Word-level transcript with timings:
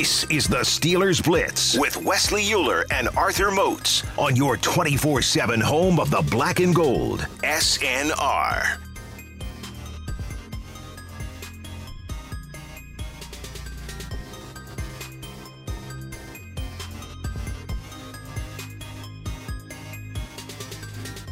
This 0.00 0.24
is 0.30 0.48
the 0.48 0.60
Steelers 0.60 1.22
Blitz 1.22 1.78
with 1.78 1.94
Wesley 1.98 2.42
Uhler 2.44 2.84
and 2.90 3.10
Arthur 3.18 3.50
Moats 3.50 4.02
on 4.16 4.34
your 4.34 4.56
24 4.56 5.20
7 5.20 5.60
home 5.60 6.00
of 6.00 6.10
the 6.10 6.22
black 6.22 6.58
and 6.58 6.74
gold, 6.74 7.20
SNR. 7.42 8.78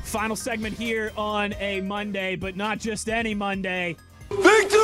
Final 0.04 0.36
segment 0.36 0.76
here 0.76 1.10
on 1.16 1.54
a 1.54 1.80
Monday, 1.80 2.36
but 2.36 2.54
not 2.54 2.78
just 2.78 3.08
any 3.08 3.32
Monday. 3.32 3.96
Victory! 4.28 4.77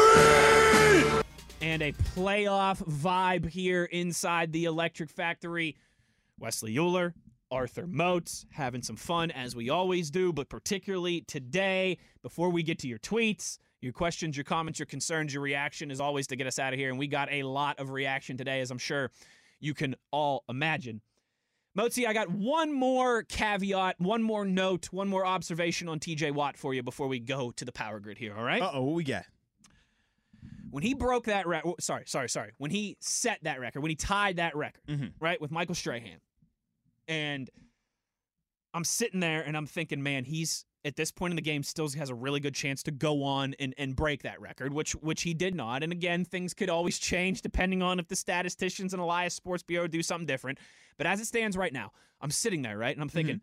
And 1.64 1.80
a 1.80 1.92
playoff 1.92 2.86
vibe 2.86 3.48
here 3.48 3.84
inside 3.86 4.52
the 4.52 4.66
Electric 4.66 5.08
Factory. 5.08 5.78
Wesley 6.38 6.74
Uhler, 6.74 7.14
Arthur 7.50 7.86
Moats, 7.86 8.44
having 8.52 8.82
some 8.82 8.96
fun 8.96 9.30
as 9.30 9.56
we 9.56 9.70
always 9.70 10.10
do, 10.10 10.30
but 10.30 10.50
particularly 10.50 11.22
today, 11.22 11.96
before 12.22 12.50
we 12.50 12.62
get 12.62 12.78
to 12.80 12.86
your 12.86 12.98
tweets, 12.98 13.56
your 13.80 13.94
questions, 13.94 14.36
your 14.36 14.44
comments, 14.44 14.78
your 14.78 14.84
concerns, 14.84 15.32
your 15.32 15.42
reaction 15.42 15.90
is 15.90 16.02
always 16.02 16.26
to 16.26 16.36
get 16.36 16.46
us 16.46 16.58
out 16.58 16.74
of 16.74 16.78
here. 16.78 16.90
And 16.90 16.98
we 16.98 17.06
got 17.06 17.32
a 17.32 17.44
lot 17.44 17.80
of 17.80 17.88
reaction 17.88 18.36
today, 18.36 18.60
as 18.60 18.70
I'm 18.70 18.76
sure 18.76 19.10
you 19.58 19.72
can 19.72 19.96
all 20.10 20.44
imagine. 20.50 21.00
Mozi, 21.78 22.06
I 22.06 22.12
got 22.12 22.30
one 22.30 22.74
more 22.74 23.22
caveat, 23.22 23.98
one 23.98 24.22
more 24.22 24.44
note, 24.44 24.92
one 24.92 25.08
more 25.08 25.24
observation 25.24 25.88
on 25.88 25.98
TJ 25.98 26.32
Watt 26.32 26.58
for 26.58 26.74
you 26.74 26.82
before 26.82 27.08
we 27.08 27.20
go 27.20 27.52
to 27.52 27.64
the 27.64 27.72
power 27.72 28.00
grid 28.00 28.18
here, 28.18 28.36
all 28.36 28.44
right? 28.44 28.60
Uh 28.60 28.72
oh, 28.74 28.82
what 28.82 28.96
we 28.96 29.04
got? 29.04 29.24
When 30.74 30.82
he 30.82 30.92
broke 30.92 31.26
that 31.26 31.46
record, 31.46 31.74
sorry, 31.80 32.02
sorry, 32.04 32.28
sorry. 32.28 32.50
When 32.58 32.72
he 32.72 32.96
set 32.98 33.38
that 33.44 33.60
record, 33.60 33.80
when 33.82 33.90
he 33.90 33.94
tied 33.94 34.38
that 34.38 34.56
record, 34.56 34.82
Mhm. 34.88 35.12
right, 35.20 35.40
with 35.40 35.52
Michael 35.52 35.76
Strahan. 35.76 36.20
And 37.06 37.48
I'm 38.72 38.82
sitting 38.82 39.20
there 39.20 39.40
and 39.42 39.56
I'm 39.56 39.66
thinking, 39.66 40.02
man, 40.02 40.24
he's 40.24 40.64
at 40.84 40.96
this 40.96 41.12
point 41.12 41.30
in 41.30 41.36
the 41.36 41.42
game 41.42 41.62
still 41.62 41.88
has 41.90 42.10
a 42.10 42.14
really 42.14 42.40
good 42.40 42.56
chance 42.56 42.82
to 42.82 42.90
go 42.90 43.22
on 43.22 43.54
and, 43.60 43.72
and 43.78 43.94
break 43.94 44.22
that 44.24 44.40
record, 44.40 44.72
which 44.72 44.96
which 44.96 45.22
he 45.22 45.32
did 45.32 45.54
not. 45.54 45.84
And 45.84 45.92
again, 45.92 46.24
things 46.24 46.54
could 46.54 46.68
always 46.68 46.98
change 46.98 47.40
depending 47.40 47.80
on 47.80 48.00
if 48.00 48.08
the 48.08 48.16
statisticians 48.16 48.92
and 48.92 49.00
Elias 49.00 49.32
Sports 49.32 49.62
Bureau 49.62 49.86
do 49.86 50.02
something 50.02 50.26
different. 50.26 50.58
But 50.98 51.06
as 51.06 51.20
it 51.20 51.26
stands 51.26 51.56
right 51.56 51.72
now, 51.72 51.92
I'm 52.20 52.32
sitting 52.32 52.62
there, 52.62 52.76
right? 52.76 52.96
And 52.96 53.00
I'm 53.00 53.08
thinking, 53.08 53.42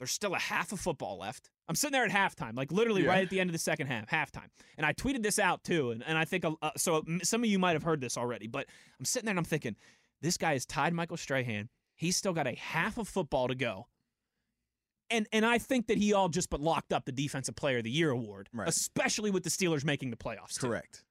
there's 0.00 0.10
still 0.10 0.34
a 0.34 0.38
half 0.38 0.72
of 0.72 0.80
football 0.80 1.18
left. 1.18 1.50
I'm 1.68 1.74
sitting 1.76 1.92
there 1.92 2.04
at 2.04 2.10
halftime, 2.10 2.56
like 2.56 2.72
literally 2.72 3.02
Yeah. 3.04 3.10
right 3.10 3.22
at 3.22 3.30
the 3.30 3.38
end 3.38 3.48
of 3.50 3.52
the 3.52 3.58
second 3.58 3.86
half, 3.86 4.08
halftime. 4.10 4.48
And 4.76 4.84
I 4.84 4.92
tweeted 4.94 5.22
this 5.22 5.38
out 5.38 5.62
too, 5.62 5.92
and, 5.92 6.02
and 6.04 6.18
I 6.18 6.24
think 6.24 6.44
uh, 6.44 6.70
so. 6.76 7.04
Some 7.22 7.44
of 7.44 7.50
you 7.50 7.58
might 7.60 7.74
have 7.74 7.82
heard 7.84 8.00
this 8.00 8.16
already, 8.18 8.48
but 8.48 8.66
I'm 8.98 9.04
sitting 9.04 9.26
there 9.26 9.32
and 9.32 9.38
I'm 9.38 9.44
thinking, 9.44 9.76
this 10.22 10.36
guy 10.36 10.54
has 10.54 10.66
tied 10.66 10.92
Michael 10.94 11.16
Strahan. 11.18 11.68
He's 11.96 12.16
still 12.16 12.32
got 12.32 12.46
a 12.46 12.54
half 12.56 12.96
of 12.98 13.06
football 13.08 13.46
to 13.48 13.54
go. 13.54 13.86
And 15.10 15.26
and 15.32 15.44
I 15.44 15.58
think 15.58 15.86
that 15.88 15.98
he 15.98 16.12
all 16.14 16.28
just 16.28 16.50
but 16.50 16.60
locked 16.60 16.92
up 16.92 17.04
the 17.04 17.12
Defensive 17.12 17.54
Player 17.56 17.78
of 17.78 17.84
the 17.84 17.90
Year 17.90 18.10
award, 18.10 18.48
Right. 18.54 18.68
especially 18.68 19.30
with 19.30 19.42
the 19.44 19.50
Steelers 19.50 19.84
making 19.84 20.10
the 20.10 20.16
playoffs. 20.16 20.54
too. 20.58 20.66
Correct. 20.66 21.04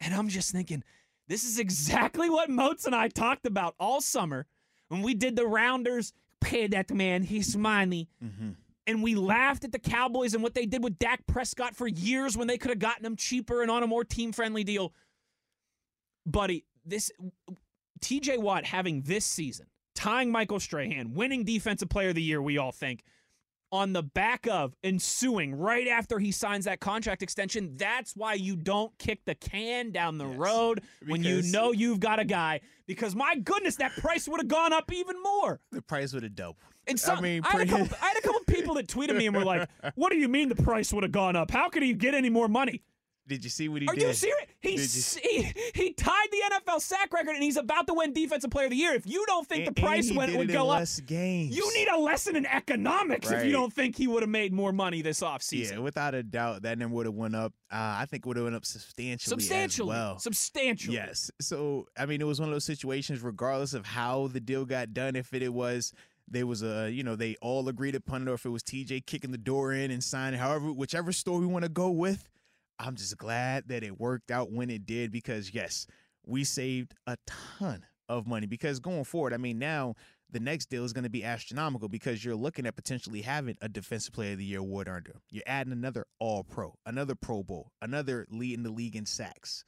And 0.00 0.14
I'm 0.14 0.28
just 0.28 0.52
thinking, 0.52 0.84
this 1.26 1.42
is 1.44 1.58
exactly 1.58 2.28
what 2.28 2.50
Moats 2.50 2.84
and 2.86 2.94
I 2.94 3.08
talked 3.08 3.46
about 3.46 3.74
all 3.80 4.00
summer 4.00 4.46
when 4.88 5.02
we 5.02 5.14
did 5.14 5.36
the 5.36 5.46
rounders. 5.46 6.12
Pay 6.40 6.68
that 6.68 6.90
man, 6.90 7.22
he's 7.22 7.56
money. 7.56 8.08
Mm-hmm. 8.24 8.50
And 8.86 9.02
we 9.02 9.14
laughed 9.14 9.64
at 9.64 9.72
the 9.72 9.78
Cowboys 9.78 10.32
and 10.32 10.42
what 10.42 10.54
they 10.54 10.64
did 10.64 10.82
with 10.82 10.98
Dak 10.98 11.26
Prescott 11.26 11.76
for 11.76 11.86
years 11.86 12.36
when 12.36 12.48
they 12.48 12.56
could 12.56 12.70
have 12.70 12.78
gotten 12.78 13.04
him 13.04 13.16
cheaper 13.16 13.60
and 13.60 13.70
on 13.70 13.82
a 13.82 13.86
more 13.86 14.04
team 14.04 14.32
friendly 14.32 14.64
deal. 14.64 14.94
Buddy, 16.24 16.64
this 16.86 17.10
TJ 18.00 18.38
Watt 18.38 18.64
having 18.64 19.02
this 19.02 19.26
season, 19.26 19.66
tying 19.94 20.32
Michael 20.32 20.60
Strahan, 20.60 21.12
winning 21.12 21.44
Defensive 21.44 21.90
Player 21.90 22.10
of 22.10 22.14
the 22.14 22.22
Year, 22.22 22.40
we 22.40 22.56
all 22.56 22.72
think, 22.72 23.04
on 23.70 23.92
the 23.92 24.02
back 24.02 24.46
of 24.46 24.74
ensuing 24.82 25.54
right 25.54 25.86
after 25.88 26.18
he 26.18 26.32
signs 26.32 26.64
that 26.64 26.80
contract 26.80 27.22
extension. 27.22 27.74
That's 27.76 28.16
why 28.16 28.34
you 28.34 28.56
don't 28.56 28.96
kick 28.98 29.24
the 29.24 29.34
can 29.34 29.90
down 29.90 30.18
the 30.18 30.26
Yes. 30.26 30.36
road 30.38 30.82
when 31.06 31.22
you 31.22 31.42
know 31.42 31.72
you've 31.72 32.00
got 32.00 32.18
a 32.18 32.24
guy. 32.24 32.60
Because 32.86 33.14
my 33.14 33.36
goodness, 33.36 33.76
that 33.76 33.92
price 33.96 34.26
would 34.28 34.40
have 34.40 34.48
gone 34.48 34.72
up 34.72 34.90
even 34.92 35.22
more. 35.22 35.60
The 35.72 35.82
price 35.82 36.12
would 36.14 36.22
have 36.22 36.34
doubled. 36.34 36.56
And 36.86 36.98
some, 36.98 37.18
I 37.18 37.20
mean, 37.20 37.42
I, 37.44 37.58
had 37.58 37.68
couple, 37.68 37.88
I 38.00 38.06
had 38.06 38.16
a 38.16 38.22
couple 38.22 38.40
people 38.46 38.74
that 38.76 38.86
tweeted 38.86 39.14
me 39.14 39.26
and 39.26 39.36
were 39.36 39.44
like, 39.44 39.68
"What 39.94 40.10
do 40.10 40.16
you 40.16 40.26
mean 40.26 40.48
the 40.48 40.54
price 40.54 40.90
would 40.94 41.02
have 41.02 41.12
gone 41.12 41.36
up? 41.36 41.50
How 41.50 41.68
could 41.68 41.82
he 41.82 41.92
get 41.92 42.14
any 42.14 42.30
more 42.30 42.48
money? 42.48 42.82
Did 43.28 43.44
you 43.44 43.50
see 43.50 43.68
what 43.68 43.82
he 43.82 43.88
Are 43.88 43.94
did? 43.94 44.04
Are 44.04 44.08
you 44.08 44.12
serious? 44.14 44.46
He, 44.60 44.70
you- 44.72 44.80
s- 44.82 45.14
he 45.22 45.52
he 45.74 45.92
tied 45.92 46.26
the 46.32 46.38
NFL 46.56 46.80
sack 46.80 47.12
record 47.12 47.34
and 47.34 47.42
he's 47.44 47.56
about 47.56 47.86
to 47.86 47.94
win 47.94 48.12
Defensive 48.12 48.50
Player 48.50 48.64
of 48.66 48.70
the 48.70 48.76
Year. 48.76 48.94
If 48.94 49.06
you 49.06 49.24
don't 49.26 49.46
think 49.46 49.66
And- 49.66 49.76
the 49.76 49.80
price 49.80 50.10
went, 50.12 50.34
would 50.36 50.48
go 50.50 50.70
up, 50.70 50.88
games. 51.06 51.56
you 51.56 51.70
need 51.76 51.88
a 51.88 51.98
lesson 51.98 52.34
in 52.36 52.46
economics 52.46 53.30
if 53.30 53.44
you 53.44 53.52
don't 53.52 53.72
think 53.72 53.96
he 53.96 54.06
would 54.08 54.22
have 54.22 54.30
made 54.30 54.52
more 54.52 54.72
money 54.72 55.02
this 55.02 55.20
offseason. 55.20 55.72
Yeah, 55.72 55.78
without 55.78 56.14
a 56.14 56.22
doubt, 56.22 56.62
that 56.62 56.78
number 56.78 56.96
would 56.96 57.06
have 57.06 57.14
went 57.14 57.36
up. 57.36 57.52
Uh, 57.70 57.76
I 58.00 58.06
think 58.08 58.24
it 58.24 58.28
would 58.28 58.36
have 58.38 58.44
went 58.44 58.56
up 58.56 58.64
substantially. 58.64 59.30
substantially, 59.30 59.88
well. 59.90 60.18
substantially. 60.18 60.96
Yes. 60.96 61.30
So 61.40 61.86
I 61.96 62.06
mean, 62.06 62.20
it 62.20 62.26
was 62.26 62.40
one 62.40 62.48
of 62.48 62.54
those 62.54 62.64
situations. 62.64 63.20
Regardless 63.22 63.74
of 63.74 63.84
how 63.86 64.28
the 64.28 64.40
deal 64.40 64.64
got 64.64 64.94
done, 64.94 65.14
if 65.16 65.34
it, 65.34 65.42
it 65.42 65.52
was 65.52 65.92
there 66.30 66.46
was 66.46 66.62
a 66.62 66.90
you 66.90 67.02
know 67.02 67.14
they 67.16 67.36
all 67.40 67.68
agreed 67.68 67.94
upon 67.94 68.22
it, 68.26 68.30
or 68.30 68.34
if 68.34 68.44
it 68.44 68.50
was 68.50 68.62
TJ 68.62 69.06
kicking 69.06 69.30
the 69.30 69.38
door 69.38 69.72
in 69.72 69.90
and 69.90 70.02
signing, 70.02 70.38
however, 70.40 70.72
whichever 70.72 71.12
story 71.12 71.40
we 71.40 71.46
want 71.46 71.64
to 71.64 71.68
go 71.68 71.90
with. 71.90 72.28
I'm 72.78 72.96
just 72.96 73.16
glad 73.18 73.68
that 73.68 73.82
it 73.82 73.98
worked 73.98 74.30
out 74.30 74.52
when 74.52 74.70
it 74.70 74.86
did 74.86 75.10
because 75.10 75.52
yes, 75.52 75.86
we 76.26 76.44
saved 76.44 76.94
a 77.06 77.16
ton 77.26 77.84
of 78.08 78.26
money 78.26 78.46
because 78.46 78.80
going 78.80 79.04
forward, 79.04 79.34
I 79.34 79.36
mean 79.36 79.58
now 79.58 79.94
the 80.30 80.40
next 80.40 80.66
deal 80.66 80.84
is 80.84 80.92
going 80.92 81.04
to 81.04 81.10
be 81.10 81.24
astronomical 81.24 81.88
because 81.88 82.24
you're 82.24 82.36
looking 82.36 82.66
at 82.66 82.76
potentially 82.76 83.22
having 83.22 83.56
a 83.62 83.68
defensive 83.68 84.12
player 84.12 84.32
of 84.32 84.38
the 84.38 84.44
year 84.44 84.58
award 84.60 84.88
under. 84.88 85.20
You're 85.30 85.42
adding 85.46 85.72
another 85.72 86.04
all 86.18 86.44
pro, 86.44 86.74
another 86.84 87.14
pro 87.14 87.42
bowl, 87.42 87.72
another 87.80 88.26
lead 88.30 88.54
in 88.54 88.62
the 88.62 88.70
league 88.70 88.96
in 88.96 89.06
sacks. 89.06 89.64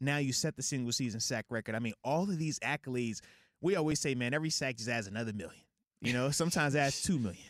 Now 0.00 0.18
you 0.18 0.32
set 0.32 0.56
the 0.56 0.62
single 0.62 0.92
season 0.92 1.20
sack 1.20 1.46
record. 1.48 1.74
I 1.74 1.78
mean, 1.78 1.94
all 2.04 2.24
of 2.24 2.38
these 2.38 2.58
accolades, 2.60 3.20
we 3.60 3.76
always 3.76 4.00
say, 4.00 4.14
man, 4.14 4.34
every 4.34 4.50
sack 4.50 4.76
just 4.76 4.88
adds 4.88 5.06
another 5.06 5.32
million. 5.32 5.62
You 6.00 6.12
know, 6.12 6.30
sometimes 6.30 6.74
adds 6.74 7.02
two 7.02 7.18
million. 7.18 7.40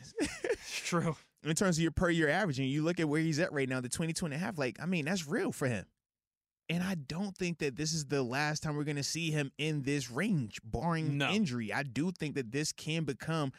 It's 0.44 0.78
true. 0.84 1.16
In 1.44 1.54
terms 1.54 1.76
of 1.78 1.82
your 1.82 1.90
per 1.92 2.10
year 2.10 2.28
averaging, 2.28 2.68
you 2.68 2.82
look 2.82 3.00
at 3.00 3.08
where 3.08 3.20
he's 3.20 3.38
at 3.38 3.52
right 3.52 3.68
now, 3.68 3.80
the 3.80 3.88
22 3.88 4.24
and 4.24 4.34
a 4.34 4.38
half, 4.38 4.58
like, 4.58 4.78
I 4.80 4.86
mean, 4.86 5.04
that's 5.04 5.26
real 5.26 5.52
for 5.52 5.66
him. 5.66 5.86
And 6.68 6.82
I 6.82 6.94
don't 6.94 7.36
think 7.36 7.58
that 7.58 7.76
this 7.76 7.92
is 7.92 8.06
the 8.06 8.22
last 8.22 8.62
time 8.62 8.76
we're 8.76 8.84
going 8.84 8.96
to 8.96 9.02
see 9.02 9.30
him 9.30 9.50
in 9.58 9.82
this 9.82 10.10
range, 10.10 10.60
barring 10.64 11.18
No. 11.18 11.28
injury. 11.30 11.72
I 11.72 11.82
do 11.82 12.12
think 12.12 12.34
that 12.36 12.52
this 12.52 12.72
can 12.72 13.04
become 13.04 13.52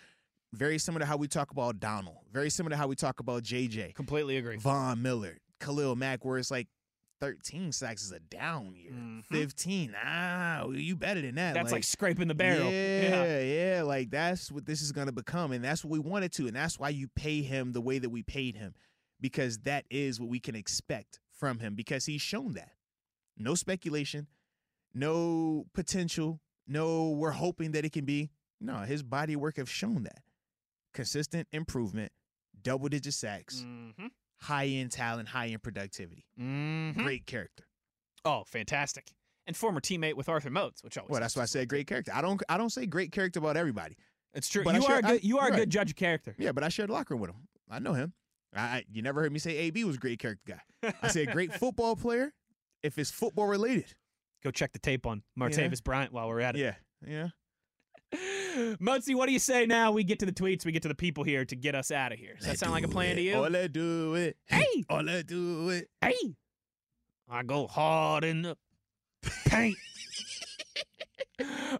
very 0.53 0.77
similar 0.79 1.01
to 1.01 1.05
how 1.05 1.17
we 1.17 1.27
talk 1.27 1.51
about 1.51 1.79
Donald, 1.79 2.17
very 2.31 2.49
similar 2.49 2.71
to 2.71 2.77
how 2.77 2.87
we 2.87 2.95
talk 2.95 3.19
about 3.19 3.43
JJ, 3.43 3.93
Completely 3.95 4.37
agree. 4.37 4.57
Von 4.57 5.01
Miller, 5.01 5.37
Khalil 5.59 5.95
Mack, 5.95 6.23
where 6.23 6.37
it's 6.37 6.49
like 6.51 6.67
13 7.23 7.71
sacks 7.71 8.03
is 8.03 8.11
a 8.11 8.19
down 8.19 8.75
year. 8.75 8.91
Mhm. 8.91 9.23
15, 9.27 9.95
ah, 9.97 10.67
you 10.67 10.93
better 10.97 11.21
than 11.21 11.35
that. 11.35 11.53
That's 11.53 11.71
like, 11.71 11.85
scraping 11.85 12.27
the 12.27 12.35
barrel. 12.35 12.69
Yeah, 12.69 13.39
yeah, 13.39 13.83
like 13.83 14.09
that's 14.09 14.51
what 14.51 14.65
this 14.65 14.81
is 14.81 14.91
going 14.91 15.07
to 15.07 15.13
become, 15.13 15.53
and 15.53 15.63
that's 15.63 15.85
what 15.85 15.91
we 15.91 15.99
wanted 15.99 16.33
to, 16.33 16.47
and 16.47 16.55
that's 16.55 16.77
why 16.77 16.89
you 16.89 17.07
pay 17.07 17.41
him 17.41 17.71
the 17.71 17.79
way 17.79 17.97
that 17.97 18.09
we 18.09 18.23
paid 18.23 18.57
him, 18.57 18.73
because 19.21 19.59
that 19.59 19.85
is 19.89 20.19
what 20.19 20.27
we 20.27 20.41
can 20.41 20.53
expect 20.53 21.21
from 21.31 21.59
him, 21.59 21.75
because 21.75 22.05
he's 22.05 22.21
shown 22.21 22.55
that. 22.55 22.73
No 23.37 23.55
speculation, 23.55 24.27
no 24.93 25.65
potential, 25.73 26.41
no 26.67 27.11
we're 27.11 27.31
hoping 27.31 27.71
that 27.71 27.85
it 27.85 27.93
can 27.93 28.03
be. 28.03 28.31
No, 28.59 28.79
his 28.79 29.01
body 29.01 29.37
work 29.37 29.55
have 29.55 29.69
shown 29.69 30.03
that 30.03 30.23
consistent 30.93 31.47
improvement, 31.53 32.11
double 32.61 32.89
digit 32.89 33.13
sacks, 33.13 33.63
Mm-hmm. 33.65 34.07
High 34.43 34.65
end 34.67 34.91
talent, 34.91 35.27
high 35.29 35.47
end 35.47 35.63
productivity, 35.63 36.25
Mm-hmm. 36.39 37.03
great 37.03 37.25
character. 37.25 37.63
Oh, 38.25 38.43
fantastic. 38.45 39.11
And 39.45 39.57
former 39.57 39.81
teammate 39.81 40.13
with 40.13 40.29
Arthur 40.29 40.49
Moats, 40.49 40.83
which 40.83 40.97
always 40.97 41.09
Well, 41.11 41.19
that's 41.21 41.35
why 41.35 41.43
I 41.43 41.45
said 41.45 41.67
great 41.67 41.87
character. 41.87 42.11
I 42.15 42.21
don't 42.21 42.41
I 42.47 42.57
don't 42.57 42.69
say 42.69 42.85
great 42.85 43.11
character 43.11 43.39
about 43.39 43.57
everybody. 43.57 43.97
It's 44.33 44.47
true. 44.47 44.63
But 44.63 44.75
I 44.75 44.77
you 44.79 44.85
are 44.85 44.97
a 44.97 45.01
good. 45.01 45.23
You 45.23 45.39
are 45.39 45.47
a 45.49 45.55
good 45.55 45.69
judge 45.69 45.89
of 45.91 45.95
character. 45.97 46.33
Yeah, 46.39 46.51
but 46.53 46.63
I 46.63 46.69
shared 46.69 46.89
locker 46.89 47.13
room 47.13 47.21
with 47.21 47.31
him. 47.31 47.47
I 47.69 47.79
know 47.79 47.93
him. 47.93 48.13
I, 48.55 48.61
I 48.61 48.83
you 48.91 49.01
never 49.01 49.21
heard 49.21 49.31
me 49.33 49.39
say 49.39 49.55
AB 49.57 49.83
was 49.83 49.97
a 49.97 49.99
great 49.99 50.19
character 50.19 50.57
guy. 50.81 50.93
I 51.01 51.07
said 51.09 51.31
great 51.31 51.53
football 51.59 51.95
player 51.95 52.33
if 52.81 52.97
it's 52.97 53.11
football 53.11 53.47
related. 53.47 53.93
Go 54.43 54.51
check 54.51 54.71
the 54.73 54.79
tape 54.79 55.05
on 55.05 55.23
Martavis 55.39 55.83
Bryant 55.83 56.11
while 56.13 56.27
we're 56.27 56.39
at 56.41 56.55
it. 56.55 56.59
Yeah, 56.59 56.75
yeah. 57.05 57.27
Mozi, 58.79 59.15
what 59.15 59.27
do 59.27 59.33
you 59.33 59.39
say 59.39 59.65
now? 59.65 59.91
We 59.91 60.03
get 60.03 60.19
to 60.19 60.25
the 60.25 60.31
tweets, 60.31 60.65
we 60.65 60.71
get 60.71 60.83
to 60.83 60.87
the 60.87 60.95
people 60.95 61.23
here 61.23 61.45
to 61.45 61.55
get 61.55 61.75
us 61.75 61.91
out 61.91 62.11
of 62.11 62.19
here. 62.19 62.35
Does 62.37 62.47
that 62.47 62.59
sound 62.59 62.71
like 62.71 62.83
a 62.83 62.87
plan 62.87 63.15
to 63.15 63.21
you? 63.21 63.35
All 63.35 63.55
I 63.55 63.67
do 63.67 64.15
it. 64.15 64.37
Hey! 64.45 64.83
all 64.89 65.09
I 65.09 65.21
do 65.21 65.69
it. 65.69 65.89
Hey, 66.01 66.35
I 67.29 67.43
go 67.43 67.67
hard 67.67 68.23
in 68.23 68.43
the 68.43 68.57
paint. 69.45 69.77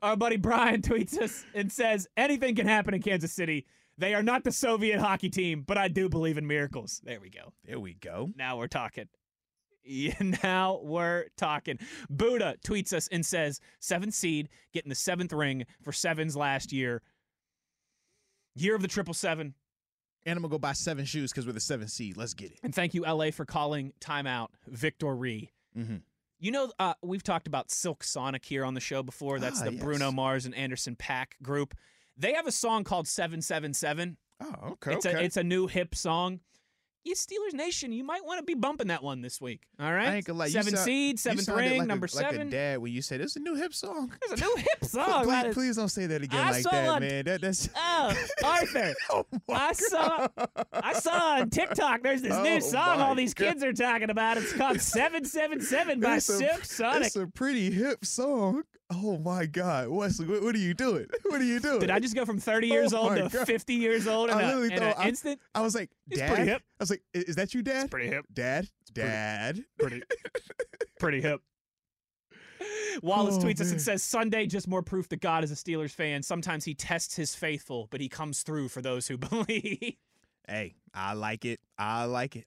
Our 0.02 0.16
buddy 0.16 0.38
Brian 0.38 0.82
tweets 0.82 1.20
us 1.20 1.46
and 1.54 1.72
says, 1.72 2.08
anything 2.18 2.56
can 2.56 2.68
happen 2.68 2.94
in 2.94 3.02
Kansas 3.02 3.32
City. 3.32 3.66
They 3.98 4.16
are 4.16 4.24
not 4.24 4.44
the 4.44 4.52
Soviet 4.52 5.00
hockey 5.00 5.30
team, 5.30 5.64
but 5.66 5.78
I 5.78 5.88
do 5.88 6.10
believe 6.10 6.40
in 6.40 6.48
miracles. 6.48 7.00
There 7.04 7.20
we 7.20 7.30
go. 7.30 7.54
There 7.64 7.80
we 7.80 7.94
go. 7.94 8.32
Now 8.36 8.58
we're 8.58 8.68
talking. 8.68 9.08
Yeah, 9.84 10.14
now 10.44 10.80
we're 10.84 11.26
talking. 11.38 11.80
Buddha 12.10 12.56
tweets 12.66 12.94
us 12.94 13.08
and 13.12 13.26
says, 13.26 13.60
seventh 13.80 14.14
seed, 14.14 14.50
getting 14.74 14.90
the 14.90 14.96
seventh 14.96 15.34
ring 15.34 15.66
for 15.82 15.92
sevens 15.92 16.36
last 16.36 16.72
year. 16.72 17.02
Year 18.56 18.76
of 18.76 18.82
the 18.82 18.88
triple 18.88 19.14
seven. 19.14 19.56
And 20.26 20.38
I'm 20.38 20.42
gonna 20.44 20.52
go 20.52 20.58
buy 20.60 20.74
seven 20.74 21.04
shoes 21.06 21.32
because 21.32 21.46
we're 21.46 21.52
the 21.54 21.60
seventh 21.60 21.90
seed. 21.90 22.16
Let's 22.16 22.34
get 22.34 22.52
it. 22.52 22.60
And 22.64 22.74
thank 22.74 22.94
you, 22.94 23.02
LA, 23.04 23.32
for 23.32 23.46
calling 23.46 23.92
timeout 24.00 24.50
victory. 24.68 25.52
Mm-hmm. 25.78 25.98
You 26.40 26.52
know, 26.52 26.72
uh, 26.80 26.94
we've 27.02 27.24
talked 27.24 27.48
about 27.48 27.72
Silk 27.72 28.04
Sonic 28.04 28.46
here 28.46 28.64
on 28.64 28.74
the 28.74 28.80
show 28.80 29.04
before. 29.04 29.40
That's 29.40 29.62
Ah, 29.62 29.66
the 29.66 29.74
yes. 29.74 29.84
Bruno 29.84 30.12
Mars 30.12 30.46
and 30.46 30.56
Anderson 30.56 30.96
Paak 30.96 31.42
group. 31.42 31.74
They 32.18 32.34
have 32.34 32.48
a 32.48 32.52
song 32.52 32.84
called 32.84 33.08
777. 33.08 34.18
Oh, 34.42 34.70
okay. 34.72 34.94
It's 34.94 35.06
okay. 35.06 35.18
a 35.18 35.22
it's 35.24 35.38
a 35.38 35.44
new 35.44 35.68
hip 35.68 35.96
song. 35.96 36.40
You 37.06 37.16
Steelers 37.16 37.54
Nation, 37.54 37.92
you 37.92 38.04
might 38.06 38.24
want 38.26 38.40
to 38.40 38.44
be 38.46 38.54
bumping 38.54 38.88
that 38.88 39.04
one 39.04 39.22
this 39.22 39.42
week. 39.42 39.64
All 39.78 39.92
right, 39.92 40.08
I 40.08 40.16
ain't 40.16 40.26
gonna 40.26 40.40
lie. 40.40 40.48
seven 40.48 40.74
sound- 40.74 40.86
seed, 40.86 41.20
seventh 41.20 41.50
ring, 41.50 41.80
like 41.80 41.88
number 41.88 42.08
a, 42.12 42.16
Like 42.16 42.34
a 42.36 42.46
dad 42.46 42.80
when 42.80 42.94
you 42.94 43.02
said 43.02 43.20
it's 43.20 43.36
a 43.36 43.40
new 43.42 43.56
hip 43.56 43.74
song. 43.74 44.14
It's 44.22 44.42
a 44.42 44.46
new 44.46 44.56
hip 44.56 44.84
song. 44.86 45.26
Please, 45.26 45.46
is- 45.46 45.54
please 45.54 45.76
don't 45.76 45.90
say 45.90 46.06
that 46.06 46.22
again 46.24 46.40
I 46.40 46.52
like 46.52 46.64
that, 46.64 46.88
on- 46.88 47.02
man. 47.02 47.26
That, 47.26 47.42
that's. 47.42 47.68
Oh, 47.76 48.16
Arthur, 48.44 48.94
oh 49.12 49.26
I 49.50 49.74
saw 49.74 50.28
I 50.72 50.94
saw 50.94 51.40
on 51.40 51.50
TikTok. 51.50 52.04
There's 52.04 52.22
this 52.22 52.34
Oh 52.34 52.44
new 52.44 52.62
song 52.62 53.02
all 53.02 53.16
these 53.16 53.34
kids 53.34 53.64
are 53.64 53.74
talking 53.74 54.10
about. 54.10 54.38
It's 54.38 54.54
called 54.54 54.80
Seven 54.80 55.26
Seven 55.26 55.60
Seven 55.62 56.00
by 56.00 56.20
Silk 56.20 56.64
Sonic. 56.64 57.08
It's 57.08 57.16
a 57.18 57.28
pretty 57.28 57.70
hip 57.70 58.06
song. 58.06 58.64
Oh 58.90 59.18
my 59.18 59.46
God, 59.46 59.90
Wesley, 59.90 60.28
what, 60.28 60.44
what 60.44 60.54
are 60.56 60.60
you 60.60 60.74
doing? 60.74 61.08
What 61.26 61.42
are 61.42 61.46
you 61.46 61.60
doing? 61.60 61.80
Did 61.80 61.90
I 61.90 62.00
just 62.00 62.14
go 62.16 62.26
from 62.26 62.38
30 62.40 62.68
years 62.68 62.94
Oh 62.94 63.10
old 63.10 63.16
to 63.16 63.30
God. 63.30 63.48
50 63.48 63.74
years 63.74 64.08
old 64.08 64.30
in, 64.30 64.36
I 64.38 64.52
a, 64.52 64.60
in 64.62 64.72
an 64.74 64.94
I- 64.98 65.08
instant? 65.08 65.40
I 65.56 65.62
was 65.62 65.74
like, 65.74 65.90
Dad. 66.10 66.28
pretty 66.36 66.52
hip. 66.52 66.62
I 66.80 66.84
was 66.84 66.90
like, 66.92 67.02
is 67.14 67.36
that 67.38 67.54
you, 67.56 67.64
Dad? 67.64 67.84
It's 67.86 67.90
Pretty 67.90 68.08
hip. 68.10 68.26
Dad, 68.32 68.68
pretty- 68.90 68.94
Dad. 68.94 69.64
Pretty, 69.80 70.04
pretty 71.00 71.22
hip. 71.22 71.42
Wallace 73.02 73.38
Oh, 73.40 73.40
tweets 73.46 73.62
us 73.62 73.72
and 73.72 73.82
says, 73.82 74.04
Sunday, 74.04 74.46
just 74.46 74.68
more 74.68 74.84
proof 74.84 75.10
that 75.10 75.22
God 75.22 75.44
is 75.44 75.52
a 75.52 75.56
Steelers 75.56 75.92
fan. 75.92 76.22
Sometimes 76.22 76.64
he 76.66 76.76
tests 76.76 77.16
his 77.16 77.34
faithful, 77.34 77.88
but 77.90 78.00
he 78.00 78.08
comes 78.10 78.44
through 78.44 78.68
for 78.70 78.82
those 78.82 79.08
who 79.08 79.18
believe. 79.30 79.96
Hey, 80.48 80.76
I 80.94 81.14
like 81.14 81.46
it. 81.46 81.60
I 81.80 82.06
like 82.06 82.36
it. 82.36 82.46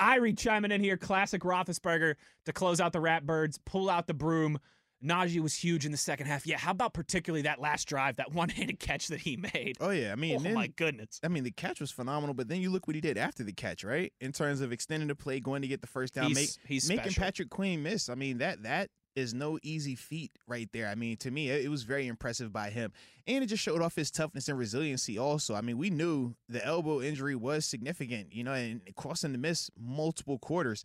Irie 0.00 0.36
chiming 0.38 0.70
in 0.72 0.80
here, 0.80 0.96
classic 0.96 1.42
Roethlisberger 1.42 2.14
to 2.46 2.52
close 2.52 2.80
out 2.80 2.92
the 2.92 3.00
Ratbirds, 3.00 3.58
pull 3.64 3.88
out 3.90 4.06
the 4.06 4.14
broom. 4.14 4.58
Najee 5.04 5.40
was 5.40 5.54
huge 5.54 5.84
in 5.84 5.92
the 5.92 5.98
second 5.98 6.26
half. 6.26 6.46
Yeah, 6.46 6.58
how 6.58 6.70
about 6.70 6.94
particularly 6.94 7.42
that 7.42 7.60
last 7.60 7.86
drive, 7.86 8.16
that 8.16 8.32
one-handed 8.32 8.78
catch 8.78 9.08
that 9.08 9.20
he 9.20 9.36
made? 9.36 9.76
Oh 9.80 9.90
yeah, 9.90 10.12
I 10.12 10.14
mean, 10.14 10.36
Oh 10.36 10.38
then, 10.40 10.54
my 10.54 10.68
goodness. 10.68 11.20
I 11.22 11.28
mean, 11.28 11.44
the 11.44 11.50
catch 11.50 11.80
was 11.80 11.90
phenomenal, 11.90 12.34
but 12.34 12.48
then 12.48 12.60
you 12.60 12.70
look 12.70 12.86
what 12.86 12.94
he 12.94 13.00
did 13.00 13.18
after 13.18 13.44
the 13.44 13.52
catch, 13.52 13.84
right? 13.84 14.12
In 14.20 14.32
terms 14.32 14.60
of 14.60 14.72
extending 14.72 15.08
the 15.08 15.14
play, 15.14 15.40
going 15.40 15.62
to 15.62 15.68
get 15.68 15.80
the 15.80 15.86
first 15.86 16.14
down, 16.14 16.28
He's, 16.28 16.36
make, 16.36 16.50
he's 16.66 16.88
making 16.88 17.04
special. 17.04 17.22
Patrick 17.22 17.50
Queen 17.50 17.82
miss. 17.82 18.08
I 18.08 18.14
mean, 18.14 18.38
that 18.38 18.62
that 18.62 18.90
is 19.14 19.32
no 19.32 19.58
easy 19.62 19.94
feat 19.94 20.32
right 20.46 20.68
there. 20.72 20.88
I 20.88 20.94
mean, 20.94 21.16
to 21.18 21.30
me, 21.30 21.50
it, 21.50 21.70
was 21.70 21.84
very 21.84 22.06
impressive 22.06 22.52
by 22.52 22.70
him, 22.70 22.92
and 23.26 23.44
it 23.44 23.46
just 23.46 23.62
showed 23.62 23.80
off 23.80 23.94
his 23.94 24.10
toughness 24.10 24.48
and 24.48 24.58
resiliency. 24.58 25.18
Also, 25.18 25.54
I 25.54 25.60
mean, 25.60 25.78
we 25.78 25.90
knew 25.90 26.34
the 26.48 26.64
elbow 26.64 27.00
injury 27.00 27.36
was 27.36 27.64
significant, 27.64 28.32
you 28.32 28.44
know, 28.44 28.52
and 28.52 28.80
crossing 28.96 29.32
to 29.32 29.38
miss 29.38 29.70
multiple 29.78 30.38
quarters. 30.38 30.82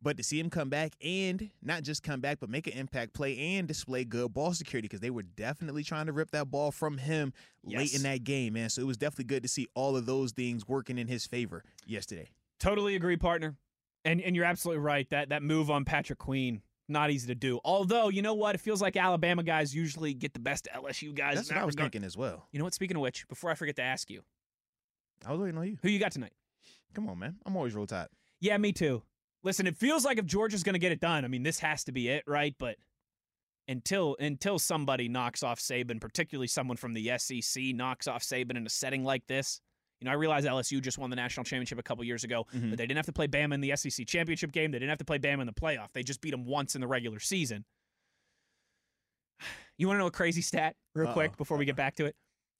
But 0.00 0.16
to 0.18 0.22
see 0.22 0.38
him 0.38 0.48
come 0.48 0.68
back 0.68 0.92
and 1.04 1.50
not 1.60 1.82
just 1.82 2.04
come 2.04 2.20
back, 2.20 2.38
but 2.38 2.48
make 2.48 2.68
an 2.68 2.74
impact 2.74 3.14
play 3.14 3.36
and 3.36 3.66
display 3.66 4.04
good 4.04 4.32
ball 4.32 4.52
security 4.54 4.86
because 4.86 5.00
they 5.00 5.10
were 5.10 5.24
definitely 5.24 5.82
trying 5.82 6.06
to 6.06 6.12
rip 6.12 6.30
that 6.30 6.50
ball 6.50 6.70
from 6.70 6.98
him 6.98 7.32
late 7.64 7.94
in 7.94 8.02
that 8.04 8.22
game, 8.22 8.52
man. 8.52 8.70
So 8.70 8.80
it 8.80 8.86
was 8.86 8.96
definitely 8.96 9.24
good 9.24 9.42
to 9.42 9.48
see 9.48 9.66
all 9.74 9.96
of 9.96 10.06
those 10.06 10.30
things 10.32 10.68
working 10.68 10.98
in 10.98 11.08
his 11.08 11.26
favor 11.26 11.64
yesterday. 11.84 12.28
Totally 12.60 12.94
agree, 12.94 13.16
partner. 13.16 13.56
And 14.04 14.20
and 14.20 14.36
you're 14.36 14.44
absolutely 14.44 14.82
right. 14.82 15.08
That 15.10 15.30
that 15.30 15.42
move 15.42 15.68
on 15.68 15.84
Patrick 15.84 16.20
Queen, 16.20 16.62
not 16.88 17.10
easy 17.10 17.26
to 17.26 17.34
do. 17.34 17.58
Although, 17.64 18.08
you 18.08 18.22
know 18.22 18.34
what? 18.34 18.54
It 18.54 18.58
feels 18.58 18.80
like 18.80 18.96
Alabama 18.96 19.42
guys 19.42 19.74
usually 19.74 20.14
get 20.14 20.32
the 20.32 20.40
best 20.40 20.68
LSU 20.74 21.12
guys. 21.12 21.34
That's 21.34 21.50
what 21.50 21.58
I 21.58 21.64
was 21.64 21.74
regard. 21.74 21.92
thinking 21.92 22.06
as 22.06 22.16
well. 22.16 22.46
You 22.52 22.60
know 22.60 22.64
what? 22.64 22.74
Speaking 22.74 22.96
of 22.96 23.02
which, 23.02 23.26
before 23.28 23.50
I 23.50 23.54
forget 23.54 23.74
to 23.76 23.82
ask 23.82 24.08
you, 24.08 24.22
I 25.26 25.32
was 25.32 25.40
waiting 25.40 25.58
on 25.58 25.66
you. 25.66 25.78
who 25.82 25.88
you 25.88 25.98
got 25.98 26.12
tonight? 26.12 26.32
Come 26.94 27.08
on, 27.08 27.18
man. 27.18 27.36
I'm 27.44 27.56
always 27.56 27.74
roll 27.74 27.86
tide. 27.86 28.08
Yeah, 28.40 28.56
me 28.56 28.72
too. 28.72 29.02
Listen, 29.44 29.66
it 29.66 29.76
feels 29.76 30.04
like 30.04 30.18
if 30.18 30.26
Georgia's 30.26 30.62
going 30.62 30.74
to 30.74 30.78
get 30.80 30.92
it 30.92 31.00
done, 31.00 31.24
I 31.24 31.28
mean, 31.28 31.42
this 31.42 31.60
has 31.60 31.84
to 31.84 31.92
be 31.92 32.08
it, 32.08 32.24
right? 32.26 32.54
But 32.58 32.76
until 33.68 34.16
until 34.18 34.58
somebody 34.58 35.08
knocks 35.08 35.42
off 35.42 35.60
Saban, 35.60 36.00
particularly 36.00 36.48
someone 36.48 36.76
from 36.76 36.92
the 36.94 37.12
SEC 37.18 37.62
knocks 37.74 38.08
off 38.08 38.22
Saban 38.22 38.56
in 38.56 38.66
a 38.66 38.70
setting 38.70 39.04
like 39.04 39.26
this, 39.26 39.60
you 40.00 40.06
know, 40.06 40.10
I 40.10 40.14
realize 40.14 40.44
LSU 40.44 40.80
just 40.80 40.96
won 40.98 41.10
the 41.10 41.16
national 41.16 41.44
championship 41.44 41.78
a 41.78 41.82
couple 41.82 42.02
years 42.04 42.24
ago, 42.24 42.46
Mhm. 42.54 42.70
but 42.70 42.78
they 42.78 42.86
didn't 42.86 42.96
have 42.96 43.06
to 43.06 43.12
play 43.12 43.26
Bama 43.28 43.54
in 43.54 43.60
the 43.60 43.72
SEC 43.76 44.04
championship 44.06 44.52
game. 44.52 44.70
They 44.70 44.78
didn't 44.78 44.90
have 44.90 44.98
to 44.98 45.04
play 45.04 45.18
Bama 45.18 45.40
in 45.40 45.46
the 45.46 45.52
playoff. 45.52 45.92
They 45.92 46.02
just 46.02 46.20
beat 46.20 46.30
them 46.30 46.44
once 46.44 46.74
in 46.74 46.80
the 46.80 46.86
regular 46.88 47.20
season. 47.20 47.64
You 49.76 49.86
want 49.86 49.96
to 49.96 50.00
know 50.00 50.06
a 50.08 50.10
crazy 50.10 50.42
stat, 50.42 50.74
real 50.96 51.12
quick, 51.12 51.30
Uh-oh. 51.30 51.36
before 51.36 51.56
we 51.56 51.64
get 51.64 51.76
back 51.76 51.94
to 51.96 52.06
it? 52.06 52.16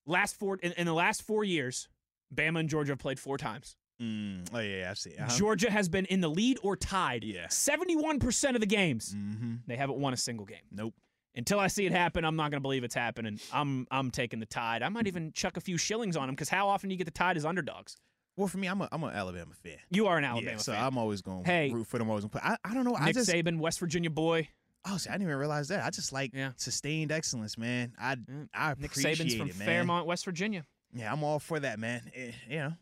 Last 0.07 0.37
four 0.39 0.57
in, 0.59 0.71
in 0.73 0.87
the 0.87 0.95
last 0.95 1.23
four 1.23 1.43
years, 1.43 1.89
Bama 2.33 2.61
and 2.61 2.69
Georgia 2.69 2.93
have 2.93 3.01
played 3.01 3.19
four 3.19 3.37
times. 3.39 3.77
Mm. 4.01 4.49
Oh 4.53 4.59
yeah, 4.61 4.77
yeah, 4.81 4.91
I 4.91 4.95
see. 4.95 5.15
Uh-huh. 5.19 5.37
Georgia 5.37 5.71
has 5.71 5.89
been 5.89 6.05
in 6.07 6.21
the 6.21 6.29
lead 6.29 6.59
or 6.63 6.77
tied. 6.77 7.25
Yeah. 7.25 7.47
71% 7.49 8.55
of 8.55 8.61
the 8.61 8.67
games. 8.67 9.15
Mm-hmm. 9.15 9.55
They 9.67 9.77
haven't 9.77 9.99
won 9.99 10.13
a 10.13 10.17
single 10.17 10.47
game. 10.47 10.59
Nope. 10.71 10.95
Until 11.35 11.61
I 11.61 11.69
see 11.69 11.87
it 11.87 11.93
happen, 11.93 12.25
I'm 12.25 12.37
not 12.37 12.51
going 12.51 12.59
to 12.59 12.63
believe 12.63 12.85
it's 12.85 12.95
happening. 12.95 13.39
I'm 13.53 13.87
I'm 13.91 14.11
taking 14.11 14.41
the 14.41 14.47
tide. 14.47 14.83
I 14.83 14.89
might 14.89 15.07
even 15.07 15.33
chuck 15.33 15.57
a 15.57 15.61
few 15.61 15.77
shillings 15.77 16.17
on 16.17 16.27
them 16.27 16.35
because 16.35 16.49
how 16.49 16.69
often 16.69 16.89
do 16.89 16.95
you 16.95 16.99
get 16.99 17.05
the 17.05 17.11
tide 17.11 17.37
as 17.37 17.45
underdogs? 17.45 17.97
Well, 18.37 18.49
for 18.49 18.59
me, 18.59 18.67
I'm 18.69 18.81
a 18.81 18.89
I'm 18.93 19.03
an 19.05 19.11
Alabama 19.15 19.53
fan. 19.63 19.79
You 19.91 20.07
are 20.07 20.17
an 20.19 20.25
Alabama 20.25 20.53
yeah, 20.53 20.57
so 20.59 20.73
fan. 20.73 20.85
I'm 20.85 20.97
always 20.99 21.21
going 21.23 21.45
to 21.45 21.51
Hey. 21.51 21.71
root 21.71 21.87
for 21.87 21.99
them. 21.99 22.09
Always 22.09 22.25
play. 22.27 22.41
I, 22.43 22.57
I 22.65 22.75
don't 22.75 22.85
know. 22.85 22.97
I 22.97 23.07
Nick 23.07 23.15
just 23.17 23.31
Saban, 23.31 23.59
West 23.59 23.79
Virginia 23.81 24.11
boy. 24.11 24.49
oh, 24.89 24.97
see, 24.97 25.11
I 25.11 25.15
didn't 25.15 25.25
even 25.29 25.37
realize 25.37 25.69
that. 25.69 25.85
I 25.85 25.91
just 25.91 26.13
like 26.13 26.33
Yeah. 26.35 26.53
sustained 26.57 27.11
excellence, 27.13 27.59
man. 27.59 27.93
I 28.01 28.13
Yeah. 28.13 28.45
I 28.55 28.75
Nick 28.79 28.93
appreciate 28.93 29.19
Saban's 29.19 29.35
from 29.35 29.49
it. 29.51 29.55
Fairmont, 29.55 30.07
West 30.07 30.25
Virginia. 30.25 30.65
Yeah, 30.95 31.13
I'm 31.13 31.23
all 31.25 31.39
for 31.41 31.61
that, 31.61 31.79
man. 31.79 32.11
Eh, 32.15 32.31
you 32.49 32.57
know, 32.59 32.73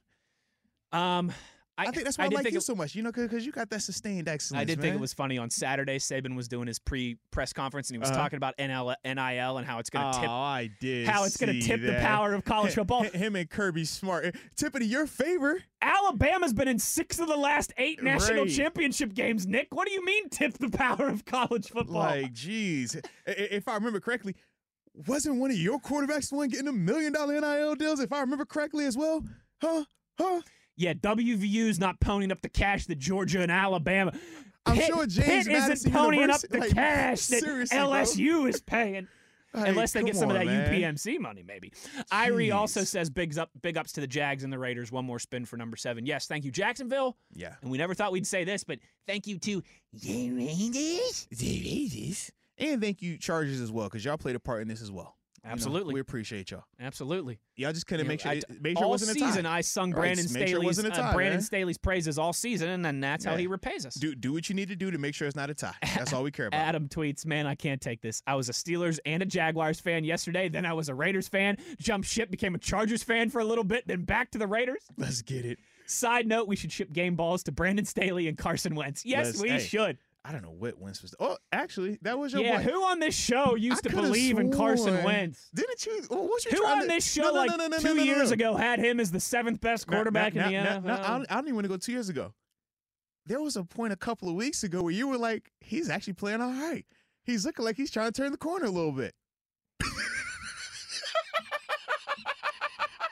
Um, 0.96 1.32
I, 1.78 1.82
I, 1.82 1.90
think 1.90 2.04
that's 2.04 2.16
why 2.16 2.24
I, 2.24 2.28
did 2.28 2.36
like 2.36 2.52
you 2.52 2.58
it, 2.58 2.62
so 2.62 2.74
much. 2.74 2.94
You 2.94 3.02
know, 3.02 3.12
because 3.12 3.44
you 3.44 3.52
got 3.52 3.68
that 3.68 3.82
sustained 3.82 4.28
excellence. 4.28 4.62
I 4.62 4.64
did 4.64 4.80
think 4.80 4.94
it 4.94 5.00
was 5.00 5.12
funny 5.12 5.36
on 5.36 5.50
Saturday. 5.50 5.98
Saban 5.98 6.34
was 6.34 6.48
doing 6.48 6.66
his 6.66 6.78
pre-press 6.78 7.52
conference 7.52 7.90
and 7.90 7.96
he 7.96 7.98
was 7.98 8.08
Uh-huh. 8.08 8.18
talking 8.18 8.38
about 8.38 8.56
NL, 8.56 8.94
NIL 9.04 9.58
and 9.58 9.66
how 9.66 9.78
it's 9.78 9.90
going 9.90 10.10
to 10.10 10.18
oh, 10.18 10.20
tip 10.22 10.30
I 10.30 10.70
did. 10.80 11.06
how 11.06 11.24
it's 11.24 11.36
going 11.36 11.52
to 11.52 11.60
tip 11.60 11.82
the 11.82 11.92
power 12.00 12.32
of 12.32 12.46
college 12.46 12.72
football. 12.72 13.02
Him 13.02 13.36
and 13.36 13.50
Kirby 13.50 13.84
Smart 13.84 14.24
eh, 14.24 14.30
tipping 14.56 14.80
in 14.80 14.88
your 14.88 15.06
favor. 15.06 15.62
Alabama's 15.82 16.54
been 16.54 16.66
in 16.66 16.78
six 16.78 17.18
of 17.18 17.28
the 17.28 17.36
last 17.36 17.74
eight 17.76 18.02
national 18.02 18.44
Right. 18.44 18.50
championship 18.54 19.12
games. 19.12 19.46
Nick, 19.46 19.68
what 19.74 19.86
do 19.86 19.92
you 19.92 20.02
mean 20.02 20.30
tip 20.30 20.54
the 20.56 20.70
power 20.70 21.08
of 21.08 21.26
college 21.26 21.68
football? 21.68 22.00
Like, 22.04 22.32
geez, 22.32 22.96
I- 23.26 23.30
I- 23.30 23.34
if 23.34 23.68
I 23.68 23.74
remember 23.74 24.00
correctly, 24.00 24.34
wasn't 25.06 25.36
one 25.36 25.50
of 25.50 25.58
your 25.58 25.78
quarterbacks 25.78 26.30
the 26.30 26.36
one 26.36 26.48
getting 26.48 26.68
a 26.68 26.72
million 26.72 27.12
dollar 27.12 27.38
NIL 27.38 27.74
deals? 27.74 28.00
If 28.00 28.14
I 28.14 28.20
remember 28.20 28.46
correctly 28.46 28.86
as 28.86 28.96
well, 28.96 29.22
huh? 29.60 29.84
Huh? 30.18 30.40
Yeah, 30.76 30.94
WVU's 30.94 31.78
not 31.78 32.00
ponying 32.00 32.30
up 32.30 32.42
the 32.42 32.48
cash 32.48 32.86
that 32.86 32.98
Georgia 32.98 33.42
and 33.42 33.50
Alabama. 33.50 34.12
I'm 34.66 34.76
Pitt, 34.76 34.86
sure 34.86 35.06
James 35.06 35.46
Pitt 35.46 35.52
Madison 35.52 35.72
isn't 35.72 35.92
ponying 35.92 36.30
up 36.30 36.40
the 36.40 36.58
like, 36.58 36.74
cash 36.74 37.26
that 37.26 37.40
seriously, 37.40 37.78
bro. 37.78 37.86
LSU 37.86 38.48
is 38.48 38.60
paying. 38.60 39.08
Like, 39.54 39.68
Unless 39.68 39.92
they 39.92 40.02
get 40.02 40.16
some 40.16 40.28
of 40.28 40.36
that 40.36 40.44
man. 40.44 40.70
UPMC 40.70 41.18
money, 41.18 41.42
maybe. 41.42 41.72
Irie 42.12 42.54
also 42.54 42.84
says 42.84 43.08
big 43.08 43.38
up, 43.38 43.48
big 43.62 43.78
ups 43.78 43.92
to 43.92 44.02
the 44.02 44.06
Jags 44.06 44.44
and 44.44 44.52
the 44.52 44.58
Raiders. 44.58 44.92
One 44.92 45.06
more 45.06 45.18
spin 45.18 45.46
for 45.46 45.56
number 45.56 45.78
seven. 45.78 46.04
Yes, 46.04 46.26
thank 46.26 46.44
you, 46.44 46.50
Jacksonville. 46.50 47.16
Yeah. 47.32 47.54
And 47.62 47.70
we 47.70 47.78
never 47.78 47.94
thought 47.94 48.12
we'd 48.12 48.26
say 48.26 48.44
this, 48.44 48.64
but 48.64 48.80
thank 49.06 49.26
you 49.26 49.38
to 49.38 49.62
the 49.94 50.30
Raiders. 50.30 51.26
The 51.30 51.62
Raiders. 51.64 52.30
And 52.58 52.82
thank 52.82 53.00
you, 53.00 53.16
Chargers, 53.16 53.62
as 53.62 53.72
well, 53.72 53.86
because 53.86 54.04
y'all 54.04 54.18
played 54.18 54.36
a 54.36 54.40
part 54.40 54.60
in 54.60 54.68
this 54.68 54.82
as 54.82 54.92
well. 54.92 55.16
You 55.46 55.50
know, 55.50 55.52
Absolutely. 55.52 55.94
we 55.94 56.00
appreciate 56.00 56.50
y'all. 56.50 56.64
Absolutely. 56.80 57.38
Y'all 57.54 57.72
just 57.72 57.86
couldn't 57.86 58.04
You 58.04 58.08
know, 58.08 58.12
make 58.14 58.20
sure, 58.20 58.32
I- 58.32 58.34
it, 58.34 58.44
make 58.60 58.76
sure 58.76 58.82
it 58.82 58.84
all 58.84 58.90
wasn't 58.90 59.16
a 59.16 59.20
tie. 59.20 59.26
season, 59.30 59.46
I 59.46 59.60
sung 59.60 59.90
Right, 59.92 60.00
Brandon 60.14 60.24
make 60.32 60.48
sure 60.48 60.58
it 60.60 60.74
Staley's 60.74 60.78
uh, 60.98 61.12
Brandon 61.14 61.34
man. 61.34 61.40
Staley's 61.42 61.78
praises 61.78 62.18
all 62.18 62.32
season, 62.32 62.68
and 62.70 62.84
then 62.84 62.98
that's 62.98 63.24
how 63.24 63.36
he 63.36 63.46
repays 63.46 63.86
us. 63.86 63.94
do 63.94 64.16
do 64.16 64.32
what 64.32 64.48
you 64.48 64.56
need 64.56 64.68
to 64.70 64.76
do 64.76 64.90
to 64.90 64.98
make 64.98 65.14
sure 65.14 65.28
it's 65.28 65.36
not 65.36 65.48
a 65.48 65.54
tie. 65.54 65.72
That's 65.94 66.12
all 66.12 66.24
we 66.24 66.32
care 66.32 66.48
about. 66.48 66.58
Adam 66.58 66.88
tweets, 66.88 67.24
"Man, 67.24 67.46
I 67.46 67.54
can't 67.54 67.80
take 67.80 68.02
this. 68.02 68.22
I 68.26 68.34
was 68.34 68.48
a 68.48 68.52
Steelers 68.52 68.98
and 69.06 69.22
a 69.22 69.26
Jaguars 69.26 69.78
fan 69.78 70.02
yesterday. 70.02 70.48
Then 70.48 70.66
I 70.66 70.72
was 70.72 70.88
a 70.88 70.94
Raiders 70.96 71.28
fan. 71.28 71.58
Jumped 71.78 72.08
ship, 72.08 72.28
became 72.30 72.56
a 72.56 72.58
Chargers 72.58 73.04
fan 73.04 73.30
for 73.30 73.40
a 73.40 73.44
little 73.44 73.64
bit, 73.64 73.86
then 73.86 74.02
back 74.02 74.32
to 74.32 74.38
the 74.38 74.48
Raiders." 74.48 74.82
Let's 74.96 75.22
get 75.22 75.44
it. 75.44 75.60
Side 75.86 76.26
note: 76.26 76.48
We 76.48 76.56
should 76.56 76.72
ship 76.72 76.92
game 76.92 77.14
balls 77.14 77.44
to 77.44 77.52
Brandon 77.52 77.84
Staley 77.84 78.26
and 78.26 78.36
Carson 78.36 78.74
Wentz. 78.74 79.04
Yes, 79.06 79.26
Let's- 79.26 79.40
we 79.42 79.50
hey, 79.50 79.58
should. 79.60 79.98
I 80.26 80.32
don't 80.32 80.42
know 80.42 80.50
what 80.50 80.76
Wentz 80.80 81.02
was. 81.02 81.14
Oh, 81.20 81.36
actually, 81.52 81.98
that 82.02 82.18
was 82.18 82.32
your 82.32 82.42
Yeah, 82.42 82.56
boy. 82.56 82.64
who 82.64 82.82
on 82.84 82.98
this 82.98 83.14
show 83.14 83.54
used 83.54 83.86
I 83.86 83.90
to 83.90 83.96
believe 83.96 84.38
in 84.38 84.50
Carson 84.50 85.04
Wentz? 85.04 85.48
Didn't 85.54 85.86
you? 85.86 86.02
What 86.08 86.24
was 86.24 86.44
you 86.44 86.50
Who 86.50 86.66
on 86.66 86.82
to, 86.82 86.88
this 86.88 87.10
show 87.12 87.22
no, 87.22 87.30
no, 87.44 87.56
like 87.56 87.70
no, 87.70 87.78
two 87.78 88.02
years 88.02 88.32
ago 88.32 88.56
had 88.56 88.80
him 88.80 88.98
as 88.98 89.12
the 89.12 89.20
seventh 89.20 89.60
best 89.60 89.86
quarterback 89.86 90.34
in 90.34 90.42
the 90.42 90.58
NFL? 90.58 90.90
I, 90.90 91.18
don't, 91.18 91.30
I 91.30 91.34
don't 91.36 91.44
even 91.44 91.54
want 91.54 91.64
to 91.66 91.68
go 91.68 91.76
two 91.76 91.92
years 91.92 92.08
ago. 92.08 92.34
There 93.26 93.40
was 93.40 93.56
a 93.56 93.62
point 93.62 93.92
a 93.92 93.96
couple 93.96 94.28
of 94.28 94.34
weeks 94.34 94.64
ago 94.64 94.82
where 94.82 94.92
you 94.92 95.06
were 95.06 95.18
like, 95.18 95.52
he's 95.60 95.88
actually 95.90 96.14
playing 96.14 96.40
all 96.40 96.50
right. 96.52 96.84
He's 97.22 97.44
looking 97.46 97.64
like 97.64 97.76
he's 97.76 97.90
trying 97.92 98.10
to 98.10 98.20
turn 98.20 98.32
the 98.32 98.38
corner 98.38 98.66
a 98.66 98.70
little 98.70 98.92
bit. 98.92 99.14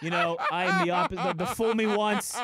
You 0.04 0.10
know, 0.10 0.36
I 0.52 0.64
am 0.66 0.86
the 0.86 0.92
opposite. 0.92 1.38
The, 1.38 1.46
fool 1.46 1.74
me 1.74 1.86
once, 1.86 2.36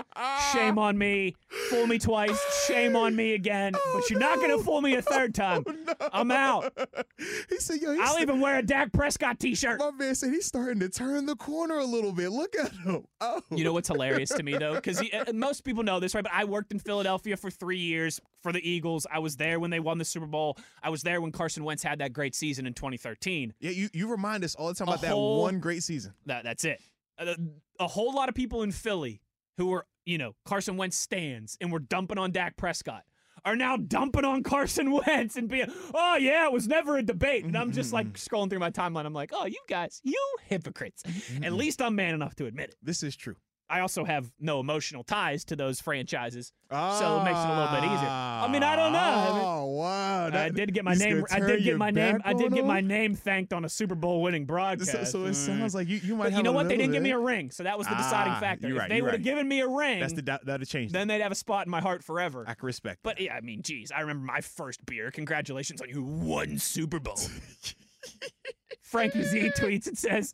shame 0.52 0.79
on 0.79 0.97
me. 0.97 1.37
Fool 1.69 1.87
me 1.87 1.99
twice, 1.99 2.38
Shame 2.67 2.97
on 2.97 3.14
me 3.14 3.35
again, 3.35 3.73
Oh, 3.76 3.93
but 4.00 4.09
you're 4.11 4.19
not 4.21 4.37
going 4.38 4.57
to 4.57 4.64
fool 4.64 4.81
me 4.81 4.95
a 4.95 5.02
third 5.02 5.35
time. 5.35 5.64
Oh, 5.75 5.75
no. 6.02 6.09
I'm 6.12 6.31
out. 6.31 6.73
He 7.49 7.57
said, 7.59 7.81
"Yo, 7.81 7.93
he's 7.93 8.00
I'll 8.02 8.21
even 8.21 8.40
wear 8.40 8.59
a 8.59 8.62
Dak 8.62 8.93
Prescott 8.93 9.38
t-shirt. 9.38 9.79
My 9.79 9.90
man 9.90 10.14
said 10.14 10.31
he's 10.33 10.47
starting 10.47 10.81
to 10.81 10.88
turn 10.88 11.26
the 11.26 11.37
corner 11.37 11.79
a 11.79 11.85
little 11.85 12.12
bit. 12.12 12.31
Look 12.31 12.55
at 12.57 12.73
him. 12.73 13.05
Oh, 13.21 13.40
You 13.50 13.64
know 13.64 13.73
what's 13.73 13.88
hilarious 13.88 14.31
to 14.31 14.43
me 14.43 14.57
though, 14.57 14.75
because 14.76 15.00
uh, 15.00 15.33
most 15.35 15.62
people 15.64 15.83
know 15.83 16.00
this, 16.00 16.14
right? 16.14 16.25
But 16.25 16.33
I 16.35 16.45
worked 16.45 16.73
in 16.73 16.79
Philadelphia 16.79 17.37
for 17.37 17.50
three 17.50 17.79
years 17.79 18.21
for 18.43 18.52
the 18.52 18.67
Eagles. 18.69 19.07
I 19.12 19.19
was 19.19 19.37
there 19.37 19.61
when 19.61 19.71
they 19.71 19.81
won 19.81 19.99
the 19.99 20.05
Super 20.05 20.26
Bowl. 20.26 20.57
I 20.83 20.88
was 20.90 21.02
there 21.02 21.21
when 21.21 21.33
Carson 21.33 21.64
Wentz 21.64 21.83
had 21.83 21.99
that 22.00 22.12
great 22.12 22.35
season 22.35 22.67
in 22.67 22.73
2013. 22.75 23.52
Yeah, 23.61 23.71
you, 23.71 23.88
you 23.93 24.09
remind 24.11 24.43
us 24.45 24.55
all 24.55 24.69
the 24.69 24.75
time 24.75 24.88
A 24.88 24.93
about 24.93 25.00
that 25.02 25.11
whole- 25.12 25.43
one 25.43 25.61
great 25.61 25.83
season. 25.83 26.14
That 26.26 26.45
that's 26.45 26.64
it. 26.64 26.81
Uh, 27.20 27.34
a, 27.78 27.84
a 27.84 27.86
whole 27.86 28.14
lot 28.14 28.28
of 28.28 28.34
people 28.34 28.62
in 28.62 28.72
Philly 28.72 29.20
who 29.56 29.66
were, 29.66 29.86
you 30.04 30.18
know, 30.18 30.34
Carson 30.44 30.76
Wentz 30.76 30.96
stands 30.96 31.56
and 31.60 31.70
were 31.70 31.78
dumping 31.78 32.18
on 32.18 32.32
Dak 32.32 32.56
Prescott 32.56 33.04
are 33.44 33.56
now 33.56 33.76
dumping 33.76 34.24
on 34.24 34.42
Carson 34.42 34.90
Wentz 35.06 35.36
and 35.36 35.48
being, 35.48 35.72
oh 35.94 36.16
yeah, 36.16 36.46
it 36.46 36.52
was 36.52 36.68
never 36.68 36.98
a 36.98 37.02
debate. 37.02 37.44
And 37.44 37.56
I'm 37.56 37.72
just 37.72 37.92
like 37.92 38.06
mm-hmm. 38.06 38.36
scrolling 38.36 38.50
through 38.50 38.58
my 38.58 38.70
timeline. 38.70 39.06
I'm 39.06 39.14
like, 39.14 39.30
oh, 39.32 39.46
you 39.46 39.60
guys, 39.68 40.00
you 40.04 40.36
hypocrites. 40.46 41.02
Mm-hmm. 41.02 41.44
At 41.44 41.52
least 41.52 41.80
I'm 41.82 41.94
man 41.94 42.14
enough 42.14 42.34
to 42.36 42.46
admit 42.46 42.70
it. 42.70 42.76
This 42.82 43.02
is 43.02 43.16
true. 43.16 43.36
I 43.70 43.80
also 43.80 44.04
have 44.04 44.30
no 44.40 44.58
emotional 44.60 45.04
ties 45.04 45.44
to 45.44 45.56
those 45.56 45.80
franchises, 45.80 46.52
so 46.70 47.20
it 47.20 47.24
makes 47.24 47.38
it 47.38 47.46
a 47.46 47.54
little 47.54 47.68
bit 47.80 47.84
easier. 47.84 48.08
I 48.08 48.48
mean, 48.50 48.62
I 48.62 48.74
don't 48.76 48.92
know. 48.92 48.98
I 48.98 49.32
mean, 49.32 49.44
Oh 49.46 49.64
wow! 49.66 50.26
I 50.32 50.48
did 50.48 50.74
get 50.74 50.84
my 50.84 50.94
name. 50.94 51.24
I 51.30 51.40
did 51.40 51.62
get 51.62 51.78
my 51.78 51.90
name. 51.90 52.20
I 52.24 52.32
did 52.32 52.52
get 52.52 52.66
my 52.66 52.80
name 52.80 53.14
thanked 53.14 53.52
on 53.52 53.64
a 53.64 53.68
Super 53.68 53.94
Bowl 53.94 54.22
winning 54.22 54.44
broadcast. 54.44 54.90
So, 54.90 55.04
so 55.04 55.24
it 55.26 55.30
Mm. 55.30 55.34
sounds 55.34 55.74
like 55.74 55.88
you, 55.88 55.98
you 55.98 56.16
might 56.16 56.24
But 56.24 56.32
have 56.32 56.38
you 56.38 56.42
know 56.42 56.52
what? 56.52 56.68
They 56.68 56.76
didn't 56.76 56.92
give 56.92 57.02
me 57.02 57.10
a 57.12 57.18
ring, 57.18 57.50
so 57.50 57.62
that 57.62 57.78
was 57.78 57.86
the 57.86 57.94
deciding 57.94 58.32
Ah, 58.34 58.40
factor. 58.40 58.66
you're 58.66 58.76
if 58.76 58.80
right, 58.80 58.88
they 58.88 59.00
would 59.02 59.12
have 59.12 59.20
right. 59.20 59.24
given 59.24 59.46
me 59.48 59.60
a 59.60 59.68
ring, 59.68 60.00
That's 60.00 60.12
the 60.14 60.22
that 60.22 60.40
would 60.46 60.60
have 60.60 60.68
changed. 60.68 60.92
then 60.94 61.06
they'd 61.08 61.20
have 61.20 61.32
a 61.32 61.36
spot 61.36 61.66
in 61.66 61.70
my 61.70 61.80
heart 61.80 62.02
forever. 62.02 62.44
I 62.48 62.54
can 62.54 62.66
respect. 62.66 63.00
But 63.02 63.20
yeah, 63.20 63.34
I 63.34 63.40
mean, 63.40 63.62
geez, 63.62 63.92
I 63.92 64.00
remember 64.00 64.24
my 64.24 64.40
first 64.40 64.84
beer. 64.86 65.10
Congratulations 65.10 65.80
on 65.80 65.88
you 65.88 66.02
won 66.02 66.58
Super 66.58 66.98
Bowl. 66.98 67.18
Frankie 68.82 69.22
Z 69.22 69.50
tweets 69.56 69.86
and 69.86 69.96
says, 69.96 70.32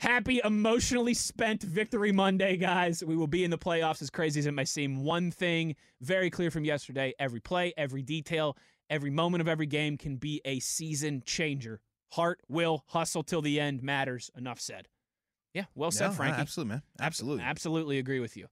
Happy 0.00 0.40
emotionally 0.42 1.12
spent 1.12 1.62
Victory 1.62 2.10
Monday, 2.10 2.56
guys. 2.56 3.04
We 3.04 3.16
will 3.16 3.26
be 3.26 3.44
in 3.44 3.50
the 3.50 3.58
playoffs 3.58 4.00
as 4.00 4.08
crazy 4.08 4.40
as 4.40 4.46
it 4.46 4.52
may 4.52 4.64
seem. 4.64 5.04
One 5.04 5.30
thing 5.30 5.76
very 6.00 6.30
clear 6.30 6.50
from 6.50 6.64
yesterday 6.64 7.12
every 7.18 7.40
play, 7.40 7.74
every 7.76 8.00
detail, 8.00 8.56
every 8.88 9.10
moment 9.10 9.42
of 9.42 9.48
every 9.48 9.66
game 9.66 9.98
can 9.98 10.16
be 10.16 10.40
a 10.46 10.58
season 10.60 11.22
changer. 11.26 11.80
Heart, 12.12 12.40
will, 12.48 12.82
hustle 12.88 13.22
till 13.22 13.42
the 13.42 13.60
end 13.60 13.82
matters. 13.82 14.30
Enough 14.34 14.58
said. 14.58 14.88
Yeah, 15.52 15.64
well 15.74 15.90
said, 15.90 16.06
No, 16.06 16.10
no, 16.12 16.16
Frankie. 16.16 16.40
absolutely, 16.40 16.70
man. 16.76 16.82
Absolutely. 16.98 17.44
Absolutely 17.44 17.98
agree 17.98 18.20
with 18.20 18.38
you. 18.38 18.46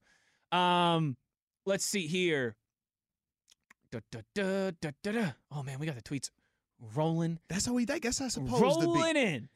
Um, 0.55 1.17
let's 1.65 1.83
see 1.83 2.05
here. 2.05 2.57
Da, 3.91 4.01
da, 4.11 4.71
da. 5.01 5.31
Oh 5.51 5.63
man, 5.63 5.79
we 5.79 5.87
got 5.87 5.95
the 5.95 6.03
tweets 6.03 6.29
rolling, 6.95 7.39
That's 7.49 7.65
how 7.65 7.73
we. 7.73 7.87
I 7.89 7.97
guess 7.97 8.17
supposed 8.17 8.35
to 8.35 8.41
rolling 8.41 9.15
in. 9.15 9.49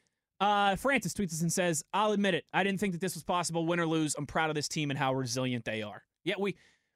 Uh, 0.44 0.76
Francis 0.76 1.14
tweets 1.14 1.34
us 1.34 1.42
and 1.42 1.52
says, 1.52 1.84
"I'll 1.94 2.12
admit 2.12 2.34
it. 2.34 2.46
I 2.54 2.64
didn't 2.64 2.80
think 2.80 2.92
that 2.94 3.02
this 3.02 3.14
was 3.16 3.24
possible. 3.24 3.66
Win 3.66 3.80
or 3.80 3.86
lose, 3.88 4.16
I'm 4.18 4.26
proud 4.26 4.50
of 4.50 4.56
this 4.56 4.68
team 4.68 4.90
and 4.90 4.98
how 5.00 5.14
resilient 5.14 5.64
they 5.66 5.82
are. 5.82 6.04
Yeah, 6.26 6.36
we, 6.40 6.56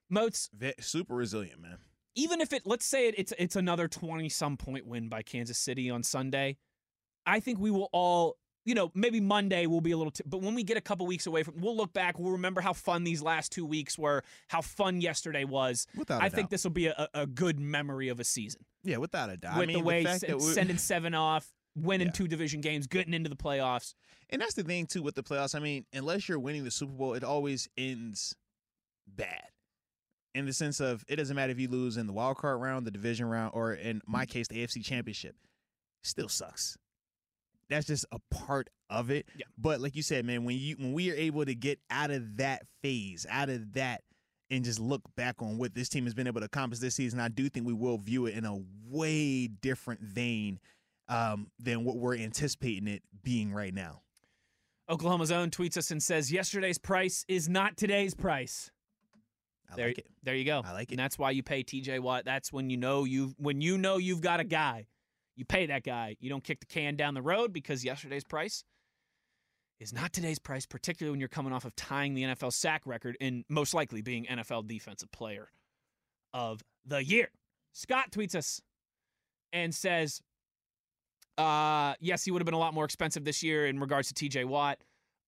Moats. 0.10 0.50
Super 0.80 1.16
resilient, 1.16 1.62
man. 1.62 1.78
Even 2.16 2.42
if 2.42 2.52
it, 2.52 2.64
let's 2.66 2.86
say 2.86 3.08
it, 3.08 3.16
it's 3.18 3.34
it's 3.40 3.56
another 3.56 3.88
twenty 3.88 4.28
some 4.30 4.58
point 4.58 4.86
win 4.86 5.08
by 5.08 5.22
Kansas 5.22 5.58
City 5.58 5.90
on 5.90 6.04
Sunday, 6.04 6.58
I 7.26 7.40
think 7.40 7.60
we 7.60 7.72
will 7.72 7.90
all." 7.94 8.38
You 8.66 8.76
know, 8.76 8.92
maybe 8.94 9.22
Monday 9.22 9.66
will 9.66 9.80
be 9.80 9.92
a 9.92 9.98
little, 9.98 10.12
t- 10.12 10.26
but 10.26 10.42
when 10.42 10.54
we 10.54 10.62
get 10.62 10.76
a 10.76 10.82
couple 10.82 11.08
weeks 11.08 11.26
away 11.26 11.42
from, 11.44 11.62
we'll 11.62 11.78
look 11.78 11.94
back. 11.94 12.20
We'll 12.20 12.34
remember 12.34 12.60
how 12.60 12.74
fun 12.74 13.06
these 13.06 13.22
last 13.22 13.54
two 13.54 13.66
weeks 13.66 13.98
were, 13.98 14.24
how 14.50 14.60
fun 14.60 15.00
yesterday 15.00 15.46
was. 15.46 15.88
Without. 15.96 16.22
I 16.22 16.28
think 16.28 16.48
doubt. 16.48 16.50
this 16.50 16.64
will 16.66 16.72
be 16.72 16.88
a, 16.88 17.08
a 17.14 17.26
good 17.26 17.62
memory 17.62 18.10
of 18.10 18.20
a 18.20 18.26
season 18.26 18.66
Yeah, 18.84 18.98
without 18.98 19.30
a 19.30 19.38
doubt. 19.38 19.56
with 19.56 19.64
I 19.64 19.68
mean, 19.68 19.78
the 19.78 19.84
way 19.86 20.04
fact 20.04 20.16
s- 20.26 20.30
that 20.30 20.38
we- 20.40 20.52
sending 20.52 20.78
seven 20.78 21.14
off, 21.14 21.50
winning 21.78 22.08
Yeah. 22.08 22.14
two 22.14 22.28
division 22.28 22.62
games, 22.62 22.88
getting 22.88 23.14
into 23.14 23.30
the 23.30 23.36
playoffs. 23.36 23.94
And 24.30 24.42
that's 24.42 24.56
the 24.56 24.64
thing 24.64 24.88
too 24.88 25.02
with 25.02 25.16
the 25.16 25.24
playoffs. 25.24 25.56
I 25.56 25.60
mean, 25.60 25.86
unless 25.94 26.28
you're 26.28 26.40
winning 26.40 26.64
the 26.64 26.72
Super 26.72 26.94
Bowl, 26.94 27.14
it 27.14 27.24
always 27.24 27.70
ends 27.78 28.36
bad. 29.08 29.50
In 30.36 30.46
the 30.46 30.54
sense 30.54 30.80
of 30.80 31.04
it 31.08 31.16
doesn't 31.16 31.36
matter 31.36 31.52
if 31.52 31.60
you 31.60 31.68
lose 31.68 31.98
in 31.98 32.06
the 32.08 32.14
wild 32.14 32.38
card 32.38 32.62
round, 32.62 32.86
the 32.86 32.92
division 32.92 33.26
round, 33.28 33.52
or 33.54 33.74
in 33.74 34.02
my 34.06 34.24
mm-hmm. 34.24 34.32
case, 34.32 34.48
the 34.48 34.64
AFC 34.64 34.84
championship. 34.84 35.36
Still 36.04 36.30
sucks. 36.30 36.78
That's 37.70 37.88
just 37.88 38.06
a 38.12 38.20
part 38.34 38.70
of 38.90 39.10
it. 39.10 39.28
Yeah. 39.36 39.46
But 39.58 39.82
like 39.82 39.96
you 39.96 40.04
said, 40.04 40.26
man, 40.26 40.46
when 40.46 40.58
you 40.58 40.76
when 40.76 40.94
we 40.94 41.12
are 41.12 41.16
able 41.16 41.46
to 41.46 41.56
get 41.56 41.80
out 41.90 42.12
of 42.12 42.38
that 42.38 42.64
phase, 42.82 43.26
out 43.30 43.50
of 43.50 43.74
that 43.74 44.04
and 44.50 44.64
just 44.64 44.80
look 44.80 45.02
back 45.16 45.42
on 45.42 45.58
what 45.58 45.76
this 45.76 45.90
team 45.90 46.06
has 46.06 46.14
been 46.14 46.28
able 46.28 46.40
to 46.40 46.46
accomplish 46.46 46.80
this 46.80 46.96
season, 46.96 47.20
I 47.20 47.28
do 47.28 47.50
think 47.50 47.66
we 47.66 47.74
will 47.74 47.98
view 47.98 48.26
it 48.26 48.36
in 48.36 48.46
a 48.46 48.62
way 48.90 49.48
different 49.48 50.02
vein 50.02 50.60
um, 51.10 51.48
than 51.60 51.84
what 51.84 51.98
we're 51.98 52.16
anticipating 52.16 52.88
it 52.88 53.04
being 53.24 53.54
right 53.54 53.74
now. 53.74 54.02
Oklahoma's 54.90 55.32
own 55.32 55.50
tweets 55.50 55.78
us 55.78 55.92
and 55.92 56.02
says, 56.02 56.32
"Yesterday's 56.32 56.78
price 56.78 57.26
is 57.28 57.50
not 57.50 57.78
today's 57.78 58.14
price." 58.14 58.72
I 59.70 59.76
there, 59.76 59.88
like 59.88 59.98
it. 59.98 60.08
there 60.24 60.36
you 60.36 60.46
go. 60.46 60.62
I 60.66 60.72
like 60.72 60.92
it. 60.92 60.94
And 60.94 61.00
that's 61.00 61.20
why 61.20 61.32
you 61.32 61.44
pay 61.44 61.64
TJ 61.64 62.00
Watt. 62.00 62.24
That's 62.24 62.54
when 62.54 62.70
you 62.70 62.78
know 62.78 63.04
you 63.04 63.34
when 63.38 63.60
you 63.62 63.78
know 63.78 63.98
you've 63.98 64.22
got 64.22 64.40
a 64.40 64.46
guy. 64.46 64.88
You 65.36 65.46
pay 65.46 65.68
that 65.68 65.84
guy. 65.84 66.16
You 66.20 66.30
don't 66.30 66.44
kick 66.44 66.62
the 66.62 66.66
can 66.66 66.96
down 66.96 67.14
the 67.14 67.22
road 67.22 67.54
because 67.54 67.86
yesterday's 67.86 68.24
price 68.24 68.64
is 69.80 69.94
not 69.94 70.14
today's 70.14 70.40
price, 70.40 70.66
particularly 70.66 71.12
when 71.12 71.20
you're 71.20 71.30
coming 71.30 71.54
off 71.54 71.66
of 71.66 71.76
tying 71.76 72.16
the 72.16 72.24
NFL 72.24 72.54
sack 72.54 72.82
record 72.86 73.16
and 73.22 73.46
most 73.50 73.74
likely 73.74 74.02
being 74.02 74.26
NFL 74.26 74.68
defensive 74.68 75.12
player 75.12 75.50
of 76.34 76.64
the 76.86 77.04
year. 77.06 77.30
Scott 77.74 78.12
tweets 78.12 78.34
us 78.34 78.62
and 79.54 79.74
says, 79.76 80.22
uh, 81.38 81.94
yes, 82.00 82.24
he 82.24 82.32
would 82.32 82.42
have 82.42 82.46
been 82.46 82.54
a 82.54 82.60
lot 82.60 82.74
more 82.74 82.86
expensive 82.86 83.24
this 83.24 83.44
year 83.44 83.68
in 83.68 83.80
regards 83.80 84.12
to 84.12 84.30
TJ 84.30 84.46
Watt. 84.46 84.80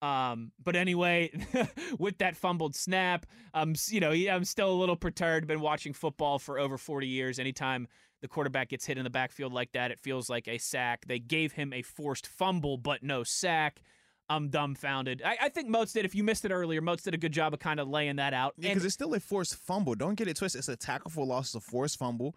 Um, 0.02 0.52
but 0.64 0.76
anyway, 0.76 1.32
with 2.00 2.20
that 2.20 2.36
fumbled 2.36 2.76
snap, 2.76 3.26
um, 3.54 3.76
you 3.90 4.00
know, 4.00 4.12
I'm 4.12 4.46
still 4.46 4.72
a 4.72 4.78
little 4.80 4.96
perturbed. 4.96 5.48
Been 5.48 5.60
watching 5.60 5.94
football 5.94 6.40
for 6.40 6.58
over 6.58 6.78
40 6.78 7.08
years. 7.08 7.38
Anytime 7.38 7.88
the 8.22 8.28
quarterback 8.28 8.70
gets 8.70 8.86
hit 8.86 8.98
in 8.98 9.04
the 9.04 9.10
backfield 9.10 9.54
like 9.54 9.74
that, 9.74 9.92
it 9.92 10.00
feels 10.00 10.30
like 10.30 10.48
a 10.48 10.58
sack. 10.58 11.06
They 11.06 11.20
gave 11.20 11.54
him 11.54 11.74
a 11.74 11.82
forced 11.82 12.28
fumble, 12.28 12.78
but 12.78 13.04
no 13.04 13.24
sack. 13.24 13.82
I'm 14.30 14.50
dumbfounded. 14.50 15.24
I, 15.26 15.38
I 15.44 15.50
think 15.50 15.70
Moats 15.70 15.92
did. 15.92 16.06
If 16.06 16.14
you 16.14 16.24
missed 16.24 16.46
it 16.46 16.52
earlier, 16.52 16.82
Moats 16.82 17.04
did 17.04 17.16
a 17.16 17.18
good 17.18 17.32
job 17.32 17.54
of 17.54 17.60
kind 17.60 17.80
of 17.80 17.88
laying 17.88 18.18
that 18.18 18.34
out. 18.34 18.54
Yeah, 18.58 18.70
because 18.70 18.86
it's 18.86 18.94
still 18.94 19.14
a 19.16 19.20
forced 19.20 19.56
fumble. 19.56 19.96
Don't 19.96 20.16
get 20.16 20.28
it 20.28 20.38
twisted. 20.38 20.60
It's 20.60 20.70
a 20.70 20.76
tackle 20.78 21.10
for 21.10 21.26
loss, 21.26 21.48
it's 21.48 21.56
a 21.56 21.60
forced 21.68 21.98
fumble. 21.98 22.36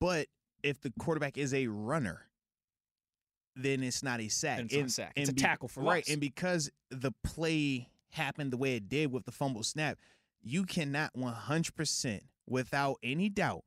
But 0.00 0.28
if 0.62 0.80
the 0.80 0.92
quarterback 0.98 1.38
is 1.38 1.54
a 1.54 1.66
runner, 1.68 2.27
then 3.58 3.82
it's 3.82 4.02
not 4.02 4.20
a 4.20 4.28
sack. 4.28 4.58
Then 4.58 4.66
it's 4.66 4.74
not 4.74 4.86
a 4.86 4.90
sack. 4.90 5.12
It's 5.16 5.30
a 5.30 5.34
tackle 5.34 5.68
for 5.68 5.80
right. 5.80 6.06
loss. 6.06 6.08
And 6.08 6.20
because 6.20 6.70
the 6.90 7.12
play 7.24 7.88
happened 8.10 8.52
the 8.52 8.56
way 8.56 8.76
it 8.76 8.88
did 8.88 9.12
with 9.12 9.24
the 9.24 9.32
fumble 9.32 9.62
snap, 9.62 9.98
you 10.42 10.64
cannot 10.64 11.12
100% 11.14 12.20
without 12.46 12.96
any 13.02 13.28
doubt 13.28 13.64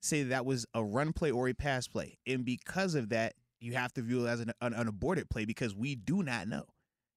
say 0.00 0.22
that 0.24 0.46
was 0.46 0.66
a 0.74 0.82
run 0.82 1.12
play 1.12 1.30
or 1.30 1.48
a 1.48 1.54
pass 1.54 1.86
play. 1.86 2.18
And 2.26 2.44
because 2.44 2.94
of 2.94 3.10
that, 3.10 3.34
you 3.60 3.74
have 3.74 3.92
to 3.94 4.02
view 4.02 4.26
it 4.26 4.28
as 4.28 4.40
an, 4.40 4.52
an, 4.60 4.72
an 4.74 4.88
aborted 4.88 5.28
play 5.28 5.44
because 5.44 5.74
we 5.74 5.94
do 5.94 6.22
not 6.22 6.48
know. 6.48 6.64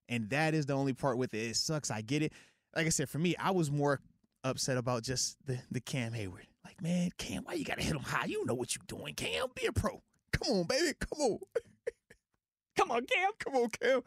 And 0.08 0.28
that 0.30 0.54
is 0.54 0.66
the 0.66 0.72
only 0.72 0.92
part 0.92 1.18
with 1.18 1.34
it. 1.34 1.38
It 1.38 1.56
sucks. 1.56 1.90
I 1.90 2.00
get 2.00 2.22
it. 2.22 2.32
Like 2.74 2.86
I 2.86 2.90
said, 2.90 3.08
for 3.08 3.18
me, 3.18 3.36
I 3.36 3.52
was 3.52 3.70
more 3.70 4.00
upset 4.42 4.76
about 4.76 5.02
just 5.02 5.36
the, 5.46 5.58
the 5.70 5.80
Cam 5.80 6.12
Heyward. 6.12 6.46
Like, 6.64 6.82
man, 6.82 7.10
Cam, 7.18 7.44
why 7.44 7.54
you 7.54 7.64
gotta 7.64 7.82
hit 7.82 7.94
him 7.94 8.02
high? 8.02 8.26
You 8.26 8.44
know 8.44 8.54
what 8.54 8.74
you're 8.74 8.84
doing, 8.86 9.14
Cam. 9.14 9.46
Be 9.54 9.66
a 9.66 9.72
pro. 9.72 10.02
Come 10.32 10.56
on, 10.56 10.64
baby. 10.64 10.92
Come 10.98 11.20
on. 11.20 11.38
come 12.76 12.90
on, 12.90 13.04
Cam. 13.06 13.30
Come 13.38 13.54
on, 13.56 13.68
Cam. 13.70 14.00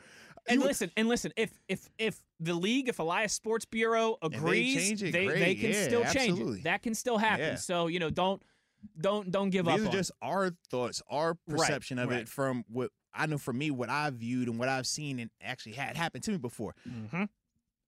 And 0.47 0.59
You- 0.61 0.67
listen, 0.67 0.91
and 0.97 1.07
listen. 1.07 1.31
If 1.37 1.51
if 1.67 1.89
if 1.97 2.21
the 2.39 2.53
league, 2.53 2.89
if 2.89 2.99
Elias 2.99 3.33
Sports 3.33 3.65
Bureau 3.65 4.17
agrees, 4.21 4.75
change 4.75 5.03
it, 5.03 5.11
they, 5.13 5.27
they 5.27 5.55
can 5.55 5.71
Yeah, 5.71 5.83
still 5.85 6.01
change 6.03 6.31
absolutely. 6.31 6.59
it. 6.59 6.63
That 6.65 6.81
can 6.81 6.95
still 6.95 7.17
happen. 7.17 7.45
Yeah. 7.45 7.55
So 7.55 7.87
you 7.87 7.99
know, 7.99 8.09
don't 8.09 8.41
don't 8.99 9.31
don't 9.31 9.49
give 9.51 9.65
These 9.65 9.73
up. 9.75 9.79
are 9.81 9.85
on 9.87 9.91
just 9.91 10.11
our 10.21 10.51
thoughts, 10.69 11.01
our 11.09 11.29
Right, 11.47 11.57
perception 11.59 11.97
of 11.99 12.09
right. 12.09 12.21
it 12.21 12.29
from 12.29 12.65
what 12.67 12.91
I 13.13 13.25
know 13.27 13.37
for 13.37 13.53
me, 13.53 13.71
what 13.71 13.89
I've 13.89 14.15
viewed 14.15 14.49
and 14.49 14.59
what 14.59 14.67
I've 14.67 14.87
seen 14.87 15.19
and 15.19 15.29
actually 15.41 15.73
had 15.73 15.95
happened 15.95 16.23
to 16.25 16.31
me 16.31 16.37
before. 16.37 16.75
hmm 16.83 17.23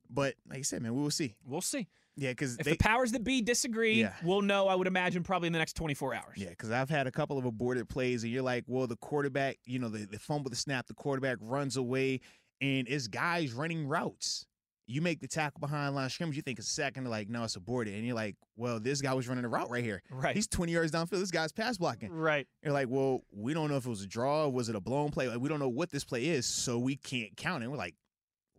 But 0.10 0.36
like 0.48 0.60
I 0.60 0.62
said, 0.62 0.82
man, 0.82 0.94
we 0.96 1.02
will 1.02 1.12
see. 1.12 1.36
We'll 1.46 1.62
see. 1.62 1.88
Yeah, 2.18 2.32
because 2.32 2.58
If 2.58 2.66
they 2.66 2.72
the 2.72 2.78
powers 2.78 3.12
that 3.12 3.24
be 3.24 3.42
disagree, 3.42 4.02
Yeah. 4.02 4.14
we'll 4.24 4.42
know. 4.42 4.68
I 4.68 4.76
would 4.76 4.88
imagine 4.88 5.24
probably 5.24 5.48
in 5.48 5.54
the 5.54 5.60
next 5.60 5.74
24 5.74 6.14
hours. 6.14 6.38
Yeah, 6.38 6.50
because 6.50 6.72
I've 6.72 6.90
had 6.90 7.08
a 7.08 7.12
couple 7.12 7.38
of 7.38 7.46
aborted 7.46 7.90
plays, 7.90 8.24
and 8.24 8.32
you're 8.32 8.42
like, 8.44 8.64
well, 8.68 8.88
the 8.88 8.96
quarterback, 8.98 9.58
you 9.66 9.80
know, 9.80 9.90
the, 9.90 10.06
the 10.06 10.20
fumble, 10.20 10.50
the 10.50 10.56
snap, 10.56 10.88
the 10.88 10.94
quarterback 10.94 11.38
runs 11.42 11.76
away, 11.78 12.22
and 12.62 12.88
it's 12.88 13.08
guys 13.08 13.52
running 13.54 13.86
routes. 13.88 14.46
You 14.88 15.02
make 15.02 15.20
the 15.20 15.28
tackle 15.28 15.60
behind 15.60 15.96
line 15.96 16.10
scrimmage, 16.12 16.36
you 16.36 16.44
think 16.44 16.60
it's 16.60 16.68
a 16.70 16.72
sack, 16.72 16.96
like, 17.04 17.28
no, 17.28 17.44
it's 17.44 17.56
aborted. 17.56 17.96
And 17.96 18.06
you're 18.06 18.16
like, 18.16 18.36
well, 18.56 18.80
this 18.80 19.02
guy 19.02 19.14
was 19.16 19.28
running 19.28 19.44
a 19.44 19.48
route 19.50 19.70
right 19.72 19.84
here. 19.84 20.04
Right. 20.12 20.36
He's 20.36 20.48
20 20.48 20.72
yards 20.72 20.92
downfield. 20.92 21.20
This 21.20 21.32
guy's 21.32 21.52
pass 21.52 21.78
blocking. 21.80 22.12
right. 22.12 22.48
You're 22.64 22.72
like, 22.72 22.88
well, 22.88 23.24
we 23.32 23.56
don't 23.56 23.70
know 23.72 23.78
if 23.78 23.86
it 23.88 23.90
was 23.90 24.04
a 24.04 24.08
draw, 24.08 24.48
was 24.48 24.70
it 24.70 24.76
a 24.76 24.80
blown 24.80 25.10
play? 25.10 25.28
Like, 25.28 25.40
we 25.40 25.50
don't 25.50 25.60
know 25.60 25.70
what 25.70 25.90
this 25.90 26.04
play 26.04 26.26
is, 26.28 26.46
so 26.46 26.78
we 26.78 26.96
can't 26.96 27.36
count 27.36 27.64
it. 27.64 27.68
We're 27.72 27.78
like, 27.78 27.96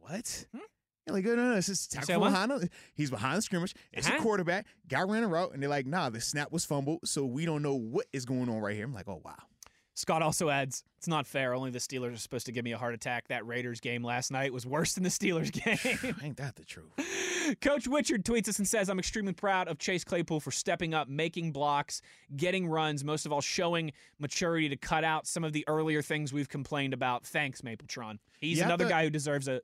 what? 0.00 0.46
Hmm. 0.52 0.58
Like, 1.08 1.24
no, 1.24 1.34
no, 1.36 1.50
no, 1.50 1.56
it's 1.56 1.68
just 1.68 1.92
tackle 1.92 2.18
behind. 2.20 2.50
the- 2.50 2.68
He's 2.94 3.10
behind 3.10 3.38
the 3.38 3.42
scrimmage. 3.42 3.74
It's 3.92 4.08
Uh-huh. 4.08 4.16
a 4.18 4.20
quarterback. 4.22 4.66
Guy 4.88 5.02
ran 5.02 5.22
a 5.22 5.28
route, 5.28 5.52
and 5.52 5.62
they're 5.62 5.70
like, 5.70 5.86
nah, 5.86 6.10
the 6.10 6.20
snap 6.20 6.50
was 6.50 6.64
fumbled, 6.64 7.00
so 7.08 7.24
we 7.24 7.44
don't 7.44 7.62
know 7.62 7.74
what 7.74 8.06
is 8.12 8.24
going 8.24 8.48
on 8.48 8.58
right 8.60 8.74
here. 8.74 8.84
I'm 8.84 8.94
like, 8.94 9.08
oh 9.08 9.20
wow. 9.24 9.36
Scott 9.94 10.20
also 10.20 10.50
adds, 10.50 10.84
"It's 10.98 11.08
not 11.08 11.26
fair. 11.26 11.54
Only 11.54 11.70
the 11.70 11.78
Steelers 11.78 12.12
are 12.12 12.18
supposed 12.18 12.44
to 12.44 12.52
give 12.52 12.66
me 12.66 12.72
a 12.72 12.76
heart 12.76 12.92
attack. 12.92 13.28
That 13.28 13.46
Raiders 13.46 13.80
game 13.80 14.04
last 14.04 14.30
night 14.30 14.52
was 14.52 14.66
worse 14.66 14.92
than 14.92 15.04
the 15.04 15.08
Steelers 15.08 15.50
game." 16.04 16.14
Ain't 16.22 16.36
that 16.36 16.56
the 16.56 16.64
truth? 16.66 16.90
Coach 17.62 17.86
Wichard 17.88 18.22
tweets 18.22 18.46
us 18.46 18.58
and 18.58 18.68
says, 18.68 18.90
I'm 18.90 18.98
extremely 18.98 19.32
proud 19.32 19.68
of 19.68 19.78
Chase 19.78 20.04
Claypool 20.04 20.40
for 20.40 20.50
stepping 20.50 20.92
up, 20.92 21.08
making 21.08 21.52
blocks, 21.52 22.02
getting 22.36 22.66
runs, 22.68 23.04
most 23.04 23.24
of 23.24 23.32
all, 23.32 23.40
showing 23.40 23.92
maturity 24.18 24.68
to 24.68 24.76
cut 24.76 25.02
out 25.04 25.26
some 25.26 25.44
of 25.44 25.54
the 25.54 25.64
earlier 25.66 26.02
things 26.02 26.30
we've 26.30 26.48
complained 26.50 26.92
about. 26.92 27.24
Thanks, 27.24 27.62
Mapletron. 27.62 28.18
He's 28.38 28.60
another 28.60 28.84
thought- 28.84 28.90
guy 28.90 29.04
who 29.04 29.10
deserves 29.10 29.48
a 29.48 29.62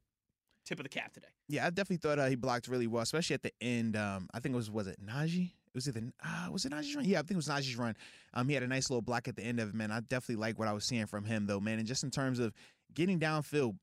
tip 0.65 0.79
of 0.79 0.85
the 0.85 0.89
cap 0.89 1.13
today. 1.13 1.27
Yeah, 1.49 1.67
I 1.67 1.71
definitely 1.71 1.97
thought 1.99 2.19
uh, 2.19 2.27
he 2.27 2.37
blocked 2.37 2.69
really 2.69 2.87
well, 2.87 3.03
especially 3.03 3.35
at 3.35 3.43
the 3.43 3.53
end. 3.61 3.97
Um, 3.97 4.29
I 4.33 4.41
think 4.41 4.55
it 4.55 4.57
was 4.57 4.71
was 4.71 4.87
it 4.87 4.99
Najee? 5.05 5.47
It 5.47 5.75
was 5.75 5.89
either 5.89 6.03
uh, 6.25 6.49
was 6.51 6.65
it 6.65 6.73
Najee's 6.73 6.95
run? 6.95 7.05
Yeah, 7.05 7.19
I 7.19 7.23
think 7.23 7.33
it 7.33 7.37
was 7.37 7.49
Najee's 7.49 7.77
run. 7.77 7.97
Um, 8.35 8.49
he 8.49 8.55
had 8.55 8.63
a 8.63 8.69
nice 8.69 8.91
little 8.91 9.03
block 9.03 9.29
at 9.29 9.37
the 9.37 9.43
end 9.43 9.61
of 9.61 9.71
it, 9.71 9.75
man. 9.75 9.91
I 9.91 10.01
definitely 10.01 10.37
like 10.37 10.59
what 10.59 10.69
I 10.69 10.73
was 10.73 10.85
seeing 10.85 11.07
from 11.07 11.25
him 11.25 11.47
though, 11.47 11.61
man. 11.61 11.79
And 11.79 11.87
just 11.87 12.05
in 12.05 12.11
terms 12.11 12.39
of 12.39 12.53
getting 12.95 13.19
downfield, 13.19 13.77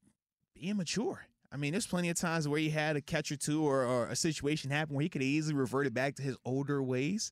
being 0.56 0.78
mature. 0.78 1.26
I 1.52 1.58
mean, 1.58 1.72
there's 1.72 1.88
plenty 1.88 2.10
of 2.10 2.18
times 2.18 2.48
where 2.48 2.60
he 2.60 2.70
had 2.70 2.96
a 2.96 3.02
catch 3.02 3.32
or 3.32 3.36
two 3.36 3.64
or, 3.66 3.84
or 3.84 4.08
a 4.08 4.16
situation 4.16 4.70
happen 4.70 4.96
where 4.96 5.04
he 5.04 5.10
could 5.10 5.24
easily 5.24 5.56
reverted 5.56 5.94
back 5.94 6.16
to 6.16 6.22
his 6.22 6.38
older 6.46 6.82
ways. 6.84 7.32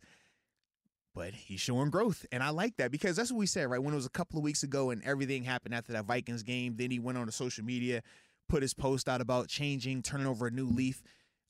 But 1.14 1.34
he's 1.34 1.60
showing 1.60 1.90
growth. 1.90 2.26
And 2.32 2.44
I 2.44 2.50
like 2.50 2.78
that 2.78 2.92
because 2.92 3.16
that's 3.16 3.32
what 3.32 3.40
we 3.40 3.48
said, 3.48 3.70
right? 3.70 3.82
When 3.82 3.94
it 3.94 3.98
was 3.98 4.06
a 4.06 4.12
couple 4.12 4.38
of 4.38 4.44
weeks 4.44 4.64
ago 4.64 4.90
and 4.92 5.04
everything 5.04 5.44
happened 5.44 5.74
after 5.74 5.94
that 5.94 6.06
Vikings 6.06 6.44
game, 6.44 6.76
then 6.78 6.92
he 6.92 7.00
went 7.00 7.18
on 7.18 7.26
to 7.26 7.32
social 7.32 7.64
media, 7.64 8.02
put 8.48 8.62
his 8.62 8.74
post 8.74 9.08
out 9.10 9.22
about 9.22 9.48
changing, 9.48 10.02
turning 10.02 10.28
over 10.28 10.48
a 10.48 10.52
new 10.52 10.68
leaf. 10.68 11.02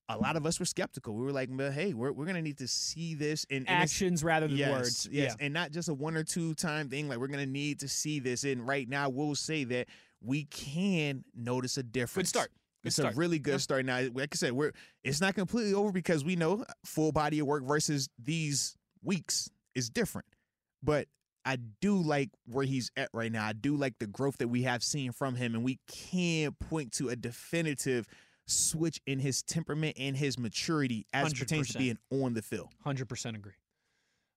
A 0.10 0.18
lot 0.18 0.38
of 0.38 0.46
us 0.46 0.58
were 0.58 0.66
skeptical. 0.66 1.16
We 1.16 1.26
were 1.26 1.34
like, 1.34 1.50
hey, 1.74 1.94
we're, 1.94 2.14
we're 2.14 2.24
going 2.24 2.38
to 2.38 2.42
need 2.42 2.60
to 2.60 2.68
see 2.68 3.14
this 3.14 3.44
in, 3.50 3.64
in 3.64 3.68
Actions 3.68 4.24
rather 4.24 4.48
than 4.48 4.56
yes, 4.56 4.72
words. 4.72 5.10
Yes, 5.12 5.36
and 5.40 5.54
not 5.54 5.72
just 5.72 5.90
a 5.90 5.94
one 5.94 6.16
or 6.16 6.24
two 6.24 6.54
time 6.54 6.88
thing. 6.88 7.10
Like 7.10 7.18
we're 7.18 7.28
gonna 7.28 7.46
need 7.46 7.82
to 7.82 7.90
see 7.90 8.20
this. 8.20 8.46
And 8.46 8.66
right 8.66 8.88
now, 8.88 9.10
we'll 9.10 9.36
say 9.36 9.66
that 9.66 9.88
we 10.22 10.46
can 10.46 11.26
notice 11.36 11.78
a 11.78 11.84
difference. 11.84 12.32
Good 12.32 12.40
start. 12.40 12.52
Good 12.84 12.88
it's 12.88 12.96
start. 12.96 13.14
a 13.14 13.18
really 13.18 13.40
good 13.40 13.52
Yeah. 13.52 13.58
start. 13.58 13.86
Now, 13.86 14.00
like 14.14 14.30
I 14.34 14.36
said, 14.36 14.54
we're 14.54 14.72
it's 15.04 15.20
not 15.20 15.36
completely 15.36 15.74
over 15.74 15.92
because 15.92 16.24
we 16.24 16.38
know 16.38 16.64
full 16.86 17.12
body 17.12 17.40
of 17.40 17.48
work 17.48 17.64
versus 17.64 18.08
these 18.18 18.78
weeks 19.04 19.50
is 19.76 19.90
different. 19.90 20.28
But 20.82 21.08
I 21.48 21.56
do 21.80 21.96
like 21.96 22.30
where 22.46 22.66
he's 22.66 22.92
at 22.98 23.08
right 23.14 23.32
now. 23.32 23.46
I 23.46 23.54
do 23.54 23.78
like 23.78 24.00
the 24.00 24.06
growth 24.06 24.40
that 24.40 24.50
we 24.50 24.64
have 24.64 24.84
seen 24.84 25.14
from 25.14 25.36
him, 25.36 25.56
and 25.56 25.64
we 25.64 25.80
can 25.88 26.52
point 26.52 26.92
to 26.94 27.08
a 27.08 27.16
definitive 27.16 28.06
switch 28.48 29.00
in 29.08 29.20
his 29.20 29.44
temperament 29.44 29.96
and 29.98 30.18
his 30.18 30.38
maturity 30.38 31.08
as 31.14 31.32
it 31.32 31.40
pertains 31.40 31.70
to 31.70 31.78
being 31.78 31.98
on 32.12 32.34
the 32.34 32.42
field. 32.42 32.68
Hundred 32.84 33.08
percent 33.08 33.38
agree. 33.38 33.54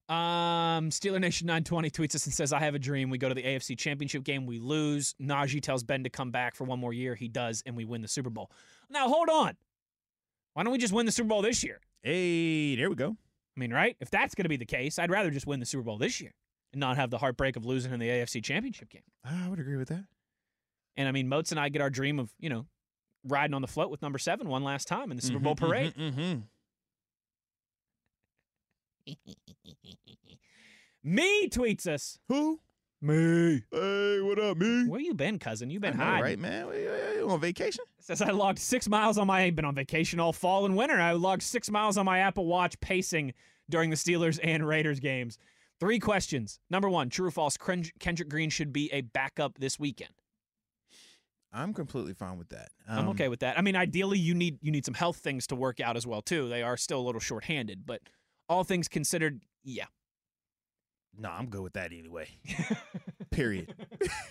Um, 0.07 0.89
Steeler 0.89 1.19
Nation 1.19 1.47
920 1.47 1.89
tweets 1.89 2.15
us 2.15 2.25
and 2.25 2.33
says, 2.33 2.53
I 2.53 2.59
have 2.59 2.75
a 2.75 2.79
dream. 2.79 3.09
We 3.09 3.17
go 3.17 3.27
to 3.27 3.35
the 3.35 3.43
AFC 3.43 3.77
Championship 3.77 4.23
game, 4.23 4.45
we 4.45 4.59
lose. 4.59 5.13
Najee 5.21 5.61
tells 5.61 5.83
Ben 5.83 6.05
to 6.05 6.09
come 6.09 6.31
back 6.31 6.55
for 6.55 6.63
one 6.63 6.79
more 6.79 6.93
year. 6.93 7.15
He 7.15 7.27
does, 7.27 7.61
and 7.65 7.75
we 7.75 7.83
win 7.83 8.01
the 8.01 8.07
Super 8.07 8.29
Bowl. 8.29 8.51
Now, 8.89 9.09
hold 9.09 9.29
on. 9.29 9.57
Why 10.53 10.63
don't 10.63 10.71
we 10.71 10.79
just 10.79 10.93
win 10.93 11.05
the 11.05 11.11
Super 11.11 11.27
Bowl 11.29 11.41
this 11.41 11.61
year? 11.61 11.81
Hey, 12.03 12.77
there 12.77 12.89
we 12.89 12.95
go. 12.95 13.17
I 13.57 13.59
mean, 13.59 13.73
right? 13.73 13.97
If 13.99 14.09
that's 14.09 14.33
going 14.33 14.43
to 14.43 14.49
be 14.49 14.57
the 14.57 14.65
case, 14.65 14.97
I'd 14.97 15.11
rather 15.11 15.29
just 15.29 15.45
win 15.45 15.59
the 15.59 15.65
Super 15.65 15.83
Bowl 15.83 15.97
this 15.97 16.21
year 16.21 16.33
and 16.73 16.79
not 16.79 16.97
have 16.97 17.09
the 17.09 17.17
heartbreak 17.17 17.55
of 17.55 17.65
losing 17.65 17.93
in 17.93 17.99
the 17.99 18.07
AFC 18.07 18.43
Championship 18.43 18.89
game. 18.89 19.03
Ah, 19.25 19.45
I 19.45 19.49
would 19.49 19.59
agree 19.59 19.77
with 19.77 19.89
that. 19.89 20.05
And 20.97 21.07
I 21.07 21.11
mean, 21.11 21.29
Moats 21.29 21.51
and 21.51 21.59
I 21.59 21.69
get 21.69 21.81
our 21.81 21.89
dream 21.89 22.19
of, 22.19 22.31
you 22.39 22.49
know, 22.49 22.65
riding 23.27 23.53
on 23.53 23.61
the 23.61 23.67
float 23.67 23.89
with 23.89 24.01
number 24.01 24.17
seven 24.17 24.49
one 24.49 24.63
last 24.63 24.87
time 24.87 25.11
in 25.11 25.17
the 25.17 25.23
Super 25.23 25.39
Bowl 25.39 25.55
mm-hmm, 25.55 25.65
mm-hmm, 25.65 25.71
parade. 25.71 25.95
Mm-hmm. 25.95 26.39
Me 31.03 31.49
tweets 31.49 31.87
us. 31.87 32.19
Who? 32.27 32.59
Me. 33.01 33.63
Hey, 33.71 34.21
what 34.21 34.37
up, 34.37 34.57
me? 34.57 34.87
Where 34.87 35.01
you 35.01 35.15
been, 35.15 35.39
cousin? 35.39 35.71
You 35.71 35.79
been 35.79 35.97
know, 35.97 36.03
hiding. 36.03 36.23
right, 36.23 36.39
man? 36.39 36.67
We 36.67 37.21
on 37.23 37.39
vacation? 37.39 37.83
Says 37.99 38.21
I 38.21 38.29
logged 38.29 38.59
six 38.59 38.87
miles 38.87 39.17
on 39.17 39.25
my. 39.25 39.49
Been 39.49 39.65
on 39.65 39.73
vacation 39.73 40.19
all 40.19 40.33
fall 40.33 40.65
and 40.65 40.75
winter. 40.75 40.99
I 40.99 41.13
logged 41.13 41.41
six 41.41 41.71
miles 41.71 41.97
on 41.97 42.05
my 42.05 42.19
Apple 42.19 42.45
Watch 42.45 42.79
pacing 42.79 43.33
during 43.69 43.89
the 43.89 43.95
Steelers 43.95 44.39
and 44.43 44.67
Raiders 44.67 44.99
games. 44.99 45.39
Three 45.81 45.97
questions. 45.99 46.59
Number 46.69 46.87
one, 46.87 47.09
true 47.09 47.27
or 47.27 47.31
false? 47.31 47.57
Kendrick 47.57 48.29
Green 48.29 48.51
should 48.51 48.71
be 48.71 48.93
a 48.93 49.01
backup 49.01 49.57
this 49.57 49.79
weekend. 49.79 50.13
I'm 51.51 51.73
completely 51.73 52.13
fine 52.13 52.37
with 52.37 52.49
that. 52.49 52.69
I'm 52.87 52.99
Um, 52.99 53.09
okay 53.09 53.27
with 53.27 53.39
that. 53.39 53.57
I 53.57 53.61
mean, 53.61 53.75
ideally, 53.75 54.19
you 54.19 54.35
need 54.35 54.59
you 54.61 54.71
need 54.71 54.85
some 54.85 54.93
health 54.93 55.17
things 55.17 55.47
to 55.47 55.55
work 55.55 55.79
out 55.79 55.97
as 55.97 56.05
well 56.05 56.21
too. 56.21 56.47
They 56.47 56.61
are 56.61 56.77
still 56.77 56.99
a 56.99 57.05
little 57.05 57.19
shorthanded, 57.19 57.85
but 57.85 58.01
all 58.47 58.63
things 58.63 58.87
considered, 58.87 59.41
yeah. 59.63 59.87
No, 61.17 61.29
I'm 61.29 61.47
good 61.47 61.61
with 61.61 61.73
that 61.73 61.91
anyway. 61.91 62.29
Period. 63.31 63.73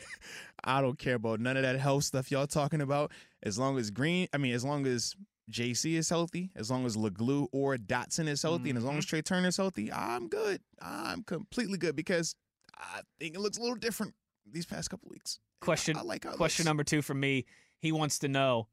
I 0.64 0.80
don't 0.80 0.98
care 0.98 1.16
about 1.16 1.40
none 1.40 1.56
of 1.56 1.62
that 1.64 1.78
health 1.80 2.04
stuff 2.04 2.30
y'all 2.30 2.46
talking 2.46 2.80
about. 2.80 3.10
As 3.42 3.58
long 3.58 3.76
as 3.76 3.90
Green, 3.90 4.28
I 4.32 4.38
mean, 4.38 4.54
as 4.54 4.64
long 4.64 4.86
as 4.86 5.14
JC 5.50 5.94
is 5.94 6.08
healthy, 6.08 6.50
as 6.56 6.70
long 6.70 6.86
as 6.86 6.96
LeGlue 6.96 7.48
or 7.52 7.76
Dotson 7.76 8.28
is 8.28 8.42
healthy, 8.42 8.70
and 8.70 8.78
as 8.78 8.84
long 8.84 8.98
as 8.98 9.06
Trai 9.06 9.24
Turner 9.24 9.48
is 9.48 9.56
healthy, 9.56 9.92
I'm 9.92 10.28
good. 10.28 10.60
I'm 10.80 11.22
completely 11.24 11.78
good 11.78 11.96
because 11.96 12.34
I 12.78 13.00
think 13.18 13.34
it 13.34 13.40
looks 13.40 13.58
a 13.58 13.60
little 13.60 13.76
different 13.76 14.14
these 14.50 14.66
past 14.66 14.90
couple 14.90 15.08
weeks. 15.10 15.38
Question 15.60 15.96
I 15.96 16.02
like 16.02 16.24
question 16.36 16.64
number 16.64 16.84
two 16.84 17.02
from 17.02 17.20
me. 17.20 17.44
He 17.80 17.92
wants 17.92 18.18
to 18.20 18.28
know: 18.28 18.68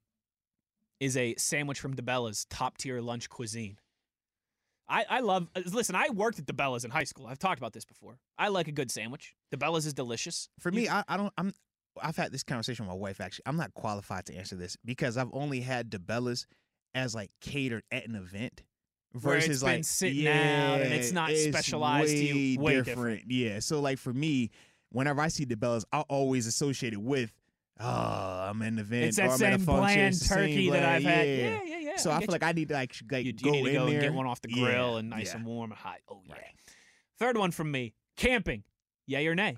Is 0.99 1.17
a 1.17 1.35
sandwich 1.37 1.79
from 1.79 1.95
DiBella's 1.95 2.45
top 2.49 2.77
tier 2.77 3.01
lunch 3.01 3.29
cuisine? 3.29 3.77
I, 4.89 5.05
I 5.09 5.19
love. 5.19 5.49
uh, 5.55 5.61
Listen, 5.71 5.95
I 5.95 6.07
worked 6.13 6.39
at 6.39 6.45
DiBella's 6.45 6.85
in 6.85 6.91
high 6.91 7.03
school. 7.03 7.27
I've 7.27 7.39
talked 7.39 7.59
about 7.59 7.73
this 7.73 7.83
before. 7.83 8.19
I 8.37 8.47
like 8.47 8.69
a 8.69 8.71
good 8.71 8.89
sandwich. 8.89 9.33
DiBella's 9.53 9.85
is 9.85 9.93
delicious. 9.93 10.47
For 10.59 10.71
me, 10.71 10.87
I, 10.87 11.03
I 11.09 11.17
don't. 11.17 11.33
I'm. 11.37 11.53
I've 12.01 12.15
had 12.15 12.31
this 12.31 12.43
conversation 12.43 12.85
with 12.85 12.93
my 12.93 12.97
wife. 12.99 13.19
Actually, 13.19 13.43
I'm 13.47 13.57
not 13.57 13.73
qualified 13.73 14.25
to 14.27 14.35
answer 14.35 14.55
this 14.55 14.77
because 14.85 15.17
I've 15.17 15.29
only 15.33 15.59
had 15.61 15.89
DiBella's 15.89 16.45
as 16.97 17.13
like 17.13 17.31
catered 17.41 17.83
at 17.91 18.07
an 18.07 18.15
event 18.15 18.63
it's 19.13 19.23
versus 19.23 19.61
been 19.61 19.71
like 19.71 19.85
sitting 19.85 20.23
yeah, 20.23 20.73
out 20.73 20.81
and 20.81 20.93
it's 20.93 21.11
not 21.11 21.31
specialized 21.31 22.11
to 22.11 22.17
you. 22.17 22.59
way 22.59 22.77
Way 22.77 22.81
different. 22.81 23.23
Yeah. 23.27 23.59
So 23.59 23.79
like 23.79 23.99
for 23.99 24.13
me, 24.13 24.51
whenever 24.91 25.21
I 25.21 25.27
see 25.27 25.45
DiBella's, 25.45 25.85
I 25.91 26.01
always 26.01 26.47
associate 26.47 26.93
it 26.93 27.01
with. 27.01 27.31
Oh, 27.79 27.85
I'm 27.85 28.59
in 28.63 28.69
an 28.69 28.79
event. 28.79 29.05
It's 29.05 29.19
or 29.19 29.23
that 29.23 29.25
I'm 29.25 29.31
at 29.31 29.35
a 29.35 29.37
same 29.37 29.59
function. 29.59 29.65
bland 29.67 29.99
It's 30.07 30.27
the 30.27 30.35
turkey 30.35 30.69
that 30.71 30.83
I've 30.83 31.03
had. 31.03 31.27
Yeah. 31.27 31.35
Yeah, 31.35 31.59
yeah, 31.63 31.77
yeah. 31.77 31.95
So 31.97 32.09
I, 32.09 32.15
get 32.15 32.21
feel 32.21 32.29
you. 32.29 32.31
like 32.31 32.43
I 32.43 32.51
need 32.53 32.67
to 32.69 32.73
like, 32.73 32.95
like 33.11 33.25
you, 33.25 33.33
go 33.33 33.45
you 33.45 33.51
need 33.51 33.65
to 33.65 33.73
go 33.73 33.85
there 33.85 33.93
and 33.93 34.01
get 34.01 34.13
one 34.13 34.25
off 34.25 34.41
the 34.41 34.47
grill 34.47 34.93
Yeah, 34.93 34.97
and 34.97 35.09
nice 35.11 35.35
and 35.35 35.45
warm 35.45 35.71
and 35.71 35.79
hot. 35.79 35.97
Oh 36.09 36.21
yeah. 36.25 36.33
Right. 36.33 36.43
Third 37.19 37.37
one 37.37 37.51
from 37.51 37.71
me: 37.71 37.93
camping. 38.15 38.63
Yay 39.05 39.27
or 39.27 39.35
nay? 39.35 39.57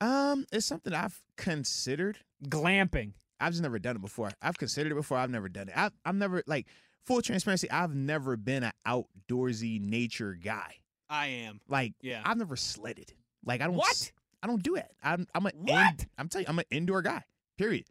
Um, 0.00 0.46
it's 0.52 0.66
something 0.66 0.92
I've 0.92 1.20
considered. 1.36 2.18
Glamping. 2.44 3.12
I've 3.40 3.52
just 3.52 3.62
never 3.62 3.78
done 3.78 3.96
it 3.96 4.02
before. 4.02 4.30
I've 4.42 4.56
considered 4.58 4.92
it 4.92 4.96
before. 4.96 5.18
I've 5.18 5.30
never 5.30 5.48
done 5.48 5.68
it. 5.68 5.76
I've, 5.76 5.92
I've 6.04 6.14
never 6.14 6.42
like 6.46 6.66
full 7.04 7.20
transparency. 7.22 7.70
I've 7.70 7.94
never 7.94 8.36
been 8.36 8.62
an 8.64 8.72
outdoorsy 8.86 9.80
nature 9.80 10.34
guy. 10.34 10.74
I 11.08 11.26
am. 11.26 11.60
Like 11.68 11.94
Yeah. 12.00 12.22
I've 12.24 12.36
never 12.38 12.56
sledded. 12.56 13.12
Like 13.44 13.60
I 13.60 13.64
don't. 13.66 13.76
What? 13.76 14.12
I 14.42 14.46
don't 14.46 14.62
do 14.62 14.76
it. 14.76 14.86
I'm. 15.02 15.26
I'm 15.34 15.46
a. 15.46 15.50
What? 15.54 16.06
I'm 16.18 16.28
telling 16.28 16.44
you, 16.46 16.50
I'm 16.50 16.58
an 16.58 16.64
indoor 16.70 17.02
guy. 17.02 17.22
Period. 17.58 17.84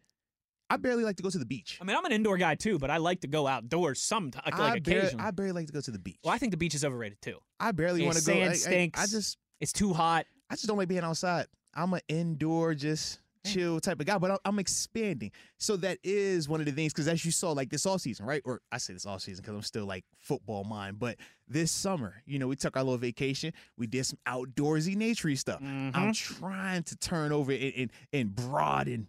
I 0.68 0.76
barely 0.78 1.04
like 1.04 1.16
to 1.18 1.22
go 1.22 1.30
to 1.30 1.38
the 1.38 1.46
beach. 1.46 1.78
I 1.80 1.84
mean, 1.84 1.96
I'm 1.96 2.04
an 2.04 2.12
indoor 2.12 2.36
guy 2.38 2.56
too, 2.56 2.78
but 2.80 2.90
I 2.90 2.96
like 2.96 3.20
to 3.20 3.28
go 3.28 3.46
outdoors 3.46 4.00
sometimes, 4.00 4.44
like, 4.46 4.54
I, 4.54 4.78
barely, 4.80 5.00
occasionally. 5.02 5.24
I 5.24 5.30
barely 5.30 5.52
like 5.52 5.66
to 5.68 5.72
go 5.72 5.80
to 5.80 5.90
the 5.92 5.98
beach. 6.00 6.18
well, 6.24 6.34
I 6.34 6.38
think 6.38 6.50
the 6.50 6.56
beach 6.56 6.74
is 6.74 6.84
overrated 6.84 7.22
too. 7.22 7.38
I 7.60 7.70
barely 7.70 8.02
want 8.04 8.16
to 8.18 8.24
go. 8.24 8.32
sand 8.32 8.94
I- 8.96 9.00
I- 9.00 9.02
I, 9.04 9.06
just. 9.06 9.38
It's 9.60 9.72
too 9.72 9.92
hot. 9.92 10.26
I 10.50 10.54
just 10.56 10.66
don't 10.66 10.76
like 10.76 10.88
being 10.88 11.02
outside. 11.04 11.46
I'm 11.72 11.92
an 11.94 12.00
indoor, 12.08 12.74
just 12.74 13.20
chill 13.46 13.80
type 13.80 14.00
of 14.00 14.06
guy, 14.06 14.18
but 14.18 14.30
I'm, 14.32 14.38
I'm 14.44 14.58
expanding. 14.58 15.30
So 15.58 15.76
that 15.78 15.98
is 16.04 16.48
one 16.48 16.60
of 16.60 16.66
the 16.66 16.72
things 16.72 16.92
because 16.92 17.08
as 17.08 17.24
you 17.24 17.30
saw, 17.30 17.52
like 17.52 17.70
this 17.70 17.86
all 17.86 17.98
season, 17.98 18.26
right? 18.26 18.42
Or 18.44 18.60
I 18.70 18.78
say 18.78 18.92
this 18.92 19.06
all 19.06 19.18
season 19.18 19.42
because 19.42 19.54
I'm 19.56 19.62
still 19.62 19.86
like 19.86 20.04
football 20.18 20.64
mind. 20.64 20.98
But 20.98 21.16
this 21.48 21.70
summer, 21.70 22.22
you 22.26 22.38
know, 22.38 22.46
we 22.48 22.56
took 22.56 22.76
our 22.76 22.82
little 22.82 22.98
vacation. 22.98 23.52
We 23.78 23.86
did 23.86 24.04
some 24.06 24.18
outdoorsy, 24.26 24.96
naturey 24.96 25.38
stuff. 25.38 25.60
Mm-hmm. 25.60 25.96
I'm 25.96 26.12
trying 26.12 26.82
to 26.84 26.96
turn 26.96 27.32
over 27.32 27.52
and, 27.52 27.72
and, 27.76 27.90
and 28.12 28.34
broaden. 28.34 29.08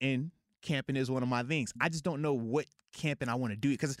And 0.00 0.30
camping 0.62 0.96
is 0.96 1.10
one 1.10 1.22
of 1.22 1.28
my 1.28 1.42
things. 1.42 1.72
I 1.80 1.88
just 1.88 2.04
don't 2.04 2.22
know 2.22 2.34
what 2.34 2.66
camping 2.94 3.28
I 3.28 3.34
want 3.34 3.52
to 3.52 3.56
do 3.56 3.70
because 3.70 3.96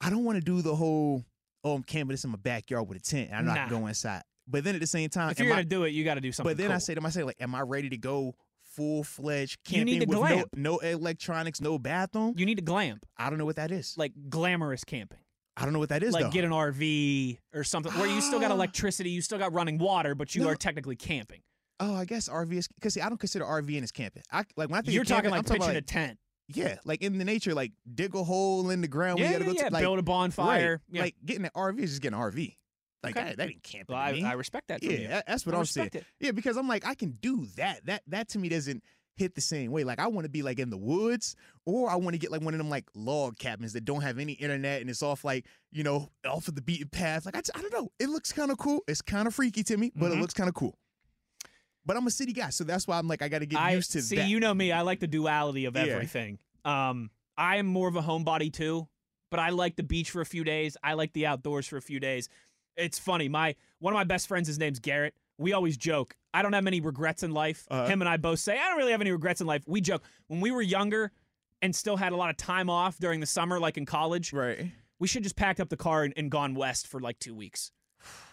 I 0.00 0.10
don't 0.10 0.24
want 0.24 0.36
to 0.36 0.44
do 0.44 0.62
the 0.62 0.74
whole, 0.74 1.24
oh, 1.64 1.74
I'm 1.74 1.82
camping 1.82 2.12
this 2.12 2.24
in 2.24 2.30
my 2.30 2.36
backyard 2.36 2.88
with 2.88 2.98
a 2.98 3.00
tent 3.00 3.30
and 3.30 3.38
I'm 3.38 3.44
not 3.46 3.68
going 3.68 3.88
inside. 3.88 4.22
But 4.50 4.64
then 4.64 4.74
at 4.74 4.80
the 4.80 4.86
same 4.86 5.10
time, 5.10 5.30
If 5.30 5.38
you're 5.38 5.48
I- 5.48 5.56
gonna 5.56 5.64
do 5.64 5.84
it, 5.84 5.90
you 5.90 6.04
got 6.04 6.14
to 6.14 6.20
do 6.22 6.32
something. 6.32 6.50
but 6.54 6.56
then 6.56 6.72
I 6.72 6.78
say 6.78 6.94
to 6.94 7.00
myself, 7.00 7.26
like, 7.26 7.36
am 7.40 7.54
I 7.54 7.60
ready 7.60 7.90
to 7.90 7.98
go 7.98 8.34
full 8.78 9.02
fledged 9.04 9.58
You 9.66 9.72
camping 9.78 9.84
need 9.98 10.00
to 10.00 10.06
with 10.06 10.30
no, 10.54 10.74
no 10.74 10.78
electronics, 10.78 11.60
no 11.60 11.78
bathroom? 11.78 12.34
you 12.36 12.46
need 12.46 12.56
to 12.58 12.62
glamp, 12.62 13.04
I 13.16 13.28
don't 13.28 13.38
know 13.38 13.44
what 13.44 13.56
that 13.56 13.70
is. 13.70 13.94
like 13.98 14.12
glamorous 14.30 14.84
camping, 14.84 15.18
I 15.56 15.64
don't 15.64 15.72
know 15.72 15.78
what 15.80 15.88
that 15.88 16.02
is. 16.02 16.12
like 16.14 16.24
though. 16.26 16.30
get 16.30 16.44
an 16.44 16.50
RV 16.52 17.38
or 17.54 17.64
something 17.64 17.92
where 17.94 18.06
you 18.08 18.20
still 18.20 18.40
got 18.40 18.50
electricity, 18.60 19.10
you 19.10 19.20
still 19.20 19.38
got 19.38 19.52
running 19.52 19.78
water, 19.78 20.14
but 20.14 20.34
you 20.34 20.42
No. 20.42 20.48
are 20.50 20.54
technically 20.56 20.96
camping. 20.96 21.40
oh, 21.80 21.94
I 21.94 22.04
guess 22.04 22.28
RV 22.28 22.52
is 22.52 22.68
because 22.68 22.94
see, 22.94 23.00
I 23.00 23.08
don't 23.08 23.18
consider 23.18 23.44
RVing 23.44 23.82
as 23.82 23.90
camping. 23.92 24.22
I 24.32 24.44
like 24.56 24.68
when 24.70 24.78
I 24.78 24.82
think 24.82 24.94
You're 24.94 25.02
of 25.02 25.08
talking 25.08 25.30
camping, 25.30 25.30
like 25.32 25.38
I'm 25.38 25.44
talking 25.44 25.60
pitching 25.60 25.70
about, 25.70 25.82
a 25.82 26.06
tent. 26.08 26.18
yeah, 26.48 26.76
like 26.84 27.02
in 27.02 27.18
the 27.18 27.24
nature, 27.24 27.54
like 27.54 27.72
dig 27.94 28.14
a 28.14 28.22
hole 28.24 28.70
in 28.70 28.80
the 28.80 28.88
ground. 28.88 29.18
yeah, 29.18 29.38
we 29.38 29.44
gotta 29.44 29.44
yeah, 29.44 29.50
go 29.52 29.56
yeah. 29.62 29.68
to 29.68 29.74
like, 29.74 29.82
build 29.82 29.98
a 29.98 30.02
bonfire. 30.02 30.70
right, 30.72 30.80
Yeah. 30.90 31.02
like 31.02 31.14
getting 31.24 31.44
an 31.44 31.50
RV 31.56 31.78
is 31.80 31.90
just 31.90 32.02
getting 32.02 32.18
an 32.18 32.24
RV. 32.24 32.54
Like 33.02 33.16
Okay. 33.16 33.26
that, 33.28 33.36
that 33.38 33.48
ain't 33.48 33.62
camping. 33.62 33.94
Well, 33.94 34.04
to 34.04 34.08
I, 34.10 34.12
me. 34.12 34.24
I 34.24 34.32
respect 34.32 34.68
that. 34.68 34.82
Yeah, 34.82 34.90
you. 34.90 35.08
that's 35.26 35.46
what 35.46 35.54
I 35.54 35.58
I'm 35.58 35.64
saying. 35.64 35.90
it. 35.94 36.04
Yeah, 36.20 36.32
because 36.32 36.56
I'm 36.56 36.66
like, 36.68 36.84
I 36.86 36.94
can 36.94 37.12
do 37.20 37.46
that. 37.56 37.86
That 37.86 38.02
that 38.08 38.28
to 38.30 38.38
me 38.38 38.48
doesn't 38.48 38.82
hit 39.16 39.34
the 39.34 39.40
same 39.40 39.70
way. 39.72 39.84
Like 39.84 39.98
I 39.98 40.06
want 40.08 40.24
to 40.24 40.28
be 40.30 40.42
like 40.42 40.58
in 40.58 40.70
the 40.70 40.76
woods, 40.76 41.36
or 41.64 41.90
I 41.90 41.96
want 41.96 42.14
to 42.14 42.18
get 42.18 42.30
like 42.32 42.40
one 42.42 42.54
of 42.54 42.58
them 42.58 42.70
like 42.70 42.86
log 42.94 43.38
cabins 43.38 43.72
that 43.74 43.84
don't 43.84 44.02
have 44.02 44.18
any 44.18 44.32
internet 44.34 44.80
and 44.80 44.88
it's 44.90 45.02
off 45.02 45.24
like 45.24 45.46
you 45.72 45.82
know 45.84 46.08
off 46.26 46.48
of 46.48 46.54
the 46.56 46.62
beaten 46.62 46.88
path. 46.88 47.24
Like 47.26 47.36
I, 47.36 47.40
just- 47.40 47.56
I 47.56 47.60
don't 47.62 47.72
know. 47.72 47.90
It 48.00 48.08
looks 48.08 48.32
kind 48.32 48.50
of 48.50 48.58
cool. 48.58 48.80
It's 48.88 49.00
kind 49.02 49.26
of 49.28 49.34
freaky 49.34 49.62
to 49.64 49.76
me, 49.76 49.92
but 49.94 50.10
Mhm. 50.10 50.16
it 50.16 50.20
looks 50.20 50.34
kind 50.34 50.48
of 50.48 50.54
cool. 50.54 50.76
But 51.86 51.96
I'm 51.96 52.06
a 52.06 52.10
city 52.10 52.32
guy, 52.32 52.50
so 52.50 52.64
that's 52.64 52.86
why 52.86 52.98
I'm 52.98 53.08
like 53.08 53.22
I 53.22 53.28
got 53.28 53.38
to 53.38 53.46
get 53.46 53.58
I 53.60 53.72
used 53.72 53.92
to 53.92 53.98
that. 53.98 54.04
see. 54.04 54.16
that. 54.16 54.28
You 54.28 54.40
know 54.40 54.52
me. 54.52 54.72
I 54.72 54.82
like 54.82 55.00
the 55.00 55.06
duality 55.06 55.64
of 55.64 55.74
Yeah. 55.76 55.82
everything. 55.84 56.38
Um, 56.64 57.10
I 57.36 57.56
am 57.56 57.66
more 57.66 57.88
of 57.88 57.96
a 57.96 58.02
homebody 58.02 58.52
too, 58.52 58.88
but 59.30 59.40
I 59.40 59.50
like 59.50 59.76
the 59.76 59.82
beach 59.82 60.10
for 60.10 60.20
a 60.20 60.26
few 60.26 60.44
days. 60.44 60.76
I 60.82 60.94
like 60.94 61.12
the 61.12 61.26
outdoors 61.26 61.66
for 61.66 61.76
a 61.76 61.82
few 61.82 61.98
days. 62.00 62.28
It's 62.78 62.98
funny. 62.98 63.28
My 63.28 63.54
one 63.80 63.92
of 63.92 63.96
my 63.96 64.04
best 64.04 64.28
friends, 64.28 64.48
his 64.48 64.58
name's 64.58 64.78
Garrett. 64.78 65.14
We 65.36 65.52
always 65.52 65.76
joke. 65.76 66.16
I 66.32 66.42
don't 66.42 66.52
have 66.52 66.64
many 66.64 66.80
regrets 66.80 67.22
in 67.22 67.32
life. 67.32 67.66
Uh-huh. 67.70 67.86
Him 67.86 68.02
and 68.02 68.08
I 68.08 68.16
both 68.16 68.38
say 68.38 68.58
I 68.58 68.68
don't 68.68 68.78
really 68.78 68.92
have 68.92 69.00
any 69.00 69.12
regrets 69.12 69.40
in 69.40 69.46
life. 69.46 69.62
We 69.66 69.80
joke 69.80 70.02
when 70.28 70.40
we 70.40 70.50
were 70.50 70.62
younger 70.62 71.12
and 71.62 71.74
still 71.74 71.96
had 71.96 72.12
a 72.12 72.16
lot 72.16 72.30
of 72.30 72.36
time 72.36 72.70
off 72.70 72.98
during 72.98 73.20
the 73.20 73.26
summer, 73.26 73.58
like 73.60 73.76
in 73.76 73.86
college. 73.86 74.32
right. 74.32 74.70
We 75.00 75.06
should 75.06 75.22
just 75.22 75.36
packed 75.36 75.60
up 75.60 75.68
the 75.68 75.76
car 75.76 76.02
and, 76.02 76.12
and 76.16 76.28
gone 76.28 76.54
west 76.56 76.88
for 76.88 77.00
like 77.00 77.20
two 77.20 77.34
weeks. 77.34 77.70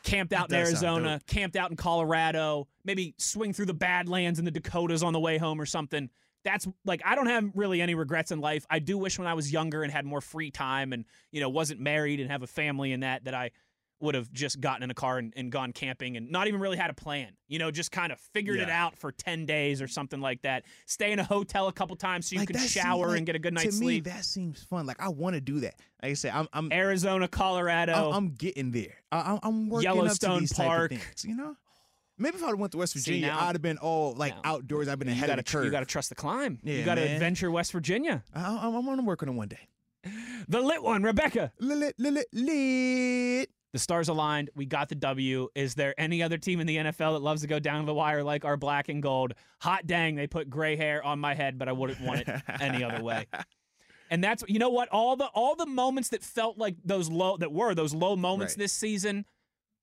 Camped 0.03 0.33
out 0.33 0.49
in 0.49 0.55
Arizona, 0.55 1.19
camped 1.27 1.55
out 1.55 1.69
in 1.71 1.77
Colorado, 1.77 2.67
maybe 2.83 3.13
swing 3.17 3.53
through 3.53 3.65
the 3.67 3.73
Badlands 3.73 4.39
and 4.39 4.47
the 4.47 4.51
Dakotas 4.51 5.03
on 5.03 5.13
the 5.13 5.19
way 5.19 5.37
home 5.37 5.59
or 5.59 5.65
something. 5.65 6.09
That's 6.43 6.67
like 6.85 7.01
I 7.03 7.15
don't 7.15 7.25
have 7.27 7.49
really 7.55 7.81
any 7.81 7.95
regrets 7.95 8.31
in 8.31 8.39
life. 8.41 8.65
I 8.69 8.77
do 8.79 8.97
wish 8.97 9.17
when 9.17 9.27
I 9.27 9.33
was 9.33 9.51
younger 9.51 9.81
and 9.83 9.91
had 9.91 10.05
more 10.05 10.21
free 10.21 10.51
time 10.51 10.93
and 10.93 11.05
you 11.31 11.41
know 11.41 11.49
wasn't 11.49 11.79
married 11.79 12.19
and 12.19 12.29
have 12.29 12.43
a 12.43 12.47
family 12.47 12.93
and 12.93 13.01
that 13.03 13.25
that 13.25 13.33
I 13.33 13.49
would 14.01 14.13
have 14.13 14.31
just 14.33 14.59
gotten 14.59 14.83
in 14.83 14.91
a 14.91 14.93
car 14.93 15.17
and, 15.17 15.33
and 15.37 15.51
gone 15.51 15.71
camping 15.71 16.17
and 16.17 16.29
not 16.29 16.47
even 16.47 16.59
really 16.59 16.75
had 16.77 16.89
a 16.89 16.93
plan. 16.93 17.29
You 17.47 17.59
know, 17.59 17.71
just 17.71 17.91
kind 17.91 18.11
of 18.11 18.19
figured 18.33 18.59
it 18.59 18.69
out 18.69 18.97
for 18.97 19.11
ten 19.11 19.45
days 19.45 19.81
or 19.81 19.87
something 19.87 20.19
like 20.19 20.41
that. 20.41 20.65
Stay 20.85 21.11
in 21.11 21.19
a 21.19 21.23
hotel 21.23 21.67
a 21.67 21.73
couple 21.73 21.95
times 21.95 22.27
so 22.27 22.33
you 22.35 22.39
Like, 22.41 22.55
seem- 22.57 22.67
shower 22.67 23.07
like, 23.09 23.17
and 23.17 23.25
get 23.25 23.35
a 23.35 23.39
good 23.39 23.53
night's 23.53 23.75
to 23.75 23.79
me, 23.81 23.85
sleep. 23.87 24.03
that 24.05 24.25
seems 24.25 24.63
fun. 24.63 24.85
Like 24.85 24.99
I 24.99 25.09
want 25.09 25.35
to 25.35 25.41
do 25.41 25.61
that. 25.61 25.75
Like 26.03 26.11
I 26.11 26.13
said, 26.15 26.33
I'm 26.33 26.47
I'm 26.53 26.71
Arizona, 26.73 27.27
Colorado. 27.27 27.93
I'm, 28.09 28.13
I'm 28.13 28.29
getting 28.33 28.71
there. 28.71 28.95
I, 29.11 29.19
I'm- 29.21 29.39
I'm 29.43 29.69
working 29.69 29.83
Yellowstone 29.85 30.31
up 30.31 30.35
to 30.37 30.39
these 30.41 30.53
type 30.53 30.65
of 30.65 30.71
Park. 30.71 30.89
things, 30.91 31.25
you 31.25 31.35
know. 31.35 31.55
Maybe 32.17 32.37
if 32.37 32.43
I 32.43 32.53
went 32.53 32.71
to 32.73 32.77
West 32.77 32.93
See, 32.93 32.99
Virginia, 32.99 33.27
now- 33.27 33.39
I'd 33.47 33.55
have 33.55 33.61
been 33.61 33.77
all 33.77 34.13
like 34.15 34.33
now, 34.35 34.41
outdoors. 34.53 34.87
I've 34.87 34.99
been 34.99 35.07
ahead 35.09 35.27
gotta, 35.27 35.39
of 35.39 35.45
the 35.45 35.51
curve. 35.51 35.65
You 35.65 35.71
got 35.71 35.81
to 35.81 35.85
trust 35.85 36.09
the 36.09 36.15
climb. 36.15 36.59
you 36.63 36.83
got 36.83 36.95
to 36.95 37.01
adventure 37.01 37.49
West 37.51 37.71
Virginia. 37.71 38.23
I, 38.33 38.57
I'm, 38.61 38.75
I'm 38.75 38.85
gonna 38.85 39.03
work 39.03 39.23
on 39.23 39.29
it 39.29 39.33
one 39.33 39.47
day. 39.49 39.67
The 40.47 40.61
lit 40.61 40.83
one, 40.83 41.01
Rebecca. 41.03 41.51
Lit, 41.59 41.95
lit, 41.97 42.13
lit, 42.13 42.27
lit. 42.31 43.49
The 43.75 43.79
stars 43.79 44.07
aligned. 44.07 44.51
We 44.55 44.65
got 44.65 44.87
the 44.87 44.95
W. 44.95 45.49
Is 45.53 45.75
there 45.75 45.93
any 45.97 46.23
other 46.23 46.37
team 46.37 46.61
in 46.61 46.65
the 46.65 46.77
NFL 46.77 47.11
that 47.11 47.19
loves 47.21 47.41
to 47.41 47.47
go 47.47 47.59
down 47.59 47.81
to 47.81 47.85
the 47.85 47.93
wire 47.93 48.23
like 48.23 48.45
our 48.45 48.55
black 48.55 48.87
and 48.87 49.03
gold? 49.03 49.33
Hot 49.59 49.85
dang, 49.85 50.15
they 50.15 50.27
put 50.27 50.49
gray 50.49 50.77
hair 50.77 51.03
on 51.03 51.19
my 51.19 51.33
head, 51.33 51.57
but 51.57 51.67
I 51.67 51.73
wouldn't 51.73 51.99
want 51.99 52.21
it 52.25 52.41
any 52.61 52.85
other 52.85 53.03
way. 53.03 53.27
And 54.09 54.23
that's 54.23 54.43
you 54.47 54.59
know 54.59 54.69
what 54.69 54.87
all 54.89 55.15
the 55.17 55.25
all 55.33 55.55
the 55.57 55.65
moments 55.65 56.09
that 56.09 56.23
felt 56.23 56.57
like 56.57 56.75
those 56.85 57.09
low 57.09 57.35
that 57.37 57.51
were 57.51 57.73
those 57.75 57.93
low 57.93 58.15
moments 58.15 58.53
Right. 58.53 58.59
this 58.59 58.71
season. 58.71 59.25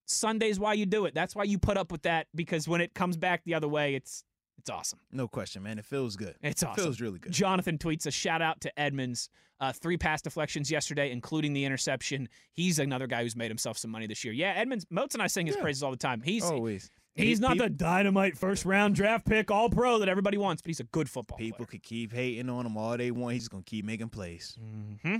Sunday's 0.06 0.58
why 0.60 0.72
you 0.74 0.86
do 0.86 1.04
it. 1.06 1.12
That's 1.14 1.34
why 1.34 1.42
you 1.44 1.58
put 1.58 1.76
up 1.76 1.90
with 1.92 2.02
that 2.02 2.28
because 2.34 2.66
when 2.68 2.80
it 2.80 2.94
comes 2.94 3.16
back 3.18 3.42
the 3.44 3.52
other 3.54 3.68
way, 3.68 3.94
it's 3.94 4.24
it's 4.58 4.70
awesome. 4.70 5.00
No 5.10 5.26
question, 5.28 5.62
man. 5.62 5.78
It 5.78 5.84
feels 5.84 6.16
good. 6.16 6.36
It's 6.42 6.62
awesome. 6.62 6.80
It 6.80 6.84
feels 6.84 7.00
really 7.00 7.18
good. 7.18 7.32
Jonathan 7.32 7.78
tweets 7.78 8.06
a 8.06 8.10
shout 8.10 8.40
out 8.42 8.60
to 8.62 8.78
Edmonds. 8.78 9.28
Uh, 9.60 9.72
three 9.72 9.96
pass 9.96 10.20
deflections 10.22 10.70
yesterday, 10.70 11.10
including 11.12 11.52
the 11.52 11.64
interception. 11.64 12.28
He's 12.52 12.78
another 12.80 13.06
guy 13.06 13.22
who's 13.22 13.36
made 13.36 13.48
himself 13.50 13.78
some 13.78 13.90
money 13.92 14.06
this 14.08 14.24
year. 14.24 14.32
Yeah, 14.34 14.52
Edmonds, 14.56 14.86
Moats 14.90 15.14
and 15.14 15.22
I 15.22 15.28
sing 15.28 15.46
his 15.46 15.54
Yeah. 15.56 15.62
praises 15.62 15.82
all 15.84 15.90
the 15.92 15.96
time. 15.96 16.20
He's 16.20 16.42
Always. 16.42 16.90
he's 17.14 17.38
Pe- 17.38 17.42
not 17.42 17.52
peop- 17.54 17.62
the 17.62 17.70
dynamite 17.70 18.36
first 18.36 18.64
round 18.64 18.96
draft 18.96 19.24
pick, 19.24 19.50
all 19.52 19.70
pro 19.70 19.98
that 20.00 20.08
everybody 20.08 20.36
wants, 20.36 20.62
but 20.62 20.68
he's 20.68 20.80
a 20.80 20.84
good 20.84 21.08
football 21.08 21.38
People 21.38 21.58
player. 21.58 21.66
could 21.66 21.82
keep 21.84 22.12
hating 22.12 22.48
on 22.50 22.66
him 22.66 22.76
all 22.76 22.96
they 22.96 23.12
want. 23.12 23.34
He's 23.34 23.46
gonna 23.48 23.62
keep 23.62 23.84
making 23.84 24.08
plays. 24.08 24.56
hmm 24.60 25.16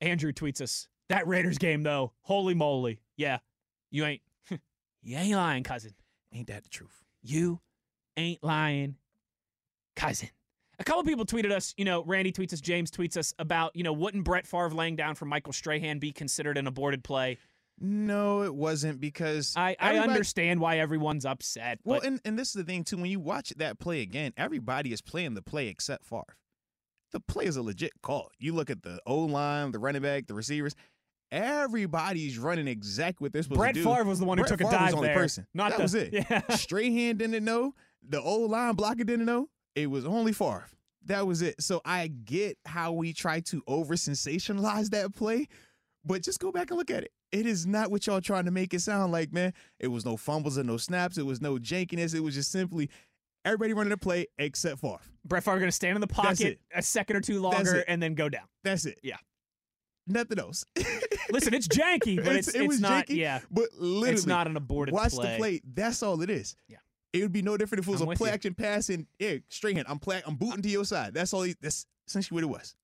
Andrew 0.00 0.32
tweets 0.32 0.60
us 0.60 0.88
that 1.08 1.26
Raiders 1.26 1.58
game 1.58 1.82
though. 1.82 2.12
Holy 2.22 2.54
moly! 2.54 3.00
Yeah, 3.16 3.38
you 3.90 4.04
ain't 4.04 4.22
you 5.02 5.16
ain't 5.16 5.34
lying, 5.36 5.62
cousin. 5.64 5.94
Ain't 6.32 6.46
that 6.48 6.62
the 6.64 6.68
truth? 6.70 7.02
You 7.22 7.60
ain't 8.16 8.42
lying, 8.42 8.96
cousin. 9.96 10.28
A 10.78 10.84
couple 10.84 11.04
people 11.04 11.24
tweeted 11.24 11.52
us, 11.52 11.74
you 11.76 11.84
know, 11.84 12.02
Randy 12.04 12.32
tweets 12.32 12.52
us, 12.52 12.60
James 12.60 12.90
tweets 12.90 13.16
us 13.16 13.34
about, 13.38 13.76
you 13.76 13.84
know, 13.84 13.92
wouldn't 13.92 14.24
Brett 14.24 14.46
Favre 14.46 14.70
laying 14.70 14.96
down 14.96 15.14
for 15.14 15.26
Michael 15.26 15.52
Strahan 15.52 15.98
be 15.98 16.12
considered 16.12 16.58
an 16.58 16.66
aborted 16.66 17.04
play? 17.04 17.38
No, 17.80 18.42
it 18.42 18.54
wasn't 18.54 19.00
because 19.00 19.54
I, 19.56 19.76
I 19.80 19.98
understand 19.98 20.60
why 20.60 20.78
everyone's 20.78 21.24
upset, 21.24 21.78
Well, 21.84 22.00
but 22.00 22.06
and, 22.06 22.20
and 22.24 22.38
this 22.38 22.48
is 22.48 22.54
the 22.54 22.64
thing 22.64 22.84
too. 22.84 22.96
When 22.96 23.06
you 23.06 23.20
watch 23.20 23.50
that 23.56 23.78
play 23.78 24.02
again, 24.02 24.32
everybody 24.36 24.92
is 24.92 25.00
playing 25.00 25.34
the 25.34 25.42
play 25.42 25.68
except 25.68 26.04
Favre. 26.04 26.36
The 27.12 27.20
play 27.20 27.46
is 27.46 27.56
a 27.56 27.62
legit 27.62 27.92
call. 28.02 28.30
You 28.38 28.54
look 28.54 28.70
at 28.70 28.82
the 28.82 29.00
O 29.06 29.20
line, 29.20 29.72
the 29.72 29.78
running 29.78 30.02
back, 30.02 30.26
the 30.26 30.34
receivers. 30.34 30.74
Everybody's 31.30 32.38
running 32.38 32.68
exactly 32.68 33.24
what 33.24 33.32
they're 33.32 33.42
supposed 33.42 33.58
Brett 33.58 33.74
to 33.74 33.82
do. 33.82 33.88
Favre 33.88 34.04
was 34.04 34.18
the 34.18 34.26
one 34.26 34.38
who 34.38 34.44
Brett 34.44 34.58
took 34.58 34.60
a 34.60 34.70
Favre 34.70 34.76
was 34.76 34.80
dive 34.80 34.90
the 34.90 34.96
only 34.96 35.08
there. 35.08 35.16
person. 35.16 35.46
Not 35.54 35.70
that 35.70 35.76
the, 35.78 35.82
was 35.82 35.94
it. 35.94 36.12
Yeah. 36.30 36.42
Strahan 36.56 37.16
didn't 37.16 37.44
know. 37.44 37.74
The 38.08 38.20
old 38.20 38.50
line 38.50 38.74
blocker 38.74 39.04
didn't 39.04 39.26
know. 39.26 39.48
It 39.74 39.88
was 39.90 40.04
only 40.04 40.32
Favre. 40.32 40.66
That 41.06 41.26
was 41.26 41.42
it. 41.42 41.60
So 41.60 41.80
I 41.84 42.08
get 42.08 42.58
how 42.64 42.92
we 42.92 43.12
try 43.12 43.40
to 43.40 43.62
over 43.66 43.94
sensationalize 43.94 44.90
that 44.90 45.14
play, 45.14 45.48
but 46.04 46.22
just 46.22 46.38
go 46.40 46.52
back 46.52 46.70
and 46.70 46.78
look 46.78 46.90
at 46.90 47.02
it. 47.04 47.12
It 47.32 47.46
is 47.46 47.66
not 47.66 47.90
what 47.90 48.06
y'all 48.06 48.20
trying 48.20 48.44
to 48.44 48.50
make 48.50 48.74
it 48.74 48.80
sound 48.80 49.10
like, 49.10 49.32
man. 49.32 49.54
It 49.80 49.88
was 49.88 50.04
no 50.04 50.16
fumbles 50.16 50.58
and 50.58 50.66
no 50.68 50.76
snaps. 50.76 51.16
It 51.18 51.24
was 51.26 51.40
no 51.40 51.54
jankiness. 51.56 52.14
It 52.14 52.20
was 52.20 52.34
just 52.34 52.52
simply 52.52 52.90
everybody 53.44 53.72
running 53.72 53.90
the 53.90 53.96
play 53.96 54.26
except 54.38 54.80
Favre. 54.80 54.98
Brett 55.24 55.42
Favre 55.42 55.58
going 55.58 55.68
to 55.68 55.72
stand 55.72 55.96
in 55.96 56.00
the 56.00 56.06
pocket 56.06 56.60
a 56.74 56.82
second 56.82 57.16
or 57.16 57.20
two 57.20 57.40
longer 57.40 57.84
and 57.88 58.02
then 58.02 58.14
go 58.14 58.28
down. 58.28 58.44
That's 58.64 58.84
it. 58.84 58.98
Yeah. 59.02 59.16
Nothing 60.06 60.38
else. 60.40 60.64
Listen, 61.30 61.54
it's 61.54 61.68
janky, 61.68 62.22
but 62.22 62.36
it's, 62.36 62.48
it 62.48 62.62
it's 62.62 62.68
was 62.68 62.80
not. 62.80 63.06
janky, 63.06 63.16
Yeah, 63.16 63.40
but 63.50 63.68
literally, 63.78 64.10
it's 64.14 64.26
not 64.26 64.46
an 64.46 64.56
aborted 64.56 64.92
watch 64.94 65.12
play. 65.12 65.32
the 65.32 65.38
play. 65.38 65.60
That's 65.74 66.02
all 66.02 66.20
it 66.22 66.28
is. 66.30 66.56
Yeah. 66.68 66.78
It 67.12 67.20
would 67.22 67.32
be 67.32 67.42
no 67.42 67.56
different 67.56 67.80
if 67.84 67.88
it 67.88 67.90
was 67.90 68.00
I'm 68.00 68.08
a 68.10 68.14
play 68.14 68.30
you. 68.30 68.34
action 68.34 68.54
pass 68.54 68.88
and 68.88 69.06
yeah, 69.18 69.34
straight 69.48 69.76
hand. 69.76 69.86
I'm 69.88 69.98
play, 69.98 70.22
I'm 70.26 70.34
booting 70.36 70.62
to 70.62 70.68
your 70.68 70.84
side. 70.84 71.12
That's 71.14 71.32
all. 71.34 71.42
He, 71.42 71.54
that's 71.60 71.86
essentially 72.06 72.36
what 72.36 72.44
it 72.44 72.58
was. 72.58 72.74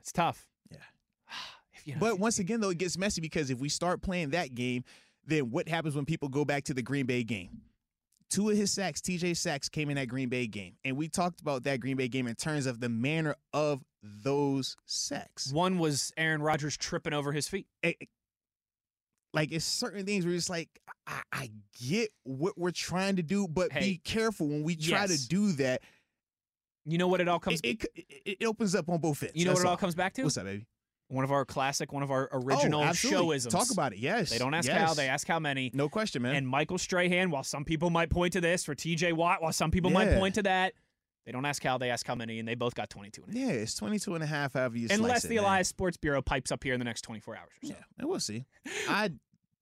It's 0.00 0.12
tough. 0.12 0.46
Yeah. 0.70 0.78
You 1.86 1.94
know, 1.94 2.00
But 2.00 2.18
once 2.18 2.38
again, 2.38 2.60
though, 2.60 2.68
it 2.68 2.76
gets 2.78 2.98
messy 2.98 3.22
because 3.22 3.48
if 3.50 3.58
we 3.58 3.70
start 3.70 4.02
playing 4.02 4.30
that 4.30 4.54
game, 4.54 4.84
then 5.24 5.50
what 5.50 5.66
happens 5.66 5.96
when 5.96 6.04
people 6.04 6.28
go 6.28 6.44
back 6.44 6.64
to 6.64 6.74
the 6.74 6.82
Green 6.82 7.06
Bay 7.06 7.22
game? 7.24 7.62
Two 8.28 8.50
of 8.50 8.56
his 8.56 8.70
sacks, 8.70 9.00
TJ 9.00 9.34
sacks, 9.38 9.70
came 9.70 9.88
in 9.88 9.96
that 9.96 10.06
Green 10.08 10.28
Bay 10.28 10.46
game, 10.46 10.74
and 10.84 10.94
we 10.96 11.08
talked 11.08 11.40
about 11.40 11.62
that 11.64 11.80
Green 11.80 11.96
Bay 11.96 12.06
game 12.06 12.26
in 12.26 12.34
terms 12.34 12.66
of 12.66 12.80
the 12.80 12.90
manner 12.90 13.34
of 13.54 13.82
those 14.02 14.76
sacks. 14.84 15.50
one 15.52 15.78
was 15.78 16.12
Aaron 16.18 16.42
Rodgers 16.42 16.76
tripping 16.76 17.14
over 17.14 17.32
his 17.32 17.48
feet. 17.48 17.66
it- 17.82 17.96
like 19.32 19.52
it's 19.52 19.64
certain 19.64 20.04
things 20.04 20.24
where 20.26 20.34
it's 20.34 20.50
like 20.50 20.68
I, 21.06 21.20
I 21.32 21.50
get 21.80 22.10
what 22.24 22.58
we're 22.58 22.70
trying 22.70 23.16
to 23.16 23.22
do, 23.22 23.46
but 23.48 23.72
Hey, 23.72 23.80
be 23.80 24.00
careful 24.02 24.48
when 24.48 24.62
we 24.62 24.76
try 24.76 25.02
yes. 25.02 25.22
to 25.22 25.28
do 25.28 25.52
that. 25.52 25.82
You 26.86 26.98
know 26.98 27.08
what 27.08 27.20
it 27.20 27.28
all 27.28 27.38
comes. 27.38 27.60
It, 27.62 27.84
it, 27.94 28.38
it, 28.40 28.44
opens 28.46 28.74
up 28.74 28.88
on 28.88 28.98
both 28.98 29.22
ends. 29.22 29.36
you 29.36 29.44
know 29.44 29.52
what 29.52 29.60
it 29.60 29.66
all 29.66 29.76
comes 29.76 29.94
back 29.94 30.14
to? 30.14 30.24
What's 30.24 30.38
up, 30.38 30.44
baby? 30.44 30.66
One 31.08 31.24
of 31.24 31.32
our 31.32 31.44
classic, 31.44 31.92
one 31.92 32.02
of 32.02 32.10
our 32.10 32.28
oh, 32.32 32.40
original 32.40 32.80
oh, 32.82 32.86
showisms. 32.86 33.50
Talk 33.50 33.70
about 33.70 33.92
it. 33.92 33.98
Yes. 33.98 34.30
They 34.30 34.38
don't 34.38 34.54
ask 34.54 34.68
yes. 34.68 34.80
how, 34.80 34.94
they 34.94 35.08
ask 35.08 35.26
how 35.26 35.38
many. 35.38 35.70
No 35.74 35.88
question, 35.88 36.22
man. 36.22 36.36
And 36.36 36.48
Michael 36.48 36.78
Strahan, 36.78 37.30
while 37.30 37.42
some 37.42 37.64
people 37.64 37.90
might 37.90 38.10
point 38.10 38.32
to 38.32 38.40
this, 38.40 38.64
for 38.64 38.74
TJ 38.74 39.12
Watt, 39.12 39.42
while 39.42 39.52
some 39.52 39.70
people 39.70 39.90
might 39.90 40.16
point 40.18 40.36
to 40.36 40.42
that, 40.44 40.72
they 41.26 41.32
don't 41.32 41.44
ask 41.44 41.62
how, 41.62 41.78
they 41.78 41.90
ask 41.90 42.06
how 42.06 42.14
many, 42.14 42.38
and 42.38 42.48
they 42.48 42.54
both 42.54 42.74
got 42.74 42.88
22 42.90 43.22
and 43.26 43.36
a 43.36 43.38
half. 43.38 43.48
yeah, 43.48 43.54
it's 43.54 43.74
22 43.74 44.14
and 44.14 44.24
a 44.24 44.26
half 44.26 44.54
however 44.54 44.76
you 44.78 44.88
Unless 44.90 45.10
slice 45.10 45.22
the 45.22 45.34
it, 45.34 45.36
man. 45.36 45.44
Elias 45.44 45.68
Sports 45.68 45.96
Bureau 45.96 46.22
pipes 46.22 46.50
up 46.52 46.62
here 46.64 46.72
in 46.74 46.78
the 46.80 46.84
next 46.84 47.02
24 47.02 47.36
hours 47.36 47.48
or 47.62 47.66
so. 47.66 47.72
Yeah, 47.74 47.82
and 47.98 48.08
we'll 48.08 48.20
see. 48.20 48.44
I 48.88 49.10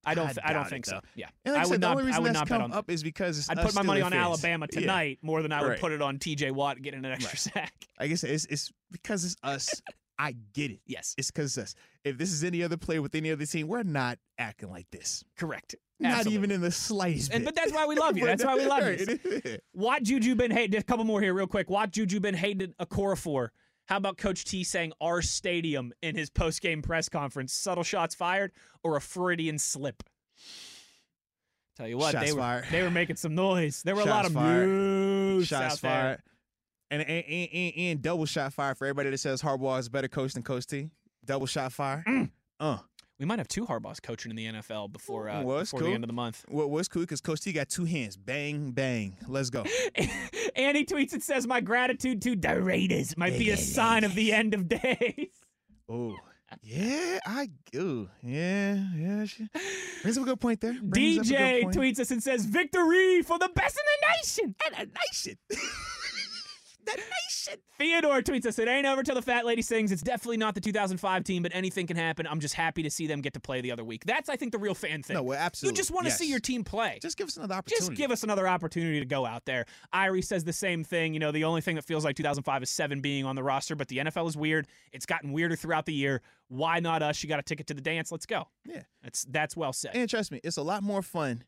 I 0.04 0.14
don't. 0.14 0.26
I 0.28 0.32
th- 0.32 0.38
I 0.44 0.52
don't 0.52 0.68
think 0.68 0.86
it, 0.86 0.90
so. 0.90 1.00
Yeah, 1.16 1.26
and 1.44 1.54
like 1.54 1.60
I 1.60 1.64
I 1.64 1.66
would 1.66 1.72
said, 1.74 1.80
the 1.82 1.86
not. 1.88 1.90
only 1.96 2.04
I 2.04 2.06
reason 2.06 2.22
would 2.22 2.28
that's 2.30 2.38
not 2.40 2.48
bet 2.48 2.60
come 2.60 2.72
on. 2.72 2.78
up 2.78 2.90
is 2.90 3.02
because 3.02 3.38
it's 3.38 3.50
I'd 3.50 3.58
put 3.58 3.74
my 3.74 3.82
money 3.82 4.00
on 4.00 4.12
fans. 4.12 4.22
Alabama 4.24 4.66
Yeah. 4.72 4.80
tonight 4.80 5.18
more 5.22 5.42
than 5.42 5.52
I 5.52 5.60
would 5.60 5.68
Right. 5.70 5.80
put 5.80 5.92
it 5.92 6.00
on 6.00 6.18
TJ 6.18 6.52
Watt 6.52 6.80
getting 6.80 7.04
an 7.04 7.10
extra 7.12 7.30
Right. 7.30 7.38
sack. 7.70 7.74
I 7.98 8.14
said, 8.14 8.30
it's, 8.30 8.44
it's 8.46 8.72
because 8.92 9.24
it's 9.24 9.36
us. 9.42 9.68
I 10.20 10.34
get 10.52 10.70
it. 10.72 10.80
Yes, 10.86 11.14
It's 11.18 11.30
because 11.30 11.56
us. 11.58 11.74
If 12.04 12.16
this 12.18 12.32
is 12.32 12.42
any 12.42 12.62
other 12.64 12.76
player 12.76 13.00
with 13.02 13.14
any 13.14 13.30
other 13.30 13.44
team, 13.46 13.68
we're 13.68 13.82
not 13.84 14.18
acting 14.38 14.70
like 14.70 14.86
this. 14.90 15.22
correct. 15.36 15.74
Not 16.00 16.12
Absolutely. 16.18 16.34
even 16.34 16.50
in 16.52 16.60
the 16.60 16.70
slightest 16.70 17.32
And 17.32 17.44
bit. 17.44 17.54
but 17.54 17.54
that's 17.60 17.72
why 17.72 17.86
we 17.86 17.96
love 17.96 18.16
you. 18.16 18.24
That's 18.24 18.44
why 18.44 18.54
we 18.54 18.66
love 18.66 18.84
you. 18.86 19.58
Watt 19.74 20.02
Juju 20.04 20.36
Ben 20.36 20.50
Haden. 20.52 20.70
Just 20.72 20.84
a 20.84 20.86
couple 20.86 21.04
more 21.04 21.20
here, 21.20 21.34
real 21.34 21.48
quick. 21.48 21.68
Watt 21.68 21.90
Juju 21.90 22.20
been 22.20 22.34
Ben 22.34 22.40
Haden 22.40 22.74
Okorafor. 22.80 23.48
How 23.86 23.96
about 23.96 24.16
Coach 24.18 24.44
T 24.44 24.62
saying 24.64 24.92
our 25.00 25.22
stadium 25.22 25.92
in 26.02 26.14
his 26.14 26.30
post 26.30 26.60
game 26.60 26.82
press 26.82 27.08
conference? 27.08 27.52
Subtle 27.52 27.82
shots 27.82 28.14
fired 28.14 28.52
or 28.84 28.96
a 28.96 29.00
Freudian 29.00 29.58
slip? 29.58 30.02
Tell 31.76 31.88
you 31.88 31.96
what, 31.96 32.12
Shots 32.12 32.26
they 32.26 32.32
were 32.32 32.40
fired. 32.40 32.64
they 32.70 32.82
were 32.82 32.90
making 32.90 33.16
some 33.16 33.34
noise. 33.34 33.82
There 33.84 33.94
were 33.94 34.02
a 34.02 34.06
lot 34.06 34.26
of 34.26 34.32
fired. 34.32 34.68
moves 34.68 35.48
Shots 35.48 35.74
out 35.76 35.80
there. 35.80 35.90
fired. 35.90 36.22
And, 36.90 37.02
and, 37.02 37.24
and, 37.28 37.48
and, 37.52 37.72
and 37.76 38.02
double 38.02 38.24
shot 38.26 38.52
fire 38.52 38.74
for 38.74 38.84
everybody 38.86 39.10
that 39.10 39.18
says 39.18 39.42
Harbaugh 39.42 39.78
is 39.78 39.86
a 39.86 39.90
better 39.90 40.08
coach 40.08 40.32
than 40.34 40.42
Coach 40.42 40.66
T. 40.66 40.90
Double 41.24 41.46
shot 41.46 41.72
fire. 41.72 42.02
Mm. 42.06 42.30
Uh. 42.60 42.78
We 43.18 43.26
might 43.26 43.38
have 43.40 43.48
two 43.48 43.66
Harbaughs 43.66 44.00
coaching 44.00 44.30
in 44.30 44.36
the 44.36 44.46
NFL 44.46 44.92
before 44.92 45.28
uh, 45.28 45.42
Well, 45.42 45.58
it's 45.58 45.70
before 45.72 45.80
cool. 45.80 45.88
the 45.88 45.94
end 45.94 46.04
of 46.04 46.08
the 46.08 46.14
month. 46.14 46.44
What 46.48 46.70
was 46.70 46.86
cool 46.86 47.02
because 47.02 47.20
Coach 47.20 47.40
T 47.40 47.52
got 47.52 47.68
two 47.68 47.84
hands. 47.84 48.16
Bang, 48.16 48.70
bang. 48.70 49.16
Let's 49.26 49.50
go. 49.50 49.64
and 50.54 50.76
he 50.76 50.84
tweets 50.84 51.12
and 51.12 51.22
says, 51.22 51.46
"My 51.46 51.60
gratitude 51.60 52.22
to 52.22 52.36
the 52.36 52.62
Raiders 52.62 53.16
might 53.16 53.36
be 53.36 53.50
a 53.50 53.56
sign 53.56 54.04
of 54.04 54.14
the 54.14 54.32
end 54.32 54.54
of 54.54 54.68
days." 54.68 55.28
Oh. 55.90 56.14
Yeah, 56.62 57.18
I 57.26 57.48
ooh, 57.76 58.08
yeah, 58.22 58.74
yeah. 58.94 59.24
She, 59.24 59.48
brings 60.02 60.16
up 60.18 60.24
a 60.24 60.26
good 60.26 60.40
point 60.40 60.60
there. 60.60 60.76
Brings 60.82 61.18
up 61.18 61.24
a 61.24 61.28
good 61.28 61.36
DJ 61.38 61.62
point. 61.62 61.76
tweets 61.76 61.98
us 61.98 62.10
and 62.10 62.22
says, 62.22 62.44
"Victory 62.44 63.22
for 63.22 63.38
the 63.38 63.50
best 63.54 63.78
in 63.78 63.84
the 63.86 64.06
nation." 64.16 64.54
And 64.66 64.74
a 64.88 64.98
nation. 65.10 65.38
the 66.96 67.02
nation. 67.02 67.60
Theodore 67.78 68.22
tweets 68.22 68.46
us, 68.46 68.58
"It 68.58 68.68
ain't 68.68 68.86
over 68.86 69.02
till 69.02 69.14
the 69.14 69.22
fat 69.22 69.44
lady 69.44 69.62
sings." 69.62 69.92
It's 69.92 70.02
definitely 70.02 70.36
not 70.36 70.54
the 70.54 70.60
2005 70.60 71.24
team, 71.24 71.42
but 71.42 71.52
anything 71.54 71.86
can 71.86 71.96
happen. 71.96 72.26
I'm 72.26 72.40
just 72.40 72.54
happy 72.54 72.82
to 72.82 72.90
see 72.90 73.06
them 73.06 73.20
get 73.20 73.34
to 73.34 73.40
play 73.40 73.60
the 73.60 73.70
other 73.70 73.84
week. 73.84 74.04
That's, 74.04 74.28
I 74.28 74.36
think, 74.36 74.52
the 74.52 74.58
real 74.58 74.74
fan 74.74 75.02
thing. 75.02 75.14
No, 75.14 75.22
well, 75.22 75.38
absolutely. 75.38 75.74
You 75.74 75.76
just 75.76 75.90
want 75.90 76.06
to 76.06 76.10
yes. 76.10 76.18
see 76.18 76.28
your 76.28 76.40
team 76.40 76.64
play. 76.64 76.98
Just 77.00 77.16
give 77.16 77.28
us 77.28 77.36
another 77.36 77.54
opportunity. 77.54 77.86
Just 77.86 77.96
give 77.96 78.10
us 78.10 78.22
another 78.22 78.48
opportunity 78.48 78.98
to 78.98 79.06
go 79.06 79.24
out 79.24 79.44
there. 79.44 79.66
Irie 79.94 80.24
says 80.24 80.44
the 80.44 80.52
same 80.52 80.84
thing. 80.84 81.14
You 81.14 81.20
know, 81.20 81.30
the 81.30 81.44
only 81.44 81.60
thing 81.60 81.76
that 81.76 81.84
feels 81.84 82.04
like 82.04 82.16
2005 82.16 82.62
is 82.62 82.70
seven 82.70 83.00
being 83.00 83.24
on 83.24 83.36
the 83.36 83.42
roster, 83.42 83.76
but 83.76 83.88
the 83.88 83.98
NFL 83.98 84.28
is 84.28 84.36
weird. 84.36 84.66
It's 84.92 85.06
gotten 85.06 85.32
weirder 85.32 85.56
throughout 85.56 85.86
the 85.86 85.94
year. 85.94 86.22
Why 86.48 86.80
not 86.80 87.02
us? 87.02 87.22
You 87.22 87.28
got 87.28 87.38
a 87.38 87.42
ticket 87.42 87.66
to 87.68 87.74
the 87.74 87.80
dance. 87.80 88.10
Let's 88.10 88.26
go. 88.26 88.48
Yeah. 88.64 88.82
That's 89.02 89.24
that's 89.24 89.56
well 89.56 89.72
said. 89.72 89.92
And 89.94 90.08
trust 90.08 90.32
me, 90.32 90.40
it's 90.42 90.56
a 90.56 90.62
lot 90.62 90.82
more 90.82 91.02
fun 91.02 91.44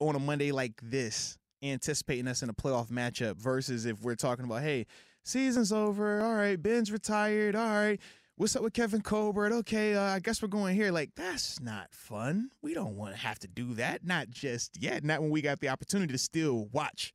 on 0.00 0.16
a 0.16 0.18
Monday 0.18 0.52
like 0.52 0.80
this, 0.82 1.38
anticipating 1.62 2.28
us 2.28 2.42
in 2.42 2.50
a 2.50 2.54
playoff 2.54 2.88
matchup 2.88 3.36
versus 3.36 3.86
if 3.86 4.02
we're 4.02 4.14
talking 4.14 4.44
about, 4.44 4.62
hey, 4.62 4.86
season's 5.22 5.72
over. 5.72 6.20
All 6.20 6.34
right, 6.34 6.60
Ben's 6.60 6.90
retired. 6.90 7.54
All 7.54 7.66
right. 7.66 8.00
What's 8.36 8.56
up 8.56 8.62
with 8.62 8.72
Kevin 8.72 9.02
Colbert? 9.02 9.52
Okay, 9.52 9.94
uh, 9.94 10.02
I 10.02 10.18
guess 10.18 10.40
we're 10.40 10.48
going 10.48 10.74
here. 10.74 10.90
Like, 10.90 11.10
that's 11.14 11.60
not 11.60 11.94
fun. 11.94 12.50
We 12.62 12.72
don't 12.74 12.96
want 12.96 13.14
to 13.14 13.20
have 13.20 13.38
to 13.40 13.48
do 13.48 13.74
that. 13.74 14.04
Not 14.04 14.30
just 14.30 14.82
yet. 14.82 15.04
Not 15.04 15.20
when 15.20 15.30
we 15.30 15.42
got 15.42 15.60
the 15.60 15.68
opportunity 15.68 16.12
to 16.12 16.18
still 16.18 16.68
watch 16.72 17.12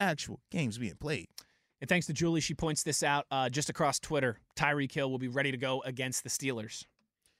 actual 0.00 0.40
games 0.50 0.76
being 0.76 0.96
played. 0.96 1.28
And 1.80 1.88
thanks 1.88 2.06
to 2.06 2.12
Julie, 2.12 2.40
she 2.40 2.54
points 2.54 2.82
this 2.82 3.02
out 3.02 3.26
uh, 3.30 3.48
just 3.48 3.70
across 3.70 4.00
Twitter. 4.00 4.38
Tyreek 4.56 4.92
Hill 4.92 5.10
will 5.10 5.18
be 5.18 5.28
ready 5.28 5.50
to 5.52 5.56
go 5.56 5.82
against 5.82 6.24
the 6.24 6.30
Steelers. 6.30 6.84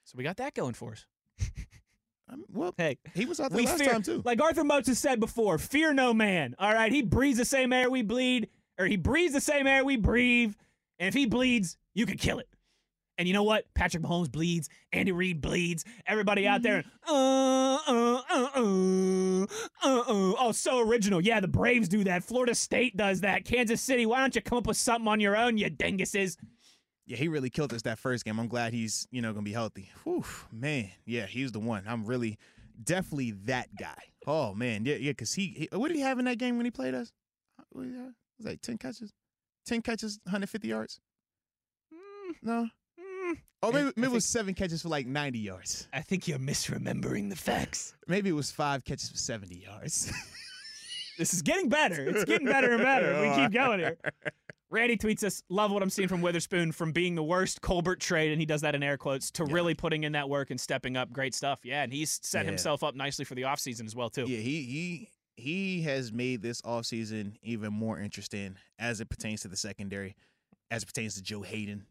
So 0.04 0.14
we 0.16 0.24
got 0.24 0.36
that 0.36 0.54
going 0.54 0.74
for 0.74 0.92
us. 0.92 1.06
I 2.28 2.36
mean, 2.36 2.46
well, 2.52 2.74
Hey, 2.76 2.98
he 3.14 3.24
was 3.24 3.38
out 3.40 3.52
there 3.52 3.62
last 3.62 3.78
fear, 3.78 3.92
time 3.92 4.02
too. 4.02 4.22
like 4.24 4.40
Arthur 4.40 4.64
Moats 4.64 4.88
has 4.88 4.98
said 4.98 5.20
before, 5.20 5.58
fear 5.58 5.92
no 5.92 6.12
man. 6.12 6.54
All 6.58 6.72
right, 6.72 6.90
he 6.90 7.02
breathes 7.02 7.38
the 7.38 7.44
same 7.44 7.72
air 7.72 7.88
we 7.90 8.02
bleed, 8.02 8.48
or 8.78 8.86
he 8.86 8.96
breathes 8.96 9.32
the 9.32 9.40
same 9.40 9.66
air 9.66 9.84
we 9.84 9.96
breathe. 9.96 10.54
And 10.98 11.08
if 11.08 11.14
he 11.14 11.26
bleeds, 11.26 11.76
you 11.94 12.04
can 12.06 12.16
kill 12.16 12.38
it. 12.38 12.48
And 13.18 13.26
you 13.26 13.32
know 13.32 13.44
what? 13.44 13.64
Patrick 13.74 14.02
Mahomes 14.02 14.30
bleeds. 14.30 14.68
Andy 14.92 15.10
Reid 15.12 15.40
bleeds. 15.40 15.84
Everybody 16.06 16.46
out 16.46 16.60
there, 16.62 16.84
uh, 17.08 17.78
uh, 17.86 18.20
uh, 18.28 18.48
uh, 18.54 19.46
uh, 19.82 20.00
uh. 20.00 20.34
Oh, 20.38 20.52
so 20.52 20.80
original. 20.80 21.20
Yeah, 21.22 21.40
the 21.40 21.48
Braves 21.48 21.88
do 21.88 22.04
that. 22.04 22.24
Florida 22.24 22.54
State 22.54 22.96
does 22.96 23.22
that. 23.22 23.44
Kansas 23.46 23.80
City. 23.80 24.04
Why 24.04 24.20
don't 24.20 24.34
you 24.34 24.42
come 24.42 24.58
up 24.58 24.66
with 24.66 24.76
something 24.76 25.08
on 25.08 25.20
your 25.20 25.34
own, 25.36 25.56
you 25.56 25.70
dinguses? 25.70 26.36
Yeah, 27.06 27.16
he 27.16 27.28
really 27.28 27.50
killed 27.50 27.72
us 27.72 27.82
that 27.82 27.98
first 27.98 28.24
game. 28.24 28.38
I'm 28.40 28.48
glad 28.48 28.72
he's, 28.72 29.06
you 29.10 29.22
know, 29.22 29.32
gonna 29.32 29.44
be 29.44 29.52
healthy. 29.52 29.90
Whew, 30.04 30.24
man. 30.52 30.90
Yeah, 31.04 31.26
he's 31.26 31.52
the 31.52 31.60
one. 31.60 31.84
I'm 31.86 32.04
really 32.04 32.38
definitely 32.82 33.30
that 33.46 33.68
guy. 33.78 33.96
Oh 34.26 34.54
man, 34.54 34.84
yeah, 34.84 34.96
yeah, 34.96 35.12
because 35.12 35.32
he, 35.32 35.68
he 35.70 35.76
what 35.76 35.88
did 35.88 35.96
he 35.96 36.02
have 36.02 36.18
in 36.18 36.24
that 36.24 36.38
game 36.38 36.56
when 36.56 36.66
he 36.66 36.70
played 36.70 36.94
us? 36.94 37.12
What 37.70 37.84
did? 37.84 37.94
It 37.94 38.12
was 38.38 38.46
like 38.46 38.60
10 38.60 38.76
catches? 38.78 39.12
10 39.66 39.82
catches, 39.82 40.18
150 40.24 40.68
yards? 40.68 41.00
No. 42.42 42.68
Mm, 43.00 43.38
Oh, 43.62 43.72
maybe 43.72 43.92
maybe 43.96 44.10
it 44.10 44.14
was 44.14 44.24
seven 44.24 44.52
catches 44.54 44.82
for 44.82 44.88
like 44.88 45.06
90 45.06 45.38
yards. 45.38 45.88
I 45.92 46.00
think 46.02 46.28
you're 46.28 46.38
misremembering 46.38 47.30
the 47.30 47.36
facts. 47.36 47.94
Maybe 48.06 48.28
it 48.30 48.34
was 48.34 48.50
five 48.52 48.84
catches 48.84 49.08
for 49.10 49.16
70 49.16 49.56
yards. 49.56 50.12
This 51.18 51.32
is 51.32 51.40
getting 51.40 51.70
better. 51.70 52.10
It's 52.10 52.26
getting 52.26 52.46
better 52.46 52.74
and 52.74 52.82
better 52.82 53.18
we 53.22 53.34
keep 53.42 53.50
going 53.50 53.78
here. 53.78 53.96
Randy 54.70 54.96
tweets 54.96 55.22
us, 55.22 55.42
love 55.48 55.70
what 55.70 55.83
I'm 55.83 55.90
seeing 55.90 56.09
from 56.09 56.22
Witherspoon 56.22 56.72
from 56.72 56.90
being 56.92 57.14
the 57.14 57.22
worst 57.22 57.61
Colbert 57.61 58.00
trade, 58.00 58.33
and 58.33 58.40
he 58.40 58.46
does 58.46 58.62
that 58.62 58.74
in 58.74 58.83
air 58.83 58.96
quotes, 58.98 59.31
to 59.33 59.44
Yeah. 59.46 59.52
really 59.55 59.74
putting 59.74 60.02
in 60.05 60.12
that 60.12 60.29
work 60.29 60.50
and 60.50 60.61
stepping 60.61 60.96
up. 60.96 61.12
Great 61.12 61.35
stuff. 61.35 61.61
Yeah, 61.64 61.83
and 61.85 61.92
he's 61.92 62.18
set 62.24 62.44
Yeah. 62.44 62.50
himself 62.50 62.83
up 62.83 62.94
nicely 62.96 63.24
for 63.24 63.35
the 63.37 63.42
offseason 63.42 63.87
as 63.87 63.94
well, 63.94 64.11
too. 64.11 64.26
Yeah, 64.26 64.38
he 64.38 64.62
he 64.64 65.09
he 65.38 65.83
has 65.83 66.12
made 66.12 66.40
this 66.42 66.62
offseason 66.62 67.37
even 67.42 67.70
more 67.72 68.00
interesting 68.00 68.57
as 68.79 69.00
it 69.02 69.09
pertains 69.11 69.42
to 69.42 69.48
the 69.48 69.57
secondary, 69.57 70.16
as 70.70 70.83
it 70.83 70.87
pertains 70.87 71.14
to 71.14 71.22
Joe 71.22 71.42
Haden. 71.42 71.87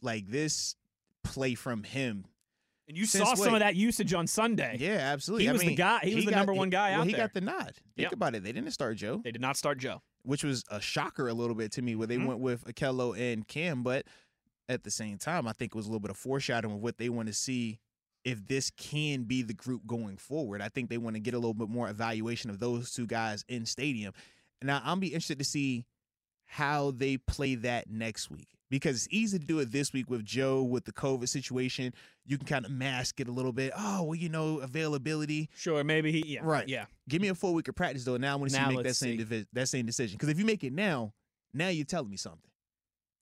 Like 0.00 0.26
this 0.26 0.74
play 1.22 1.54
from 1.54 1.84
him. 1.84 2.24
And 2.88 2.96
you 2.96 3.04
saw 3.06 3.34
some 3.34 3.52
what? 3.52 3.52
of 3.54 3.60
that 3.60 3.76
usage 3.76 4.12
on 4.12 4.26
Sunday. 4.26 4.76
Yeah, 4.80 4.94
absolutely. 5.12 5.44
He 5.44 5.48
I 5.50 5.52
was 5.52 5.60
the 5.62 5.74
guy- 5.76 6.00
he 6.02 6.14
was 6.16 6.24
the 6.24 6.30
got- 6.32 6.38
number 6.38 6.52
one 6.54 6.68
guy 6.70 6.90
well, 6.90 7.02
out 7.02 7.06
he 7.06 7.12
there. 7.12 7.20
He 7.20 7.26
got 7.28 7.34
the 7.34 7.40
nod. 7.42 7.74
Think 7.76 7.82
Yep. 7.98 8.12
about 8.14 8.34
it. 8.34 8.42
They 8.42 8.50
didn't 8.52 8.72
start 8.72 8.96
Joe, 8.96 9.18
They 9.22 9.30
did 9.30 9.40
not 9.40 9.56
start 9.56 9.78
Joe. 9.78 10.02
Which 10.24 10.44
was 10.44 10.64
a 10.70 10.80
shocker 10.80 11.28
a 11.28 11.34
little 11.34 11.56
bit 11.56 11.72
to 11.72 11.82
me 11.82 11.96
where 11.96 12.06
they 12.06 12.16
Mhm. 12.16 12.26
went 12.26 12.40
with 12.40 12.64
Ahkello 12.64 13.18
and 13.18 13.46
Cam, 13.46 13.82
but 13.82 14.06
at 14.68 14.84
the 14.84 14.90
same 14.90 15.18
time, 15.18 15.48
I 15.48 15.52
think 15.52 15.72
it 15.72 15.76
was 15.76 15.86
a 15.86 15.88
little 15.88 16.00
bit 16.00 16.10
of 16.10 16.16
foreshadowing 16.16 16.76
of 16.76 16.80
what 16.80 16.98
they 16.98 17.08
want 17.08 17.26
to 17.26 17.34
see 17.34 17.80
if 18.24 18.46
this 18.46 18.70
can 18.70 19.24
be 19.24 19.42
the 19.42 19.52
group 19.54 19.84
going 19.84 20.16
forward. 20.16 20.62
I 20.62 20.68
think 20.68 20.88
they 20.88 20.98
want 20.98 21.16
to 21.16 21.20
get 21.20 21.34
a 21.34 21.38
little 21.38 21.54
bit 21.54 21.68
more 21.68 21.88
evaluation 21.88 22.50
of 22.50 22.60
those 22.60 22.92
two 22.92 23.06
guys 23.06 23.44
in 23.48 23.66
stadium. 23.66 24.14
Now, 24.62 24.80
I'm 24.84 25.00
be 25.00 25.08
interested 25.08 25.38
to 25.38 25.44
see 25.44 25.84
how 26.52 26.90
they 26.90 27.16
play 27.16 27.54
that 27.54 27.88
next 27.88 28.30
week 28.30 28.48
because 28.70 28.96
it's 29.06 29.08
easy 29.10 29.38
to 29.38 29.46
do 29.46 29.58
it 29.60 29.72
this 29.72 29.92
week 29.94 30.10
with 30.10 30.22
Joe 30.22 30.62
with 30.62 30.84
the 30.84 30.92
COVID 30.92 31.26
situation. 31.26 31.94
You 32.26 32.36
can 32.36 32.46
kind 32.46 32.66
of 32.66 32.70
mask 32.70 33.20
it 33.20 33.28
a 33.28 33.32
little 33.32 33.52
bit. 33.54 33.72
Oh, 33.74 34.02
well, 34.02 34.14
you 34.14 34.28
know, 34.28 34.58
availability. 34.58 35.48
Sure, 35.56 35.82
maybe 35.82 36.12
he, 36.12 36.34
yeah. 36.34 36.40
Right. 36.42 36.68
Yeah. 36.68 36.84
Give 37.08 37.22
me 37.22 37.28
a 37.28 37.34
full 37.34 37.54
week 37.54 37.68
of 37.68 37.74
practice 37.74 38.04
though. 38.04 38.18
Now 38.18 38.34
I 38.34 38.36
want 38.36 38.50
to 38.50 38.56
see 38.58 38.62
you 38.70 38.76
make 38.76 38.84
that 38.84 38.94
same 38.96 39.16
divi- 39.16 39.46
that 39.54 39.68
same 39.68 39.86
decision. 39.86 40.16
Because 40.18 40.28
if 40.28 40.38
you 40.38 40.44
make 40.44 40.62
it 40.62 40.74
now, 40.74 41.14
now 41.54 41.68
you're 41.68 41.86
telling 41.86 42.10
me 42.10 42.18
something. 42.18 42.50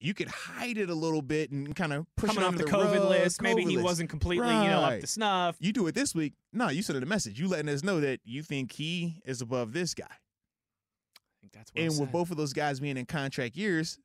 You 0.00 0.12
could 0.14 0.28
hide 0.28 0.76
it 0.78 0.90
a 0.90 0.94
little 0.94 1.22
bit 1.22 1.50
and 1.52 1.76
kind 1.76 1.92
of 1.92 2.06
push 2.16 2.30
Coming 2.30 2.42
it 2.42 2.46
off 2.46 2.56
the 2.56 2.64
the 2.64 2.70
COVID 2.70 3.00
rug, 3.00 3.10
list, 3.10 3.42
maybe 3.42 3.62
he 3.62 3.76
list. 3.76 3.84
wasn't 3.84 4.10
completely, 4.10 4.46
you 4.48 4.52
know, 4.54 4.80
up 4.80 4.90
Right. 4.90 5.00
to 5.02 5.06
snuff. 5.06 5.56
You 5.60 5.72
do 5.72 5.86
it 5.88 5.94
this 5.94 6.14
week. 6.16 6.32
No, 6.52 6.68
you 6.68 6.82
sent 6.82 7.00
a 7.00 7.06
message. 7.06 7.38
You 7.38 7.46
letting 7.48 7.68
us 7.68 7.84
know 7.84 8.00
that 8.00 8.20
you 8.24 8.42
think 8.42 8.72
he 8.72 9.20
is 9.24 9.40
above 9.42 9.72
this 9.74 9.92
guy. 9.94 10.06
Think 11.40 11.52
that's 11.52 11.72
well 11.74 11.84
and 11.84 11.92
said. 11.92 12.00
with 12.00 12.12
both 12.12 12.30
of 12.30 12.36
those 12.36 12.52
guys 12.52 12.80
being 12.80 12.96
in 12.96 13.06
contract 13.06 13.56
years, 13.56 13.98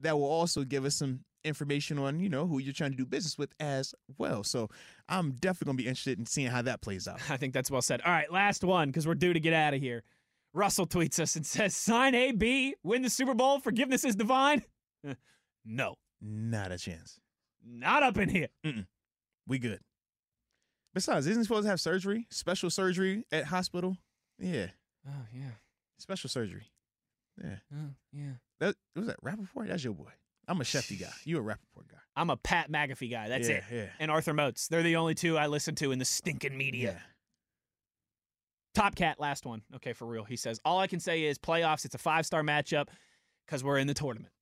that 0.00 0.18
will 0.18 0.28
also 0.30 0.64
give 0.64 0.84
us 0.84 0.94
some 0.94 1.20
information 1.42 1.98
on 1.98 2.20
you 2.20 2.28
know 2.28 2.46
who 2.46 2.58
you're 2.58 2.72
trying 2.74 2.90
to 2.90 2.96
do 2.96 3.06
business 3.06 3.38
with 3.38 3.50
as 3.60 3.94
well. 4.18 4.44
So 4.44 4.68
I'm 5.08 5.32
definitely 5.32 5.72
gonna 5.72 5.76
be 5.76 5.86
interested 5.88 6.18
in 6.18 6.26
seeing 6.26 6.48
how 6.48 6.62
that 6.62 6.80
plays 6.82 7.08
out. 7.08 7.20
I 7.30 7.36
think 7.36 7.54
that's 7.54 7.70
well 7.70 7.82
said. 7.82 8.00
All 8.02 8.12
right, 8.12 8.30
last 8.30 8.62
one 8.64 8.88
because 8.88 9.06
we're 9.06 9.14
due 9.14 9.32
to 9.32 9.40
get 9.40 9.52
out 9.52 9.74
of 9.74 9.80
here. 9.80 10.02
Russell 10.52 10.86
tweets 10.86 11.20
us 11.20 11.36
and 11.36 11.46
says, 11.46 11.74
"Sign 11.76 12.14
AB, 12.14 12.74
win 12.82 13.02
the 13.02 13.10
Super 13.10 13.34
Bowl. 13.34 13.60
Forgiveness 13.60 14.04
is 14.04 14.16
divine." 14.16 14.62
no, 15.64 15.94
Not 16.20 16.72
a 16.72 16.78
chance. 16.78 17.18
not 17.64 18.02
up 18.02 18.16
in 18.18 18.28
here. 18.28 18.48
We 19.46 19.58
good. 19.58 19.80
Besides, 20.92 21.26
isn't 21.26 21.40
he 21.40 21.44
supposed 21.44 21.64
to 21.64 21.70
have 21.70 21.80
surgery? 21.80 22.26
Special 22.30 22.68
surgery 22.68 23.24
at 23.30 23.44
hospital? 23.44 23.96
Yeah. 24.38 24.66
Oh 25.08 25.24
yeah, 25.32 25.52
Special 26.00 26.28
surgery. 26.30 26.70
Yeah. 27.42 27.56
oh 27.74 27.90
yeah. 28.12 28.32
That 28.58 28.74
was 28.96 29.06
that 29.06 29.16
Rapoport? 29.22 29.68
That's 29.68 29.84
your 29.84 29.94
boy. 29.94 30.10
I'm 30.48 30.60
a 30.60 30.64
Schefty 30.64 31.00
guy. 31.00 31.12
You 31.24 31.38
a 31.38 31.40
Rapoport 31.40 31.88
guy. 31.88 31.98
I'm 32.16 32.30
a 32.30 32.36
Pat 32.36 32.70
McAfee 32.70 33.10
guy. 33.10 33.28
That's 33.28 33.48
yeah, 33.48 33.56
it. 33.56 33.64
Yeah. 33.70 33.86
And 34.00 34.10
Arthur 34.10 34.34
Moats. 34.34 34.68
They're 34.68 34.82
the 34.82 34.96
only 34.96 35.14
two 35.14 35.38
I 35.38 35.46
listen 35.46 35.74
to 35.76 35.92
in 35.92 35.98
the 35.98 36.04
stinking 36.04 36.56
media. 36.56 36.92
Yeah. 36.92 36.98
Top 38.74 38.94
Cat, 38.94 39.20
last 39.20 39.46
one. 39.46 39.62
Okay, 39.76 39.92
for 39.92 40.06
real. 40.06 40.24
He 40.24 40.36
says, 40.36 40.60
All 40.64 40.78
I 40.78 40.86
can 40.86 41.00
say 41.00 41.24
is 41.24 41.38
playoffs, 41.38 41.84
it's 41.84 41.94
a 41.94 41.98
five 41.98 42.26
star 42.26 42.42
matchup 42.42 42.88
because 43.46 43.62
we're 43.62 43.78
in 43.78 43.86
the 43.86 43.94
tournament. 43.94 44.32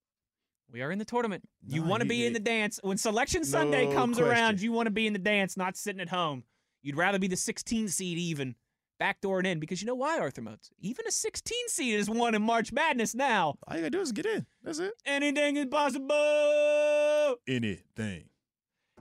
We 0.71 0.81
are 0.81 0.91
in 0.91 0.99
the 0.99 1.05
tournament. 1.05 1.43
You 1.67 1.83
want 1.83 2.01
to 2.01 2.07
be 2.07 2.25
in 2.25 2.33
the 2.33 2.39
dance. 2.39 2.79
When 2.83 2.97
Selection 2.97 3.43
Sunday 3.43 3.87
No 3.87 3.93
comes 3.93 4.19
around, 4.19 4.61
you 4.61 4.71
want 4.71 4.85
to 4.85 4.91
be 4.91 5.07
in 5.07 5.13
the 5.13 5.19
dance, 5.19 5.57
not 5.57 5.75
sitting 5.75 6.01
at 6.01 6.09
home. 6.09 6.43
You'd 6.83 6.95
rather 6.95 7.17
be 7.17 7.27
the 7.27 7.35
16 7.35 7.87
seed 7.87 8.17
even, 8.17 8.55
backdooring 8.99 9.45
in. 9.45 9.59
Because 9.59 9.81
you 9.81 9.87
know 9.87 9.95
why, 9.95 10.19
Arthur 10.19 10.41
Moats? 10.41 10.69
Even 10.79 11.07
a 11.07 11.11
16 11.11 11.57
seed 11.67 11.95
is 11.95 12.09
one 12.09 12.35
in 12.35 12.41
March 12.41 12.71
Madness 12.71 13.15
now. 13.15 13.55
All 13.67 13.75
you 13.75 13.81
gotta 13.81 13.89
do 13.89 14.01
is 14.01 14.11
get 14.11 14.25
in. 14.25 14.45
That's 14.63 14.79
it. 14.79 14.93
Anything 15.05 15.57
is 15.57 15.67
possible. 15.67 17.35
Anything. 17.47 18.25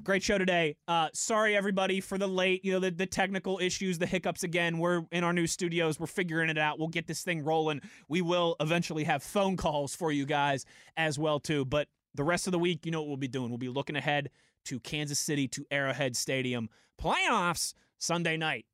Great 0.02 0.22
show 0.22 0.38
today. 0.38 0.76
Uh, 0.86 1.08
sorry 1.12 1.56
everybody 1.56 2.00
for 2.00 2.18
the 2.18 2.28
late, 2.28 2.64
you 2.64 2.72
know, 2.72 2.78
the, 2.78 2.90
the 2.90 3.06
technical 3.06 3.58
issues, 3.58 3.98
the 3.98 4.06
hiccups 4.06 4.44
again. 4.44 4.78
We're 4.78 5.02
in 5.10 5.24
our 5.24 5.32
new 5.32 5.46
studios. 5.46 5.98
We're 5.98 6.06
figuring 6.06 6.50
it 6.50 6.58
out. 6.58 6.78
We'll 6.78 6.88
get 6.88 7.06
this 7.06 7.22
thing 7.22 7.42
rolling. 7.42 7.80
We 8.08 8.22
will 8.22 8.54
eventually 8.60 9.04
have 9.04 9.22
phone 9.22 9.56
calls 9.56 9.94
for 9.94 10.12
you 10.12 10.24
guys 10.24 10.64
as 10.96 11.18
well 11.18 11.40
too. 11.40 11.64
But 11.64 11.88
the 12.14 12.24
rest 12.24 12.46
of 12.46 12.52
the 12.52 12.58
week, 12.58 12.86
you 12.86 12.92
know 12.92 13.00
what 13.00 13.08
we'll 13.08 13.16
be 13.16 13.28
doing. 13.28 13.48
We'll 13.48 13.58
be 13.58 13.68
looking 13.68 13.96
ahead 13.96 14.30
to 14.66 14.78
Kansas 14.80 15.18
City 15.18 15.48
to 15.48 15.64
Arrowhead 15.70 16.14
Stadium 16.16 16.68
playoffs 17.00 17.74
Sunday 17.98 18.36
night. 18.36 18.66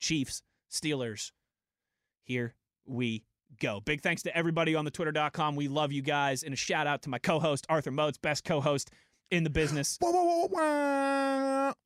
Chiefs, 0.00 0.42
Steelers. 0.72 1.30
Here 2.24 2.54
we 2.86 3.24
go. 3.60 3.80
Big 3.80 4.00
thanks 4.00 4.22
to 4.22 4.36
everybody 4.36 4.74
on 4.74 4.84
the 4.84 4.90
twitter.com. 4.90 5.56
We 5.56 5.68
love 5.68 5.92
you 5.92 6.02
guys. 6.02 6.42
And 6.42 6.54
a 6.54 6.56
shout 6.56 6.86
out 6.86 7.02
to 7.02 7.10
my 7.10 7.18
co 7.18 7.38
host, 7.38 7.66
Arthur 7.68 7.90
Moats, 7.90 8.18
best 8.18 8.44
co 8.44 8.60
host 8.60 8.90
in 9.30 9.44
the 9.44 9.50
business. 9.50 9.98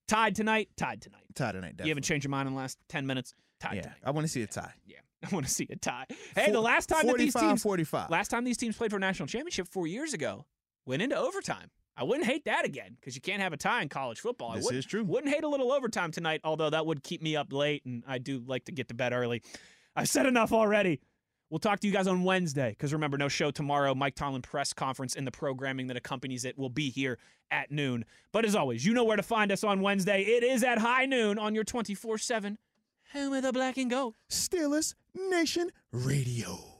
Tied 0.08 0.36
tonight, 0.36 0.68
tied 0.76 1.02
tonight. 1.02 1.22
Tie 1.34 1.52
tonight. 1.52 1.74
You 1.82 1.88
haven't 1.88 2.04
changed 2.04 2.24
your 2.24 2.30
mind 2.30 2.46
in 2.48 2.54
the 2.54 2.58
last 2.60 2.78
10 2.88 3.06
minutes? 3.06 3.34
Tied 3.60 3.74
Yeah, 3.76 3.82
tonight. 3.82 3.98
I 4.04 4.10
want 4.12 4.26
to 4.26 4.32
see 4.32 4.42
a 4.42 4.46
tie. 4.46 4.72
Yeah. 4.84 4.98
I 5.24 5.34
want 5.34 5.46
to 5.46 5.52
see 5.52 5.66
a 5.70 5.76
tie. 5.76 6.06
Hey, 6.36 6.52
the 6.52 6.60
last 6.60 6.88
time 6.88 7.06
that 7.06 7.16
these 7.16 7.34
teams 7.34 7.62
45. 7.62 8.10
last 8.10 8.28
time 8.28 8.44
these 8.44 8.56
teams 8.56 8.76
played 8.76 8.90
for 8.90 8.98
a 8.98 9.00
national 9.00 9.26
championship 9.26 9.66
4 9.68 9.86
years 9.86 10.12
ago, 10.14 10.46
went 10.84 11.02
into 11.02 11.16
overtime. 11.16 11.70
I 11.96 12.04
wouldn't 12.04 12.26
hate 12.26 12.44
that 12.44 12.66
again 12.66 12.96
because 13.00 13.14
you 13.14 13.22
can't 13.22 13.40
have 13.40 13.52
a 13.52 13.56
tie 13.56 13.82
in 13.82 13.88
college 13.88 14.20
football. 14.20 14.54
This 14.54 14.70
is 14.70 14.84
true. 14.84 15.02
Wouldn't 15.02 15.32
hate 15.32 15.44
a 15.44 15.48
little 15.48 15.72
overtime 15.72 16.12
tonight, 16.12 16.42
although 16.44 16.68
that 16.70 16.84
would 16.84 17.02
keep 17.02 17.22
me 17.22 17.36
up 17.36 17.52
late, 17.52 17.84
and 17.86 18.04
I 18.06 18.18
do 18.18 18.42
like 18.46 18.66
to 18.66 18.72
get 18.72 18.88
to 18.88 18.94
bed 18.94 19.12
early. 19.12 19.42
I've 19.94 20.08
said 20.08 20.26
enough 20.26 20.52
already. 20.52 21.00
We'll 21.48 21.60
talk 21.60 21.80
to 21.80 21.86
you 21.86 21.92
guys 21.92 22.06
on 22.06 22.24
Wednesday 22.24 22.70
because 22.70 22.92
remember, 22.92 23.16
no 23.16 23.28
show 23.28 23.50
tomorrow. 23.50 23.94
Mike 23.94 24.16
Tomlin 24.16 24.42
press 24.42 24.72
conference 24.72 25.14
and 25.14 25.26
the 25.26 25.30
programming 25.30 25.86
that 25.86 25.96
accompanies 25.96 26.44
it 26.44 26.58
will 26.58 26.68
be 26.68 26.90
here 26.90 27.18
at 27.50 27.70
noon. 27.70 28.04
But 28.32 28.44
as 28.44 28.54
always, 28.56 28.84
you 28.84 28.92
know 28.92 29.04
where 29.04 29.16
to 29.16 29.22
find 29.22 29.52
us 29.52 29.62
on 29.62 29.80
Wednesday. 29.80 30.22
It 30.22 30.42
is 30.42 30.64
at 30.64 30.78
high 30.78 31.06
noon 31.06 31.38
on 31.38 31.54
your 31.54 31.64
24 31.64 32.18
7 32.18 32.58
home 33.12 33.32
of 33.32 33.42
the 33.42 33.52
black 33.52 33.76
and 33.76 33.88
gold. 33.88 34.16
Steelers 34.28 34.94
Nation 35.14 35.70
Radio. 35.92 36.75